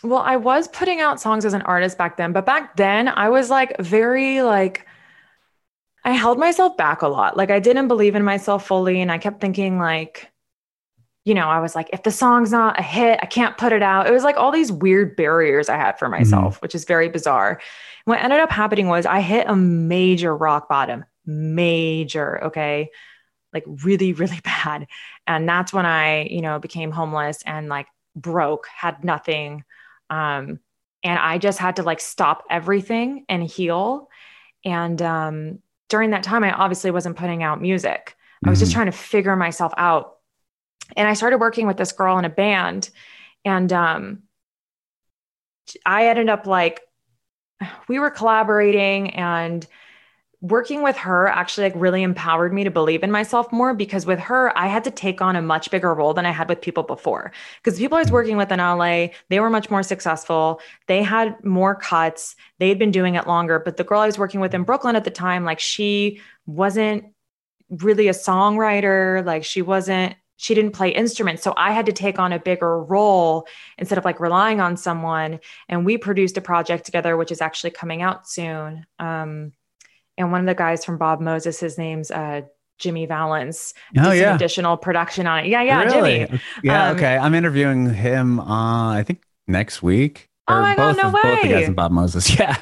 Well, 0.04 0.22
I 0.24 0.36
was 0.36 0.68
putting 0.68 1.00
out 1.00 1.20
songs 1.20 1.44
as 1.44 1.52
an 1.54 1.62
artist 1.62 1.98
back 1.98 2.16
then, 2.16 2.32
but 2.32 2.46
back 2.46 2.76
then 2.76 3.08
I 3.08 3.28
was 3.28 3.50
like 3.50 3.76
very 3.80 4.42
like 4.42 4.86
I 6.04 6.12
held 6.12 6.38
myself 6.38 6.76
back 6.76 7.02
a 7.02 7.08
lot. 7.08 7.36
Like 7.36 7.50
I 7.50 7.58
didn't 7.58 7.88
believe 7.88 8.14
in 8.14 8.22
myself 8.22 8.64
fully 8.64 9.00
and 9.00 9.10
I 9.10 9.18
kept 9.18 9.40
thinking 9.40 9.78
like 9.80 10.30
you 11.26 11.34
know, 11.34 11.48
I 11.48 11.60
was 11.60 11.74
like 11.74 11.90
if 11.92 12.02
the 12.04 12.10
song's 12.12 12.52
not 12.52 12.80
a 12.80 12.82
hit, 12.82 13.18
I 13.22 13.26
can't 13.26 13.58
put 13.58 13.72
it 13.74 13.82
out. 13.82 14.06
It 14.06 14.12
was 14.12 14.24
like 14.24 14.38
all 14.38 14.52
these 14.52 14.72
weird 14.72 15.16
barriers 15.16 15.68
I 15.68 15.76
had 15.76 15.98
for 15.98 16.08
myself, 16.08 16.62
which 16.62 16.74
is 16.74 16.86
very 16.86 17.10
bizarre. 17.10 17.60
What 18.06 18.22
ended 18.22 18.40
up 18.40 18.50
happening 18.52 18.88
was 18.88 19.06
I 19.06 19.20
hit 19.20 19.48
a 19.48 19.56
major 19.56 20.34
rock 20.36 20.68
bottom, 20.70 21.04
major, 21.26 22.44
okay? 22.46 22.90
Like 23.52 23.64
really 23.84 24.12
really 24.14 24.40
bad. 24.44 24.86
And 25.26 25.48
that's 25.48 25.72
when 25.72 25.86
I, 25.86 26.24
you 26.24 26.42
know, 26.42 26.58
became 26.58 26.92
homeless 26.92 27.42
and 27.44 27.68
like 27.68 27.88
broke, 28.14 28.66
had 28.68 29.04
nothing 29.04 29.64
um 30.10 30.60
and 31.02 31.18
i 31.18 31.36
just 31.38 31.58
had 31.58 31.76
to 31.76 31.82
like 31.82 32.00
stop 32.00 32.44
everything 32.48 33.24
and 33.28 33.42
heal 33.42 34.08
and 34.64 35.02
um 35.02 35.58
during 35.88 36.10
that 36.10 36.22
time 36.22 36.44
i 36.44 36.52
obviously 36.52 36.90
wasn't 36.92 37.16
putting 37.16 37.42
out 37.42 37.60
music 37.60 38.16
i 38.44 38.50
was 38.50 38.60
just 38.60 38.72
Mhm. 38.72 38.74
trying 38.74 38.86
to 38.86 38.92
figure 38.92 39.36
myself 39.36 39.72
out 39.76 40.15
and 40.96 41.08
i 41.08 41.14
started 41.14 41.38
working 41.38 41.66
with 41.66 41.76
this 41.76 41.92
girl 41.92 42.18
in 42.18 42.24
a 42.24 42.30
band 42.30 42.90
and 43.44 43.72
um 43.72 44.22
i 45.84 46.08
ended 46.08 46.28
up 46.28 46.46
like 46.46 46.80
we 47.88 47.98
were 47.98 48.10
collaborating 48.10 49.10
and 49.14 49.66
working 50.42 50.82
with 50.82 50.96
her 50.96 51.28
actually 51.28 51.64
like 51.64 51.80
really 51.80 52.02
empowered 52.02 52.52
me 52.52 52.62
to 52.64 52.70
believe 52.70 53.02
in 53.02 53.10
myself 53.10 53.50
more 53.52 53.74
because 53.74 54.04
with 54.04 54.18
her 54.18 54.56
I 54.56 54.66
had 54.66 54.84
to 54.84 54.90
take 54.90 55.22
on 55.22 55.34
a 55.34 55.42
much 55.42 55.70
bigger 55.70 55.92
role 55.94 56.12
than 56.12 56.26
I 56.26 56.30
had 56.30 56.48
with 56.48 56.60
people 56.60 56.82
before. 56.82 57.32
Because 57.56 57.76
the 57.76 57.84
people 57.84 57.96
I 57.96 58.02
was 58.02 58.12
working 58.12 58.36
with 58.36 58.52
in 58.52 58.58
LA 58.58 59.08
they 59.28 59.40
were 59.40 59.50
much 59.50 59.70
more 59.70 59.82
successful. 59.82 60.60
They 60.88 61.02
had 61.02 61.42
more 61.42 61.74
cuts. 61.74 62.36
They 62.58 62.68
had 62.68 62.78
been 62.78 62.90
doing 62.90 63.14
it 63.14 63.26
longer. 63.26 63.58
But 63.58 63.76
the 63.76 63.84
girl 63.84 64.00
I 64.00 64.06
was 64.06 64.18
working 64.18 64.40
with 64.40 64.54
in 64.54 64.64
Brooklyn 64.64 64.94
at 64.94 65.04
the 65.04 65.10
time 65.10 65.44
like 65.44 65.60
she 65.60 66.20
wasn't 66.44 67.04
really 67.70 68.08
a 68.08 68.12
songwriter. 68.12 69.24
Like 69.24 69.44
she 69.44 69.62
wasn't 69.62 70.16
she 70.36 70.54
didn't 70.54 70.72
play 70.72 70.90
instruments 70.90 71.42
so 71.42 71.54
I 71.56 71.72
had 71.72 71.86
to 71.86 71.92
take 71.92 72.18
on 72.18 72.32
a 72.32 72.38
bigger 72.38 72.82
role 72.82 73.46
instead 73.78 73.98
of 73.98 74.04
like 74.04 74.20
relying 74.20 74.60
on 74.60 74.76
someone 74.76 75.40
and 75.68 75.84
we 75.86 75.98
produced 75.98 76.36
a 76.36 76.40
project 76.40 76.84
together 76.84 77.16
which 77.16 77.30
is 77.32 77.40
actually 77.40 77.70
coming 77.70 78.02
out 78.02 78.28
soon 78.28 78.84
um 78.98 79.52
and 80.18 80.32
one 80.32 80.40
of 80.40 80.46
the 80.46 80.54
guys 80.54 80.84
from 80.84 80.98
Bob 80.98 81.20
Moses, 81.20 81.60
his 81.60 81.76
name's 81.76 82.10
uh, 82.10 82.42
Jimmy 82.78 83.06
Vallance. 83.06 83.74
Oh 83.98 84.12
yeah, 84.12 84.34
additional 84.34 84.76
production 84.76 85.26
on 85.26 85.44
it. 85.44 85.48
Yeah, 85.48 85.62
yeah, 85.62 85.82
really? 85.82 86.26
Jimmy. 86.26 86.40
Yeah, 86.62 86.88
Um, 86.90 86.96
okay. 86.96 87.16
I'm 87.16 87.34
interviewing 87.34 87.92
him. 87.92 88.40
Uh, 88.40 88.94
I 88.94 89.02
think 89.02 89.22
next 89.46 89.82
week. 89.82 90.30
Oh 90.48 90.60
my 90.60 90.76
God, 90.76 90.94
both 90.94 91.02
no 91.02 91.08
of, 91.08 91.22
Both 91.22 91.42
the 91.42 91.48
guys 91.48 91.68
in 91.68 91.74
Bob 91.74 91.92
Moses. 91.92 92.30
Yeah. 92.38 92.56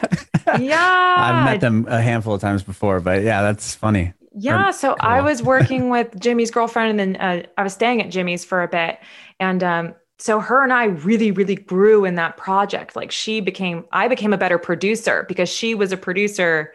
Yeah, 0.59 1.15
I've 1.19 1.45
met 1.47 1.61
them 1.61 1.87
a 1.89 2.03
handful 2.03 2.35
of 2.35 2.41
times 2.41 2.63
before, 2.63 3.01
but 3.01 3.23
yeah, 3.23 3.41
that's 3.41 3.75
funny. 3.75 4.13
Yeah. 4.37 4.71
So 4.73 4.97
I 5.01 5.21
was 5.21 5.43
working 5.43 5.91
with 5.91 6.19
Jimmy's 6.19 6.51
girlfriend, 6.51 6.91
and 6.91 7.15
then 7.15 7.17
uh, 7.21 7.47
I 7.57 7.63
was 7.63 7.73
staying 7.73 8.03
at 8.03 8.11
Jimmy's 8.11 8.45
for 8.45 8.63
a 8.63 8.69
bit, 8.69 8.99
and 9.39 9.63
um, 9.63 9.95
so 10.19 10.41
her 10.41 10.63
and 10.63 10.73
I 10.73 10.85
really, 10.85 11.31
really 11.31 11.57
grew 11.57 12.05
in 12.05 12.15
that 12.17 12.37
project. 12.37 12.97
Like 12.97 13.11
she 13.11 13.41
became, 13.41 13.85
I 13.93 14.09
became 14.09 14.33
a 14.33 14.39
better 14.39 14.59
producer 14.59 15.25
because 15.29 15.49
she 15.49 15.75
was 15.75 15.93
a 15.93 15.97
producer. 15.97 16.73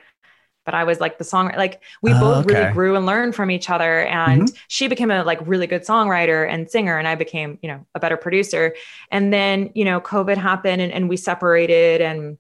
But 0.66 0.76
I 0.76 0.84
was 0.84 1.00
like 1.00 1.18
the 1.18 1.24
songwriter. 1.24 1.58
like 1.58 1.82
we 2.04 2.14
Oh, 2.14 2.20
both 2.20 2.46
okay. 2.46 2.54
really 2.60 2.74
grew 2.74 2.96
and 2.96 3.06
learned 3.06 3.34
from 3.34 3.50
each 3.50 3.70
other. 3.72 4.06
And 4.06 4.52
she 4.68 4.88
became 4.88 5.10
a 5.10 5.24
like 5.24 5.40
really 5.48 5.66
good 5.66 5.82
songwriter 5.84 6.48
and 6.48 6.70
singer, 6.70 6.98
and 7.00 7.08
I 7.08 7.16
became, 7.16 7.58
you 7.64 7.70
know, 7.70 7.88
a 7.96 8.00
better 8.00 8.18
producer. 8.18 8.76
And 9.10 9.34
then, 9.34 9.72
you 9.74 9.84
know, 9.86 10.00
COVID 10.00 10.38
happened 10.38 10.82
and, 10.82 10.92
and 10.92 11.10
we 11.10 11.18
separated. 11.18 12.02
And 12.02 12.38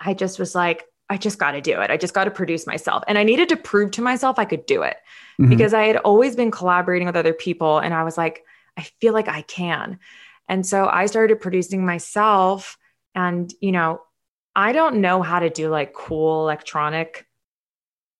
I 0.00 0.12
just 0.12 0.38
was 0.38 0.54
like, 0.54 0.84
I 1.10 1.16
just 1.18 1.38
got 1.38 1.50
to 1.52 1.60
do 1.60 1.80
it. 1.80 1.90
I 1.90 1.96
just 1.96 2.14
got 2.14 2.24
to 2.24 2.30
produce 2.30 2.66
myself. 2.66 3.02
And 3.08 3.18
I 3.18 3.24
needed 3.24 3.48
to 3.50 3.56
prove 3.56 3.90
to 3.92 4.02
myself 4.02 4.38
I 4.38 4.44
could 4.46 4.64
do 4.64 4.82
it 4.82 4.96
Mhm. 5.40 5.48
because 5.50 5.74
I 5.74 5.84
had 5.86 5.96
always 5.98 6.36
been 6.36 6.50
collaborating 6.52 7.06
with 7.06 7.16
other 7.16 7.32
people. 7.34 7.78
And 7.78 7.92
I 7.92 8.04
was 8.04 8.16
like, 8.16 8.44
I 8.78 8.82
feel 9.00 9.12
like 9.12 9.28
I 9.28 9.42
can. 9.42 9.98
And 10.48 10.64
so 10.64 10.88
I 10.88 11.06
started 11.06 11.40
producing 11.40 11.84
myself. 11.84 12.78
And, 13.14 13.52
you 13.60 13.72
know, 13.72 14.00
I 14.54 14.72
don't 14.72 15.00
know 15.00 15.20
how 15.22 15.40
to 15.40 15.50
do 15.50 15.68
like 15.68 15.92
cool 15.92 16.42
electronic 16.42 17.26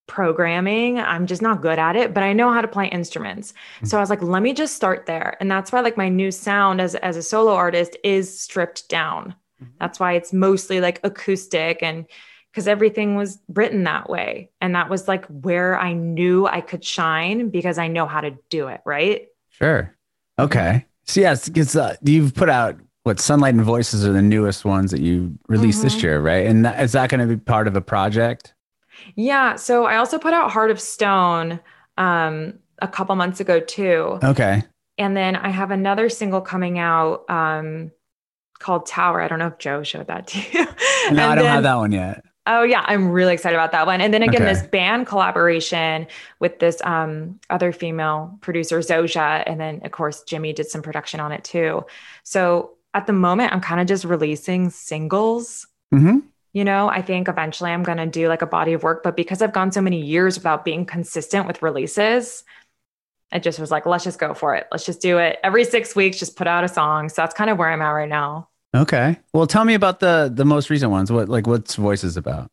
programming. 0.07 0.99
I'm 0.99 1.27
just 1.27 1.43
not 1.43 1.63
good 1.63 1.79
at 1.79 1.95
it, 1.95 2.13
but 2.13 2.25
I 2.25 2.33
know 2.33 2.53
how 2.53 2.61
to 2.61 2.69
play 2.69 2.89
instruments. 2.89 3.55
So 3.85 3.97
I 3.97 4.01
was 4.01 4.11
like, 4.11 4.23
let 4.23 4.43
me 4.43 4.53
just 4.53 4.75
start 4.75 5.07
there. 5.07 5.37
And 5.41 5.49
that's 5.51 5.71
why 5.71 5.81
like 5.81 5.97
my 5.97 6.09
new 6.09 6.33
sound 6.33 6.81
as 6.81 6.97
as 6.97 7.17
a 7.17 7.23
solo 7.23 7.55
artist 7.55 7.97
is 8.03 8.37
stripped 8.37 8.89
down. 8.89 9.37
Mhm. 9.63 9.69
That's 9.79 10.01
why 10.01 10.15
it's 10.15 10.33
mostly 10.33 10.81
like 10.81 10.99
acoustic 11.05 11.81
and 11.83 12.07
because 12.51 12.67
everything 12.67 13.15
was 13.17 13.39
written 13.49 13.85
that 13.85 14.11
way. 14.11 14.51
And 14.61 14.75
that 14.75 14.89
was 14.91 15.07
like 15.07 15.25
where 15.27 15.79
I 15.79 15.93
knew 15.93 16.47
I 16.47 16.61
could 16.61 16.85
shine 16.85 17.49
because 17.51 17.79
I 17.79 17.89
know 17.89 18.07
how 18.07 18.21
to 18.21 18.33
do 18.49 18.69
it, 18.69 18.81
right? 18.85 19.29
Sure. 19.51 19.95
Okay. 20.39 20.87
So 21.05 21.21
yes, 21.21 21.49
because 21.49 21.77
uh, 21.77 21.97
you've 22.03 22.35
put 22.35 22.49
out 22.49 22.77
what 23.05 23.21
Sunlight 23.21 23.55
and 23.55 23.63
Voices 23.65 24.05
are 24.07 24.13
the 24.13 24.23
newest 24.23 24.65
ones 24.65 24.91
that 24.91 25.01
you 25.01 25.39
released 25.49 25.83
this 25.83 25.97
Mhm. 25.97 26.03
year, 26.03 26.21
right? 26.21 26.47
And 26.47 26.65
that, 26.65 26.83
is 26.83 26.93
that 26.93 27.09
going 27.11 27.21
to 27.21 27.27
be 27.27 27.37
part 27.41 27.67
of 27.67 27.77
a 27.77 27.81
project? 27.81 28.55
Yeah. 29.15 29.57
So 29.57 29.87
I 29.87 29.97
also 29.97 30.19
put 30.19 30.35
out 30.35 30.51
Heart 30.51 30.71
of 30.71 30.81
Stone 30.81 31.61
um, 31.97 32.55
a 32.83 32.89
couple 32.89 33.15
months 33.17 33.41
ago 33.41 33.61
too. 33.61 34.19
Okay. 34.23 34.63
And 34.99 35.17
then 35.17 35.37
I 35.37 35.49
have 35.49 35.71
another 35.71 36.09
single 36.09 36.41
coming 36.41 36.79
out 36.79 37.29
um, 37.31 37.91
called 38.59 38.87
Tower. 38.87 39.21
I 39.23 39.29
don't 39.29 39.39
know 39.39 39.47
if 39.47 39.59
Joe 39.59 39.83
showed 39.83 40.09
that 40.09 40.27
to 40.29 40.39
you. 40.53 40.67
No, 41.13 41.29
I 41.31 41.35
don't 41.35 41.45
then, 41.45 41.55
have 41.55 41.63
that 41.63 41.77
one 41.77 41.93
yet. 41.93 42.23
Oh 42.47 42.63
yeah, 42.63 42.83
I'm 42.87 43.11
really 43.11 43.35
excited 43.35 43.55
about 43.55 43.73
that 43.73 43.87
one. 43.87 44.01
And 44.01 44.13
then 44.13 44.23
again, 44.23 44.43
Okay. 44.43 44.51
this 44.53 44.63
band 44.63 45.07
collaboration 45.07 46.07
with 46.41 46.59
this 46.59 46.81
um, 46.83 47.39
other 47.51 47.71
female 47.73 48.39
producer, 48.41 48.79
Zoja, 48.81 49.43
and 49.47 49.61
then 49.61 49.81
of 49.85 49.93
course 49.93 50.23
Jimmy 50.25 50.53
did 50.53 50.67
some 50.69 50.83
production 50.83 51.21
on 51.21 51.33
it 51.33 51.45
too. 51.45 51.85
So 52.25 52.73
at 52.95 53.07
the 53.07 53.13
moment, 53.13 53.53
I'm 53.53 53.61
kind 53.61 53.81
of 53.81 53.87
just 53.87 54.05
releasing 54.05 54.71
singles. 54.71 55.67
hmm 55.93 56.21
You 56.53 56.65
know, 56.65 56.89
I 56.89 57.03
think 57.03 57.29
eventually 57.29 57.71
I'm 57.71 57.85
going 57.85 57.99
to 57.99 58.07
do 58.07 58.29
like 58.29 58.43
a 58.43 58.47
body 58.47 58.73
of 58.73 58.83
work, 58.83 59.03
but 59.05 59.17
because 59.17 59.43
I've 59.43 59.53
gone 59.53 59.71
so 59.71 59.81
many 59.83 60.01
years 60.03 60.37
without 60.37 60.65
being 60.65 60.87
consistent 60.87 61.47
with 61.47 61.63
releases, 61.63 62.43
it 63.33 63.43
just 63.45 63.61
was 63.61 63.71
like, 63.71 63.87
let's 63.87 64.05
just 64.05 64.19
go 64.19 64.35
for 64.35 64.55
it. 64.57 64.67
Let's 64.73 64.87
just 64.87 65.03
do 65.03 65.19
it 65.19 65.39
every 65.45 65.65
six 65.65 65.95
weeks, 65.97 66.19
just 66.19 66.37
put 66.37 66.47
out 66.49 66.65
a 66.65 66.69
song. 66.69 67.09
So 67.11 67.23
that's 67.23 67.35
kind 67.35 67.51
of 67.51 67.59
where 67.59 67.71
I'm 67.71 67.83
at 67.83 67.91
right 67.91 68.09
now. 68.09 68.49
Okay. 68.75 69.19
Well, 69.33 69.47
tell 69.47 69.65
me 69.65 69.75
about 69.75 70.01
the 70.01 70.31
the 70.33 70.45
most 70.45 70.71
recent 70.71 70.91
ones. 70.93 71.11
What 71.11 71.29
like 71.29 71.47
what's 71.47 71.75
voices 71.75 72.17
about? 72.17 72.51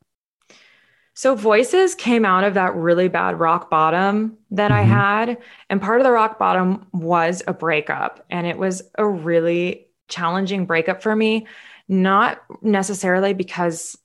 So 1.13 1.33
Voices 1.33 1.95
came 1.95 2.25
out 2.25 2.43
of 2.43 2.53
that 2.53 2.75
really 2.75 3.07
bad 3.07 3.39
rock 3.39 3.69
bottom 3.69 4.37
that 4.51 4.71
I 4.71 4.83
Mhm. 4.83 4.87
had. 4.87 5.37
And 5.69 5.81
part 5.81 5.99
of 5.99 6.05
the 6.05 6.11
rock 6.11 6.37
bottom 6.37 6.85
was 6.93 7.41
a 7.47 7.53
breakup. 7.53 8.23
And 8.29 8.45
it 8.45 8.57
was 8.57 8.83
a 8.97 9.07
really 9.07 9.87
challenging 10.09 10.65
breakup 10.65 11.01
for 11.01 11.15
me, 11.15 11.47
not 11.87 12.41
necessarily 12.61 13.33
because 13.33 13.97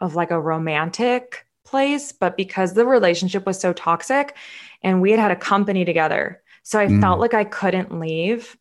of 0.00 0.14
like 0.16 0.30
a 0.32 0.40
romantic 0.40 1.46
place, 1.66 2.12
but 2.12 2.36
because 2.36 2.74
the 2.74 2.86
relationship 2.86 3.46
was 3.46 3.60
so 3.60 3.72
toxic 3.72 4.36
and 4.82 5.02
we 5.02 5.10
had 5.12 5.20
had 5.20 5.30
a 5.32 5.36
company 5.36 5.84
together. 5.84 6.42
So 6.64 6.80
I 6.80 6.88
Mm. 6.88 7.00
felt 7.00 7.20
like 7.20 7.34
I 7.34 7.44
couldn't 7.44 7.98
leave 8.00 8.56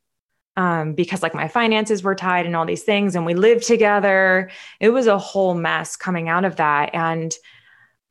um, 0.59 0.91
because 0.91 1.23
like 1.23 1.33
my 1.33 1.47
finances 1.47 2.03
were 2.03 2.15
tied 2.15 2.45
and 2.45 2.53
all 2.53 2.65
these 2.65 2.83
things. 2.83 3.15
And 3.15 3.25
we 3.25 3.33
lived 3.33 3.63
together. 3.63 4.51
It 4.81 4.89
was 4.89 5.07
a 5.07 5.17
whole 5.17 5.53
mess 5.53 5.95
coming 5.95 6.27
out 6.27 6.43
of 6.43 6.57
that. 6.57 6.93
And 6.93 7.33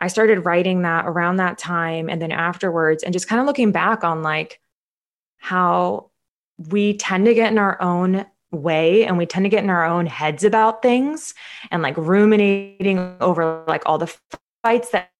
I 0.01 0.09
started 0.09 0.46
writing 0.46 0.80
that 0.82 1.05
around 1.07 1.36
that 1.36 1.59
time 1.59 2.09
and 2.09 2.22
then 2.22 2.32
afterwards, 2.32 3.03
and 3.03 3.12
just 3.12 3.28
kind 3.28 3.38
of 3.38 3.46
looking 3.46 3.70
back 3.70 4.03
on 4.03 4.22
like 4.22 4.61
how 5.36 6.11
we 6.70 6.96
tend 6.96 7.26
to 7.26 7.34
get 7.34 7.53
in 7.53 7.59
our 7.59 7.80
own 7.82 8.24
way 8.51 9.05
and 9.05 9.18
we 9.18 9.26
tend 9.26 9.44
to 9.44 9.51
get 9.51 9.62
in 9.62 9.68
our 9.68 9.84
own 9.84 10.07
heads 10.07 10.42
about 10.42 10.80
things 10.80 11.34
and 11.70 11.82
like 11.82 11.99
ruminating 11.99 13.14
over 13.20 13.62
like 13.68 13.82
all 13.84 13.99
the 13.99 14.12
fights 14.64 14.88
that 14.90 15.11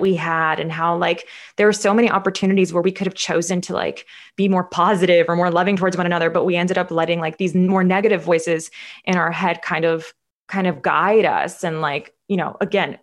we 0.00 0.14
had 0.14 0.60
and 0.60 0.72
how 0.72 0.96
like 0.96 1.28
there 1.56 1.66
were 1.66 1.72
so 1.72 1.94
many 1.94 2.10
opportunities 2.10 2.72
where 2.72 2.82
we 2.82 2.92
could 2.92 3.06
have 3.06 3.14
chosen 3.14 3.60
to 3.60 3.72
like 3.72 4.06
be 4.36 4.48
more 4.48 4.64
positive 4.64 5.28
or 5.28 5.36
more 5.36 5.50
loving 5.50 5.76
towards 5.76 5.96
one 5.96 6.06
another 6.06 6.30
but 6.30 6.44
we 6.44 6.56
ended 6.56 6.78
up 6.78 6.90
letting 6.90 7.20
like 7.20 7.38
these 7.38 7.54
more 7.54 7.84
negative 7.84 8.22
voices 8.22 8.70
in 9.04 9.16
our 9.16 9.30
head 9.30 9.62
kind 9.62 9.84
of 9.84 10.12
kind 10.48 10.66
of 10.66 10.82
guide 10.82 11.24
us 11.24 11.64
and 11.64 11.80
like 11.80 12.14
you 12.28 12.36
know 12.36 12.56
again 12.60 12.98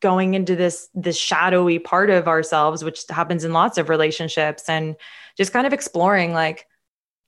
going 0.00 0.34
into 0.34 0.56
this 0.56 0.88
this 0.94 1.18
shadowy 1.18 1.78
part 1.78 2.10
of 2.10 2.28
ourselves 2.28 2.82
which 2.82 3.04
happens 3.08 3.44
in 3.44 3.52
lots 3.52 3.78
of 3.78 3.88
relationships 3.88 4.68
and 4.68 4.96
just 5.36 5.52
kind 5.52 5.66
of 5.66 5.72
exploring 5.72 6.32
like 6.32 6.66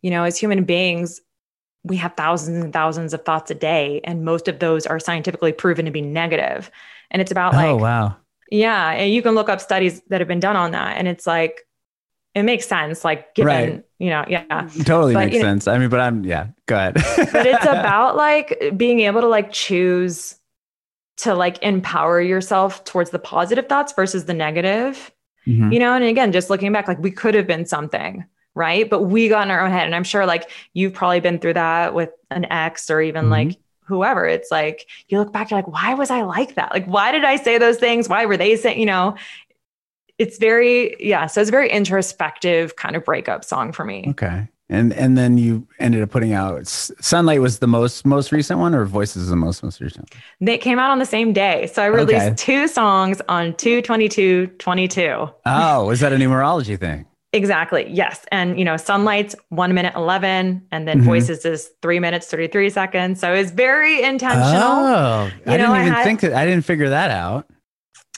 you 0.02 0.10
know 0.10 0.24
as 0.24 0.38
human 0.38 0.64
beings 0.64 1.20
we 1.84 1.96
have 1.96 2.14
thousands 2.16 2.62
and 2.62 2.72
thousands 2.72 3.14
of 3.14 3.24
thoughts 3.24 3.50
a 3.50 3.54
day 3.54 4.00
and 4.04 4.24
most 4.24 4.48
of 4.48 4.58
those 4.58 4.86
are 4.86 4.98
scientifically 4.98 5.52
proven 5.52 5.84
to 5.84 5.90
be 5.90 6.02
negative 6.02 6.70
and 7.10 7.22
it's 7.22 7.30
about 7.30 7.54
oh, 7.54 7.56
like 7.56 7.66
oh 7.66 7.76
wow. 7.76 8.16
Yeah 8.50 8.90
and 8.92 9.12
you 9.12 9.22
can 9.22 9.34
look 9.34 9.48
up 9.48 9.60
studies 9.60 10.00
that 10.08 10.20
have 10.20 10.28
been 10.28 10.40
done 10.40 10.56
on 10.56 10.70
that 10.72 10.96
and 10.96 11.06
it's 11.08 11.26
like 11.26 11.66
it 12.34 12.42
makes 12.42 12.66
sense 12.66 13.04
like 13.04 13.34
given 13.34 13.46
Right. 13.70 13.84
you 13.98 14.10
know 14.10 14.24
yeah 14.28 14.68
Totally 14.84 15.14
But, 15.14 15.24
makes 15.26 15.34
you 15.36 15.42
know- 15.42 15.48
sense. 15.48 15.66
I 15.68 15.78
mean, 15.78 15.88
but 15.88 16.00
I'm 16.00 16.24
yeah. 16.24 16.48
Go 16.66 16.76
ahead. 16.76 16.94
but 17.32 17.46
it's 17.46 17.64
about 17.64 18.16
like 18.16 18.72
being 18.76 19.00
able 19.00 19.20
to 19.22 19.26
like 19.28 19.50
choose 19.52 20.36
to 21.18 21.34
like 21.34 21.60
empower 21.62 22.20
yourself 22.20 22.84
towards 22.84 23.10
the 23.10 23.18
positive 23.18 23.66
thoughts 23.68 23.92
versus 23.94 24.24
the 24.26 24.34
negative 24.34 25.10
Mhm. 25.46 25.72
you 25.72 25.78
know 25.78 25.94
and 25.94 26.04
again 26.04 26.30
just 26.32 26.50
looking 26.50 26.72
back 26.72 26.86
like 26.88 26.98
we 26.98 27.10
could 27.10 27.34
have 27.34 27.46
been 27.46 27.64
something 27.64 28.24
right 28.54 28.88
but 28.90 29.02
we 29.04 29.28
got 29.28 29.46
in 29.46 29.50
our 29.50 29.64
own 29.64 29.70
head 29.70 29.86
and 29.86 29.94
i'm 29.94 30.04
sure 30.04 30.26
like 30.26 30.50
you've 30.74 30.92
probably 30.92 31.20
been 31.20 31.38
through 31.38 31.54
that 31.54 31.94
with 31.94 32.10
an 32.30 32.44
ex 32.52 32.90
or 32.90 33.00
even 33.00 33.26
Mhm. 33.26 33.30
like 33.30 33.56
whoever 33.88 34.26
it's 34.26 34.50
like 34.50 34.86
you 35.08 35.18
look 35.18 35.32
back 35.32 35.50
you're 35.50 35.58
like 35.58 35.68
why 35.68 35.94
was 35.94 36.10
i 36.10 36.22
like 36.22 36.54
that 36.54 36.70
like 36.72 36.84
why 36.86 37.10
did 37.10 37.24
i 37.24 37.36
say 37.36 37.58
those 37.58 37.78
things 37.78 38.08
why 38.08 38.24
were 38.26 38.36
they 38.36 38.54
saying 38.54 38.78
you 38.78 38.86
know 38.86 39.14
it's 40.18 40.38
very 40.38 40.96
yeah 41.00 41.26
so 41.26 41.40
it's 41.40 41.48
a 41.48 41.50
very 41.50 41.70
introspective 41.70 42.76
kind 42.76 42.94
of 42.96 43.04
breakup 43.04 43.44
song 43.44 43.72
for 43.72 43.84
me 43.84 44.04
Okay. 44.08 44.46
And 44.70 44.92
and 44.92 45.16
then 45.16 45.38
you 45.38 45.66
ended 45.78 46.02
up 46.02 46.10
putting 46.10 46.34
out 46.34 46.66
Sunlight 46.66 47.40
was 47.40 47.58
the 47.58 47.66
most 47.66 48.04
most 48.04 48.32
recent 48.32 48.60
one, 48.60 48.74
or 48.74 48.84
Voices 48.84 49.22
is 49.22 49.30
the 49.30 49.36
most 49.36 49.62
most 49.62 49.80
recent. 49.80 50.14
They 50.42 50.58
came 50.58 50.78
out 50.78 50.90
on 50.90 50.98
the 50.98 51.06
same 51.06 51.32
day. 51.32 51.68
So 51.72 51.82
I 51.82 51.86
released 51.86 52.26
Okay. 52.26 52.34
two 52.36 52.68
songs 52.68 53.22
on 53.30 53.54
222 53.54 54.48
22. 54.58 55.26
Oh, 55.46 55.86
was 55.86 56.00
that 56.00 56.12
a 56.12 56.16
numerology 56.16 56.78
thing? 56.78 57.06
Exactly. 57.32 57.86
Yes. 57.90 58.24
And, 58.32 58.58
you 58.58 58.64
know, 58.64 58.76
Sunlight's 58.78 59.36
one 59.50 59.74
minute 59.74 59.92
11, 59.94 60.62
and 60.72 60.88
then 60.88 61.00
Mhm. 61.00 61.04
Voices 61.04 61.44
is 61.44 61.70
three 61.82 62.00
minutes 62.00 62.26
33 62.28 62.70
seconds. 62.70 63.20
So 63.20 63.34
it's 63.34 63.50
very 63.50 64.02
intentional. 64.02 64.44
Oh, 64.46 65.30
I 65.46 65.50
know, 65.50 65.56
didn't 65.58 65.70
I 65.70 65.80
even 65.82 65.92
had- 65.92 66.04
think 66.04 66.20
that. 66.20 66.32
I 66.32 66.46
didn't 66.46 66.64
figure 66.64 66.88
that 66.88 67.10
out. 67.10 67.46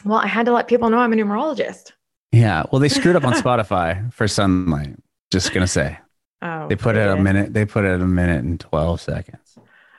Well, 0.04 0.20
I 0.20 0.28
had 0.28 0.46
to 0.46 0.52
let 0.52 0.68
people 0.68 0.90
know 0.90 0.98
I'm 0.98 1.12
a 1.12 1.16
numerologist. 1.16 1.92
Yeah. 2.32 2.62
Well, 2.70 2.78
they 2.80 2.88
screwed 2.88 3.16
up 3.16 3.24
on 3.24 3.32
Spotify 3.42 4.12
for 4.14 4.28
Sunlight. 4.28 4.94
Just 5.32 5.52
gonna 5.52 5.66
say 5.66 5.98
Oh, 6.42 6.68
they 6.68 6.76
put 6.76 6.96
it 6.96 7.08
a 7.08 7.16
minute. 7.16 7.52
They 7.52 7.64
put 7.66 7.84
it 7.84 8.00
a 8.00 8.06
minute 8.06 8.44
and 8.44 8.58
twelve 8.60 9.00
seconds. 9.00 9.58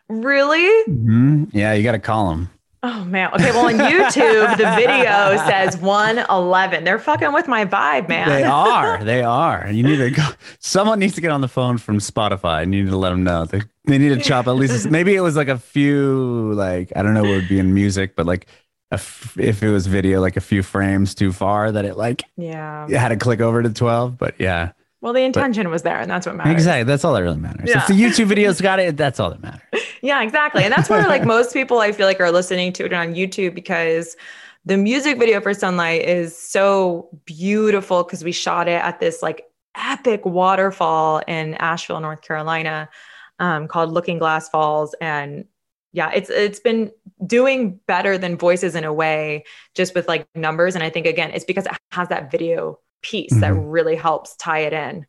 Really? 0.10 0.84
hmm 0.86 1.46
Yeah, 1.52 1.74
you 1.74 1.84
got 1.84 1.92
to 1.94 2.00
call 2.00 2.30
them. 2.32 2.50
Oh, 2.84 3.04
man. 3.06 3.32
Okay. 3.34 3.52
Well, 3.52 3.68
on 3.68 3.78
YouTube, 3.78 4.58
the 4.58 4.76
video 4.76 5.38
says 5.48 5.78
111. 5.78 6.84
They're 6.84 6.98
fucking 6.98 7.32
with 7.32 7.48
my 7.48 7.66
vibe, 7.66 8.10
man. 8.10 8.28
They 8.28 8.44
are. 8.44 9.04
They 9.12 9.24
are. 9.24 9.70
You 9.72 9.84
need 9.84 9.98
to 9.98 10.10
go. 10.10 10.28
Someone 10.60 11.00
needs 11.00 11.16
to 11.16 11.22
get 11.22 11.32
on 11.32 11.42
the 11.42 11.48
phone 11.48 11.78
from 11.78 12.00
Spotify 12.00 12.64
and 12.64 12.74
you 12.74 12.84
need 12.84 12.90
to 12.90 12.98
let 12.98 13.10
them 13.10 13.24
know. 13.24 13.46
They, 13.46 13.62
they 13.86 13.98
need 13.98 14.10
to 14.10 14.20
chop 14.20 14.48
at 14.48 14.52
least. 14.52 14.90
Maybe 14.90 15.16
it 15.16 15.22
was 15.22 15.36
like 15.36 15.48
a 15.48 15.58
few, 15.58 16.54
like, 16.54 16.92
I 16.96 17.04
don't 17.04 17.14
know 17.14 17.22
what 17.24 17.32
would 17.32 17.50
be 17.50 17.60
in 17.60 17.74
music, 17.74 18.16
but 18.16 18.26
like 18.26 18.48
a 18.92 18.96
f- 18.96 19.38
if 19.40 19.64
it 19.64 19.70
was 19.70 19.88
video, 19.88 20.20
like 20.22 20.38
a 20.38 20.42
few 20.42 20.64
frames 20.64 21.16
too 21.16 21.32
far 21.32 21.72
that 21.72 21.86
it 21.86 21.98
like 21.98 22.24
yeah. 22.36 22.86
it 22.90 22.98
had 22.98 23.10
to 23.10 23.18
click 23.18 23.42
over 23.42 23.62
to 23.64 23.70
12. 23.70 24.18
But 24.18 24.36
yeah, 24.40 24.72
Well, 25.02 25.14
the 25.14 25.22
intention 25.22 25.70
was 25.70 25.82
there, 25.82 26.00
and 26.00 26.10
that's 26.10 26.28
what 26.28 26.36
matters. 26.36 26.54
exactly. 26.54 26.84
That's 26.84 27.04
all 27.04 27.14
that 27.14 27.24
really 27.24 27.38
matters. 27.38 27.70
Yeah. 27.70 27.80
If 27.80 27.88
the 27.88 27.94
YouTube 27.94 28.28
video's 28.28 28.62
got 28.62 28.80
it, 28.80 28.98
that's 28.98 29.20
all 29.20 29.32
that 29.32 29.42
matters. 29.42 29.62
Yeah, 30.04 30.24
exactly. 30.24 30.64
And 30.64 30.74
that's 30.74 30.90
where 30.90 31.08
like 31.08 31.26
most 31.28 31.54
people 31.54 31.78
I 31.78 31.92
feel 31.92 32.08
like 32.08 32.20
are 32.20 32.32
listening 32.32 32.74
to 32.74 32.86
it 32.86 32.92
on 32.94 33.14
YouTube 33.14 33.54
because 33.54 34.18
the 34.66 34.76
music 34.76 35.20
video 35.20 35.40
for 35.42 35.54
Sunlight 35.54 36.02
is 36.02 36.36
so 36.36 37.08
beautiful 37.26 38.04
because 38.04 38.24
we 38.24 38.32
shot 38.32 38.68
it 38.68 38.82
at 38.82 39.00
this 39.00 39.22
like 39.22 39.46
epic 39.76 40.26
waterfall 40.26 41.22
in 41.28 41.54
Asheville, 41.54 42.00
North 42.00 42.24
Carolina, 42.24 42.90
um, 43.38 43.68
called 43.68 43.92
Looking 43.92 44.18
Glass 44.18 44.50
Falls. 44.50 44.96
And 45.02 45.46
yeah, 45.94 46.10
it's 46.16 46.32
it's 46.32 46.60
been 46.60 46.92
doing 47.28 47.80
better 47.86 48.18
than 48.18 48.38
voices 48.38 48.76
in 48.76 48.84
a 48.84 48.92
way, 48.94 49.44
just 49.76 49.94
with 49.94 50.08
like 50.08 50.28
numbers. 50.34 50.74
And 50.74 50.84
I 50.84 50.90
think 50.90 51.06
again, 51.06 51.30
it's 51.30 51.46
because 51.46 51.68
it 51.68 51.74
has 51.92 52.08
that 52.10 52.32
video 52.32 52.80
piece 53.02 53.34
that 53.40 53.54
Mhm. 53.54 53.66
really 53.68 53.96
helps 53.96 54.36
tie 54.36 54.60
it 54.60 54.74
in 54.74 55.06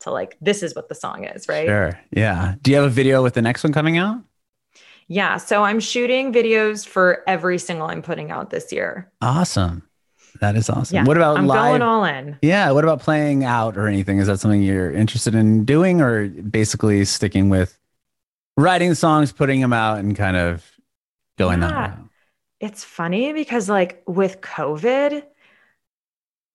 to 0.00 0.10
like 0.10 0.36
this 0.40 0.62
is 0.62 0.74
what 0.74 0.88
the 0.88 0.94
song 0.94 1.24
is, 1.24 1.48
right? 1.48 1.66
Sure. 1.66 1.98
Yeah. 2.10 2.54
Do 2.62 2.70
you 2.70 2.76
have 2.76 2.86
a 2.86 2.90
video 2.90 3.22
with 3.22 3.34
the 3.34 3.42
next 3.42 3.64
one 3.64 3.72
coming 3.72 3.96
out? 3.98 4.18
Yeah. 5.08 5.36
So 5.36 5.62
I'm 5.62 5.80
shooting 5.80 6.32
videos 6.32 6.86
for 6.86 7.22
every 7.26 7.58
single 7.58 7.86
I'm 7.88 8.02
putting 8.02 8.30
out 8.30 8.50
this 8.50 8.72
year. 8.72 9.10
Awesome. 9.22 9.82
That 10.40 10.56
is 10.56 10.68
awesome. 10.68 10.96
Yeah. 10.96 11.04
What 11.04 11.16
about 11.16 11.38
I'm 11.38 11.46
live? 11.46 11.56
going 11.58 11.82
all 11.82 12.04
in. 12.04 12.36
Yeah. 12.42 12.70
What 12.72 12.84
about 12.84 13.00
playing 13.00 13.44
out 13.44 13.76
or 13.78 13.86
anything? 13.86 14.18
Is 14.18 14.26
that 14.26 14.38
something 14.40 14.62
you're 14.62 14.90
interested 14.92 15.34
in 15.34 15.64
doing 15.64 16.00
or 16.02 16.28
basically 16.28 17.04
sticking 17.06 17.48
with 17.48 17.78
writing 18.56 18.94
songs, 18.94 19.32
putting 19.32 19.60
them 19.60 19.72
out 19.72 19.98
and 19.98 20.14
kind 20.16 20.36
of 20.36 20.64
going 21.38 21.60
that 21.60 21.72
route? 21.72 21.98
It's 22.60 22.84
funny 22.84 23.32
because 23.32 23.68
like 23.70 24.02
with 24.06 24.40
COVID, 24.40 25.22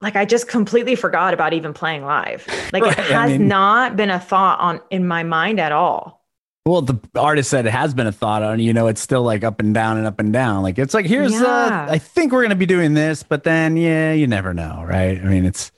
like 0.01 0.15
I 0.15 0.25
just 0.25 0.47
completely 0.47 0.95
forgot 0.95 1.33
about 1.33 1.53
even 1.53 1.73
playing 1.73 2.03
live. 2.05 2.45
Like 2.73 2.83
Right, 2.83 2.99
it 2.99 3.11
I 3.11 3.27
has 3.27 3.31
mean- 3.31 3.47
not 3.47 3.95
been 3.95 4.09
a 4.09 4.19
thought 4.19 4.59
on 4.59 4.79
in 4.89 5.07
my 5.07 5.23
mind 5.23 5.59
at 5.59 5.71
all. 5.71 6.19
Well, 6.65 6.81
the 6.83 6.99
artist 7.15 7.49
said 7.49 7.65
it 7.65 7.71
has 7.71 7.93
been 7.95 8.05
a 8.05 8.11
thought 8.11 8.43
on, 8.43 8.59
you 8.59 8.71
know, 8.71 8.85
it's 8.87 9.01
still 9.01 9.23
like 9.23 9.43
up 9.43 9.59
and 9.59 9.73
down 9.73 9.97
and 9.97 10.05
up 10.05 10.19
and 10.19 10.31
down. 10.31 10.61
Like 10.61 10.77
it's 10.77 10.93
like, 10.93 11.07
here's, 11.07 11.33
uh, 11.33 11.87
I 11.89 11.97
think 11.97 12.31
we're 12.31 12.41
going 12.41 12.51
to 12.51 12.55
be 12.55 12.67
doing 12.67 12.93
this, 12.93 13.23
but 13.23 13.43
then, 13.43 13.77
yeah, 13.77 14.13
you 14.13 14.27
never 14.27 14.53
know. 14.53 14.85
Right. 14.87 15.17
I 15.19 15.23
mean, 15.23 15.43
it's, 15.45 15.71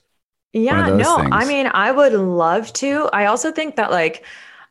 Yeah, 0.51 0.89
no, 0.89 1.15
I 1.17 1.45
mean, 1.45 1.67
I 1.74 1.91
would 1.91 2.11
love 2.13 2.71
to. 2.74 3.09
I 3.13 3.26
also 3.28 3.49
think 3.51 3.78
that 3.78 3.91
like 3.91 4.26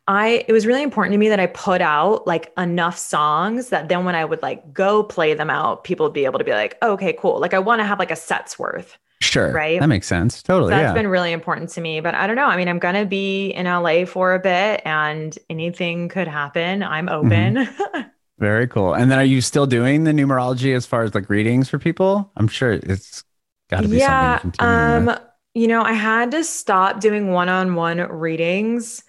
I 0.07 0.45
it 0.47 0.53
was 0.53 0.65
really 0.67 0.83
important 0.83 1.13
to 1.13 1.17
me 1.17 1.29
that 1.29 1.39
I 1.39 1.47
put 1.47 1.81
out 1.81 2.27
like 2.27 2.53
enough 2.57 2.97
songs 2.97 3.69
that 3.69 3.89
then 3.89 4.05
when 4.05 4.15
I 4.15 4.23
would 4.23 4.41
like 4.43 4.71
go 4.71 5.01
play 5.03 5.33
them 5.33 5.49
out, 5.49 5.83
people 5.83 6.05
would 6.05 6.13
be 6.13 6.25
able 6.25 6.37
to 6.39 6.45
be 6.45 6.51
like, 6.51 6.77
oh, 6.83 6.91
okay, 6.93 7.13
cool. 7.19 7.39
Like 7.39 7.53
I 7.55 7.59
want 7.59 7.79
to 7.79 7.85
have 7.85 7.97
like 7.99 8.11
a 8.11 8.15
set's 8.15 8.59
worth. 8.59 8.97
Sure. 9.23 9.51
Right. 9.51 9.79
That 9.79 9.87
makes 9.87 10.07
sense. 10.07 10.43
Totally. 10.43 10.71
So 10.71 10.77
that's 10.77 10.89
yeah. 10.89 10.93
been 10.93 11.07
really 11.07 11.31
important 11.31 11.69
to 11.71 11.81
me. 11.81 11.99
But 11.99 12.15
I 12.15 12.27
don't 12.27 12.35
know. 12.35 12.45
I 12.45 12.57
mean, 12.57 12.67
I'm 12.67 12.79
going 12.79 12.95
to 12.95 13.05
be 13.05 13.49
in 13.49 13.65
LA 13.65 14.05
for 14.05 14.33
a 14.33 14.39
bit 14.39 14.81
and 14.85 15.37
anything 15.49 16.09
could 16.09 16.27
happen. 16.27 16.83
I'm 16.83 17.09
open. 17.09 17.55
Mm-hmm. 17.55 18.01
Very 18.39 18.67
cool. 18.67 18.93
And 18.93 19.09
then 19.09 19.19
are 19.19 19.25
you 19.25 19.41
still 19.41 19.65
doing 19.65 20.03
the 20.03 20.11
numerology 20.11 20.75
as 20.75 20.85
far 20.85 21.03
as 21.03 21.15
like 21.15 21.29
readings 21.29 21.69
for 21.69 21.79
people? 21.79 22.31
I'm 22.35 22.47
sure 22.47 22.73
it's 22.73 23.23
got 23.69 23.81
to 23.81 23.87
be 23.87 23.97
yeah. 23.97 24.41
something. 24.41 24.59
you're 24.59 25.05
with. 25.05 25.09
Um, 25.09 25.19
you 25.53 25.67
know, 25.67 25.83
I 25.83 25.93
had 25.93 26.31
to 26.31 26.43
stop 26.43 26.99
doing 26.99 27.31
one-on-one 27.31 27.99
readings. 27.99 29.03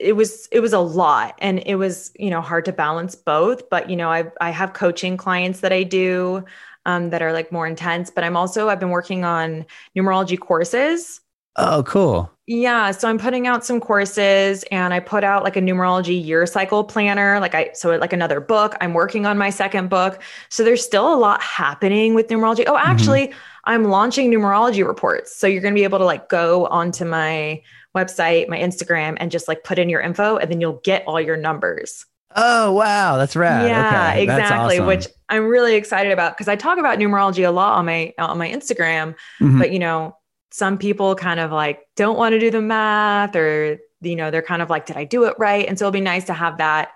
It 0.00 0.14
was 0.14 0.48
it 0.50 0.60
was 0.60 0.72
a 0.72 0.80
lot 0.80 1.34
and 1.38 1.62
it 1.64 1.76
was, 1.76 2.10
you 2.18 2.30
know, 2.30 2.40
hard 2.40 2.64
to 2.64 2.72
balance 2.72 3.14
both, 3.14 3.68
but 3.70 3.88
you 3.88 3.96
know, 3.96 4.10
I 4.10 4.24
I 4.40 4.50
have 4.50 4.72
coaching 4.72 5.16
clients 5.16 5.60
that 5.60 5.72
I 5.72 5.82
do 5.82 6.44
um, 6.86 7.10
that 7.10 7.20
are 7.20 7.32
like 7.32 7.52
more 7.52 7.66
intense, 7.66 8.10
but 8.10 8.24
I'm 8.24 8.36
also 8.36 8.70
I've 8.70 8.80
been 8.80 8.90
working 8.90 9.24
on 9.24 9.66
numerology 9.94 10.38
courses. 10.38 11.20
Oh, 11.56 11.82
cool. 11.84 12.30
Yeah, 12.46 12.90
so 12.90 13.08
I'm 13.08 13.18
putting 13.18 13.46
out 13.46 13.64
some 13.64 13.80
courses 13.80 14.62
and 14.70 14.94
I 14.94 15.00
put 15.00 15.24
out 15.24 15.42
like 15.42 15.56
a 15.56 15.60
numerology 15.60 16.22
year 16.22 16.46
cycle 16.46 16.84
planner, 16.84 17.40
like 17.40 17.54
I 17.54 17.70
so 17.72 17.96
like 17.96 18.12
another 18.12 18.40
book. 18.40 18.74
I'm 18.80 18.94
working 18.94 19.26
on 19.26 19.36
my 19.36 19.50
second 19.50 19.88
book. 19.88 20.22
So 20.48 20.62
there's 20.62 20.84
still 20.84 21.12
a 21.12 21.16
lot 21.16 21.42
happening 21.42 22.14
with 22.14 22.28
numerology. 22.28 22.64
Oh, 22.66 22.76
actually, 22.76 23.32
I'm 23.64 23.84
launching 23.84 24.30
numerology 24.30 24.86
reports. 24.86 25.34
So 25.34 25.46
you're 25.46 25.62
going 25.62 25.74
to 25.74 25.78
be 25.78 25.84
able 25.84 25.98
to 25.98 26.04
like 26.04 26.28
go 26.28 26.66
onto 26.66 27.04
my 27.04 27.62
website, 27.96 28.48
my 28.48 28.58
Instagram 28.58 29.16
and 29.18 29.30
just 29.30 29.48
like 29.48 29.64
put 29.64 29.78
in 29.78 29.88
your 29.88 30.00
info 30.00 30.36
and 30.36 30.50
then 30.50 30.60
you'll 30.60 30.80
get 30.84 31.02
all 31.06 31.20
your 31.20 31.36
numbers. 31.36 32.04
Oh, 32.36 32.72
wow. 32.72 33.16
That's 33.16 33.34
rad. 33.34 33.66
Yeah, 33.68 34.10
okay. 34.10 34.22
Exactly, 34.22 34.76
awesome. 34.76 34.86
which 34.86 35.08
I'm 35.28 35.46
really 35.46 35.74
excited 35.74 36.12
about 36.12 36.34
because 36.36 36.48
I 36.48 36.56
talk 36.56 36.78
about 36.78 36.98
numerology 36.98 37.46
a 37.46 37.50
lot 37.50 37.78
on 37.78 37.86
my 37.86 38.12
on 38.18 38.38
my 38.38 38.48
Instagram, 38.50 39.14
Mhm. 39.40 39.58
but 39.58 39.72
you 39.72 39.78
know, 39.78 40.16
some 40.52 40.78
people 40.78 41.14
kind 41.14 41.40
of 41.40 41.50
like 41.50 41.80
don't 41.96 42.16
want 42.18 42.34
to 42.34 42.38
do 42.38 42.50
the 42.50 42.60
math 42.60 43.34
or 43.34 43.78
you 44.02 44.14
know, 44.16 44.30
they're 44.30 44.42
kind 44.42 44.60
of 44.62 44.68
like 44.70 44.86
did 44.86 44.96
I 44.96 45.04
do 45.04 45.24
it 45.24 45.34
right? 45.38 45.66
And 45.66 45.78
so 45.78 45.84
it'll 45.86 45.92
be 45.92 46.00
nice 46.00 46.24
to 46.24 46.34
have 46.34 46.58
that 46.58 46.90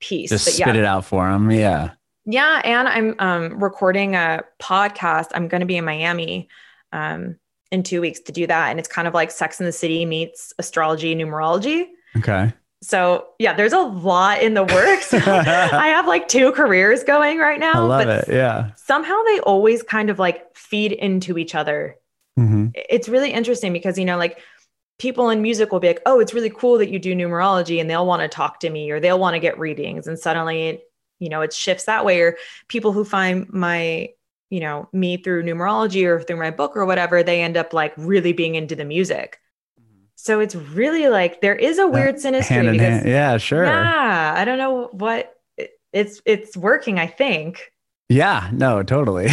piece. 0.00 0.30
just 0.30 0.44
but 0.46 0.58
yeah. 0.58 0.66
spit 0.66 0.76
it 0.76 0.84
out 0.84 1.04
for 1.04 1.28
them. 1.28 1.50
Yeah. 1.50 1.92
Yeah, 2.26 2.62
and 2.64 2.88
I'm 2.88 3.14
um, 3.18 3.62
recording 3.62 4.14
a 4.14 4.42
podcast. 4.60 5.26
I'm 5.34 5.46
going 5.48 5.60
to 5.60 5.66
be 5.66 5.76
in 5.76 5.84
Miami 5.84 6.48
um, 6.92 7.36
in 7.70 7.82
two 7.82 8.00
weeks 8.00 8.20
to 8.20 8.32
do 8.32 8.46
that, 8.46 8.70
and 8.70 8.78
it's 8.78 8.88
kind 8.88 9.06
of 9.06 9.12
like 9.12 9.30
Sex 9.30 9.60
in 9.60 9.66
the 9.66 9.72
City 9.72 10.06
meets 10.06 10.54
astrology 10.58 11.14
numerology. 11.14 11.86
Okay. 12.16 12.50
So 12.84 13.28
yeah, 13.38 13.54
there's 13.54 13.72
a 13.72 13.78
lot 13.80 14.42
in 14.42 14.54
the 14.54 14.62
works. 14.62 15.12
I 15.14 15.86
have 15.88 16.06
like 16.06 16.28
two 16.28 16.52
careers 16.52 17.02
going 17.02 17.38
right 17.38 17.58
now, 17.58 17.84
I 17.84 17.86
love 17.86 18.04
but 18.04 18.28
it. 18.28 18.34
Yeah. 18.34 18.72
somehow 18.76 19.22
they 19.24 19.40
always 19.40 19.82
kind 19.82 20.10
of 20.10 20.18
like 20.18 20.54
feed 20.56 20.92
into 20.92 21.38
each 21.38 21.54
other. 21.54 21.96
hmm 22.36 22.66
It's 22.74 23.08
really 23.08 23.32
interesting 23.32 23.72
because 23.72 23.98
you 23.98 24.04
know, 24.04 24.18
like 24.18 24.38
people 24.98 25.30
in 25.30 25.42
music 25.42 25.72
will 25.72 25.80
be 25.80 25.88
like, 25.88 26.02
"Oh, 26.06 26.20
it's 26.20 26.34
really 26.34 26.50
cool 26.50 26.78
that 26.78 26.90
you 26.90 26.98
do 26.98 27.14
numerology," 27.14 27.80
and 27.80 27.88
they'll 27.88 28.06
want 28.06 28.22
to 28.22 28.28
talk 28.28 28.60
to 28.60 28.70
me 28.70 28.90
or 28.90 29.00
they'll 29.00 29.18
want 29.18 29.34
to 29.34 29.40
get 29.40 29.58
readings, 29.58 30.06
and 30.06 30.18
suddenly, 30.18 30.82
you 31.20 31.28
know, 31.28 31.40
it 31.40 31.52
shifts 31.52 31.84
that 31.84 32.04
way. 32.04 32.20
Or 32.20 32.36
people 32.68 32.92
who 32.92 33.04
find 33.04 33.48
my, 33.52 34.10
you 34.50 34.60
know, 34.60 34.88
me 34.92 35.16
through 35.16 35.44
numerology 35.44 36.04
or 36.06 36.20
through 36.20 36.36
my 36.38 36.50
book 36.50 36.76
or 36.76 36.84
whatever, 36.86 37.22
they 37.22 37.42
end 37.42 37.56
up 37.56 37.72
like 37.72 37.94
really 37.96 38.32
being 38.32 38.54
into 38.56 38.76
the 38.76 38.84
music. 38.84 39.38
So 40.24 40.40
it's 40.40 40.54
really 40.54 41.08
like 41.08 41.42
there 41.42 41.54
is 41.54 41.78
a 41.78 41.86
weird 41.86 42.14
synastry 42.16 42.44
Hand 42.44 42.68
in 42.68 42.72
because 42.72 42.88
hand. 42.94 43.08
Yeah, 43.08 43.36
sure. 43.36 43.64
yeah, 43.66 44.34
I 44.34 44.46
don't 44.46 44.56
know 44.56 44.88
what 44.92 45.38
it's 45.92 46.22
it's 46.24 46.56
working. 46.56 46.98
I 46.98 47.06
think. 47.06 47.70
Yeah, 48.08 48.48
no, 48.52 48.82
totally. 48.82 49.28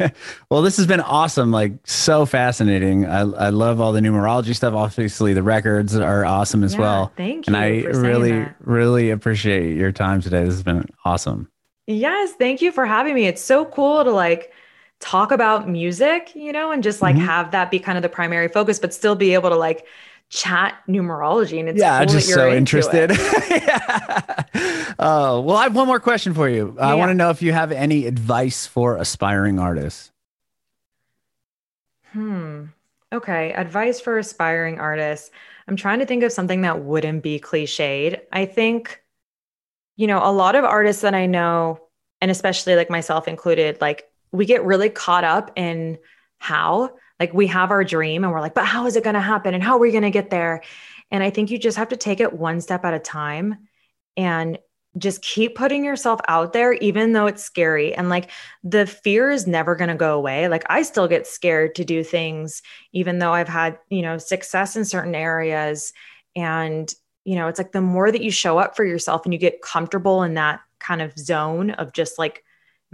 well, 0.50 0.62
this 0.62 0.78
has 0.78 0.86
been 0.86 1.00
awesome, 1.00 1.50
like 1.50 1.72
so 1.84 2.24
fascinating. 2.24 3.04
I, 3.06 3.20
I 3.20 3.48
love 3.50 3.80
all 3.80 3.92
the 3.92 4.00
numerology 4.00 4.54
stuff. 4.54 4.72
Obviously, 4.74 5.34
the 5.34 5.42
records 5.42 5.94
are 5.96 6.24
awesome 6.24 6.64
as 6.64 6.74
Yeah, 6.74 6.80
well. 6.80 7.12
Thank 7.16 7.46
you. 7.46 7.54
And 7.54 7.62
I 7.62 7.80
really, 7.98 8.32
that. 8.32 8.56
really 8.60 9.10
appreciate 9.10 9.76
your 9.76 9.92
time 9.92 10.20
today. 10.22 10.44
This 10.44 10.54
has 10.54 10.62
been 10.62 10.86
awesome. 11.04 11.50
Yes, 11.86 12.32
thank 12.32 12.62
you 12.62 12.72
for 12.72 12.86
having 12.86 13.14
me. 13.14 13.26
It's 13.26 13.42
so 13.42 13.64
cool 13.64 14.04
to 14.04 14.10
like 14.10 14.52
talk 15.00 15.32
about 15.32 15.68
music, 15.68 16.32
you 16.34 16.52
know, 16.52 16.70
and 16.72 16.82
just 16.82 17.00
like 17.00 17.16
Mhm. 17.16 17.24
have 17.24 17.50
that 17.52 17.70
be 17.70 17.78
kind 17.78 17.96
of 17.96 18.02
the 18.02 18.08
primary 18.10 18.48
focus, 18.48 18.78
but 18.78 18.92
still 18.92 19.14
be 19.16 19.32
able 19.34 19.48
to 19.50 19.56
like 19.56 19.86
chat 20.30 20.78
numerology. 20.88 21.60
And 21.60 21.68
it's 21.68 21.78
yeah, 21.78 21.98
cool 21.98 22.06
that 22.06 22.12
just 22.12 22.32
so 22.32 22.50
interested. 22.50 23.10
yeah. 23.50 24.44
Oh, 24.98 25.40
well, 25.40 25.56
I 25.56 25.64
have 25.64 25.74
one 25.74 25.86
more 25.86 26.00
question 26.00 26.34
for 26.34 26.48
you. 26.48 26.76
I 26.80 26.94
want 26.94 27.10
to 27.10 27.14
know 27.14 27.30
if 27.30 27.42
you 27.42 27.52
have 27.52 27.72
any 27.72 28.06
advice 28.06 28.66
for 28.66 28.96
aspiring 28.96 29.58
artists. 29.58 30.12
Hmm. 32.12 32.66
Okay. 33.12 33.52
Advice 33.52 34.00
for 34.00 34.18
aspiring 34.18 34.78
artists. 34.78 35.30
I'm 35.66 35.76
trying 35.76 35.98
to 35.98 36.06
think 36.06 36.22
of 36.22 36.32
something 36.32 36.62
that 36.62 36.80
wouldn't 36.80 37.22
be 37.22 37.40
cliched. 37.40 38.20
I 38.32 38.46
think, 38.46 39.02
you 39.96 40.06
know, 40.06 40.20
a 40.22 40.32
lot 40.32 40.54
of 40.54 40.64
artists 40.64 41.02
that 41.02 41.14
I 41.14 41.26
know, 41.26 41.80
and 42.20 42.30
especially 42.30 42.76
like 42.76 42.90
myself 42.90 43.26
included, 43.26 43.80
like 43.80 44.08
we 44.32 44.46
get 44.46 44.64
really 44.64 44.90
caught 44.90 45.24
up 45.24 45.50
in 45.56 45.98
how, 46.38 46.94
like 47.20 47.34
we 47.34 47.46
have 47.48 47.70
our 47.70 47.84
dream 47.84 48.24
and 48.24 48.32
we're 48.32 48.40
like, 48.40 48.54
but 48.54 48.64
how 48.64 48.86
is 48.86 48.96
it 48.96 49.04
going 49.04 49.14
to 49.14 49.20
happen? 49.20 49.54
And 49.54 49.62
how 49.62 49.76
are 49.76 49.80
we 49.80 49.92
going 49.92 50.02
to 50.02 50.10
get 50.10 50.30
there? 50.30 50.62
And 51.10 51.22
I 51.22 51.30
think 51.30 51.50
you 51.50 51.58
just 51.58 51.76
have 51.76 51.90
to 51.90 51.96
take 51.96 52.18
it 52.18 52.32
one 52.32 52.60
step 52.62 52.84
at 52.84 52.94
a 52.94 52.98
time 52.98 53.68
and 54.16 54.58
just 54.98 55.22
keep 55.22 55.54
putting 55.54 55.84
yourself 55.84 56.20
out 56.26 56.52
there, 56.52 56.72
even 56.72 57.12
though 57.12 57.26
it's 57.26 57.44
scary. 57.44 57.94
And 57.94 58.08
like 58.08 58.30
the 58.64 58.86
fear 58.86 59.30
is 59.30 59.46
never 59.46 59.76
going 59.76 59.90
to 59.90 59.94
go 59.94 60.16
away. 60.16 60.48
Like 60.48 60.64
I 60.68 60.82
still 60.82 61.06
get 61.06 61.26
scared 61.26 61.76
to 61.76 61.84
do 61.84 62.02
things, 62.02 62.62
even 62.92 63.18
though 63.18 63.32
I've 63.32 63.48
had, 63.48 63.78
you 63.88 64.02
know, 64.02 64.18
success 64.18 64.74
in 64.74 64.84
certain 64.84 65.14
areas. 65.14 65.92
And, 66.34 66.92
you 67.24 67.36
know, 67.36 67.48
it's 67.48 67.58
like 67.58 67.72
the 67.72 67.80
more 67.80 68.10
that 68.10 68.22
you 68.22 68.30
show 68.30 68.58
up 68.58 68.74
for 68.74 68.84
yourself 68.84 69.24
and 69.24 69.32
you 69.32 69.38
get 69.38 69.62
comfortable 69.62 70.22
in 70.22 70.34
that 70.34 70.60
kind 70.80 71.02
of 71.02 71.16
zone 71.16 71.70
of 71.70 71.92
just 71.92 72.18
like 72.18 72.42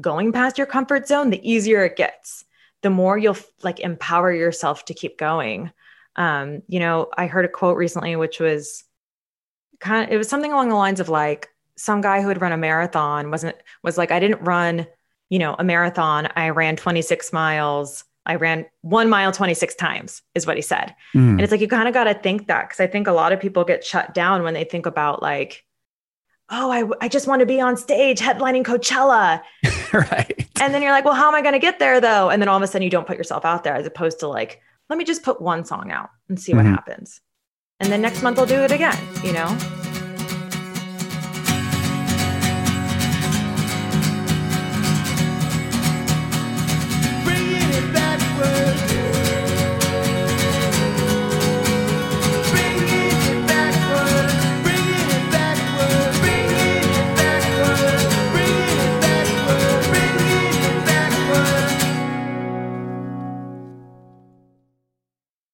going 0.01 0.33
past 0.33 0.59
your 0.59 0.66
comfort 0.66 1.09
zone, 1.09 1.31
the 1.31 1.51
easier 1.51 1.85
it 1.85 1.97
gets. 1.97 2.45
The 2.83 2.91
more 2.91 3.16
you'll 3.18 3.37
like 3.62 3.81
empower 3.81 4.33
yourself 4.33 4.85
to 4.87 4.95
keep 4.95 5.18
going. 5.18 5.72
Um, 6.14 6.62
you 6.68 6.81
know, 6.81 7.09
I 7.16 7.27
heard 7.27 7.45
a 7.45 7.49
quote 7.49 7.77
recently, 7.77 8.16
which 8.16 8.41
was 8.41 8.85
kind 9.81 10.05
of, 10.05 10.12
it 10.12 10.18
was 10.18 10.29
something 10.29 10.53
along 10.53 10.68
the 10.68 10.77
lines 10.77 11.01
of 11.01 11.09
like, 11.09 11.49
some 11.79 12.01
guy 12.01 12.22
who 12.22 12.29
had 12.29 12.41
run 12.41 12.53
a 12.53 12.57
marathon 12.57 13.31
wasn't 13.31 13.55
was 13.83 13.99
like 13.99 14.11
i 14.11 14.18
didn't 14.18 14.41
run 14.41 14.87
you 15.29 15.39
know 15.39 15.55
a 15.59 15.64
marathon. 15.64 16.29
I 16.37 16.51
ran 16.51 16.77
26 16.77 17.33
miles. 17.33 18.05
I 18.24 18.35
ran 18.37 18.66
one 18.83 19.09
mile 19.09 19.31
26 19.31 19.74
times 19.77 20.22
is 20.35 20.47
what 20.47 20.57
he 20.57 20.62
said. 20.62 20.95
Mm, 21.14 21.31
and 21.31 21.41
it's 21.41 21.53
like 21.53 21.61
you 21.61 21.68
kind 21.68 21.89
of 21.89 21.95
got 21.95 22.05
to 22.05 22.14
think 22.14 22.49
that 22.49 22.68
because 22.68 22.81
i 22.81 22.87
think 22.87 23.07
a 23.07 23.12
lot 23.12 23.33
of 23.33 23.41
people 23.41 23.64
get 23.64 23.85
shut 23.85 24.14
down 24.14 24.43
when 24.43 24.55
they 24.55 24.64
think 24.64 24.87
about 24.87 25.22
like 25.22 25.64
oh 26.51 26.71
I, 26.71 26.85
I 27.05 27.09
just 27.09 27.27
want 27.27 27.41
to 27.41 27.47
be 27.47 27.61
on 27.61 27.77
stage 27.77 28.21
headlining 28.21 28.65
coachella 28.65 29.43
right. 29.93 30.49
and 30.61 30.73
then 30.73 30.83
you're 30.83 30.93
like 30.93 31.05
well 31.05 31.15
how 31.15 31.29
am 31.29 31.35
i 31.35 31.43
going 31.43 31.55
to 31.55 31.59
get 31.59 31.79
there 31.79 32.01
though 32.01 32.31
and 32.31 32.41
then 32.41 32.49
all 32.49 32.57
of 32.57 32.63
a 32.63 32.67
sudden 32.67 32.83
you 32.83 32.91
don't 32.91 33.07
put 33.07 33.17
yourself 33.17 33.45
out 33.45 33.65
there 33.65 33.75
as 33.75 33.87
opposed 33.87 34.21
to 34.21 34.29
like 34.29 34.61
let 34.89 34.97
me 34.99 35.05
just 35.05 35.23
put 35.23 35.41
one 35.41 35.65
song 35.65 35.91
out 35.91 36.11
and 36.29 36.39
see 36.41 36.55
what 36.55 36.65
Mhm. 36.65 36.71
happens 36.71 37.21
and 37.81 37.91
then 37.93 38.01
next 38.01 38.23
month 38.23 38.39
i'll 38.39 38.47
do 38.47 38.61
it 38.63 38.71
again 38.73 38.97
you 39.25 39.33
know 39.33 39.47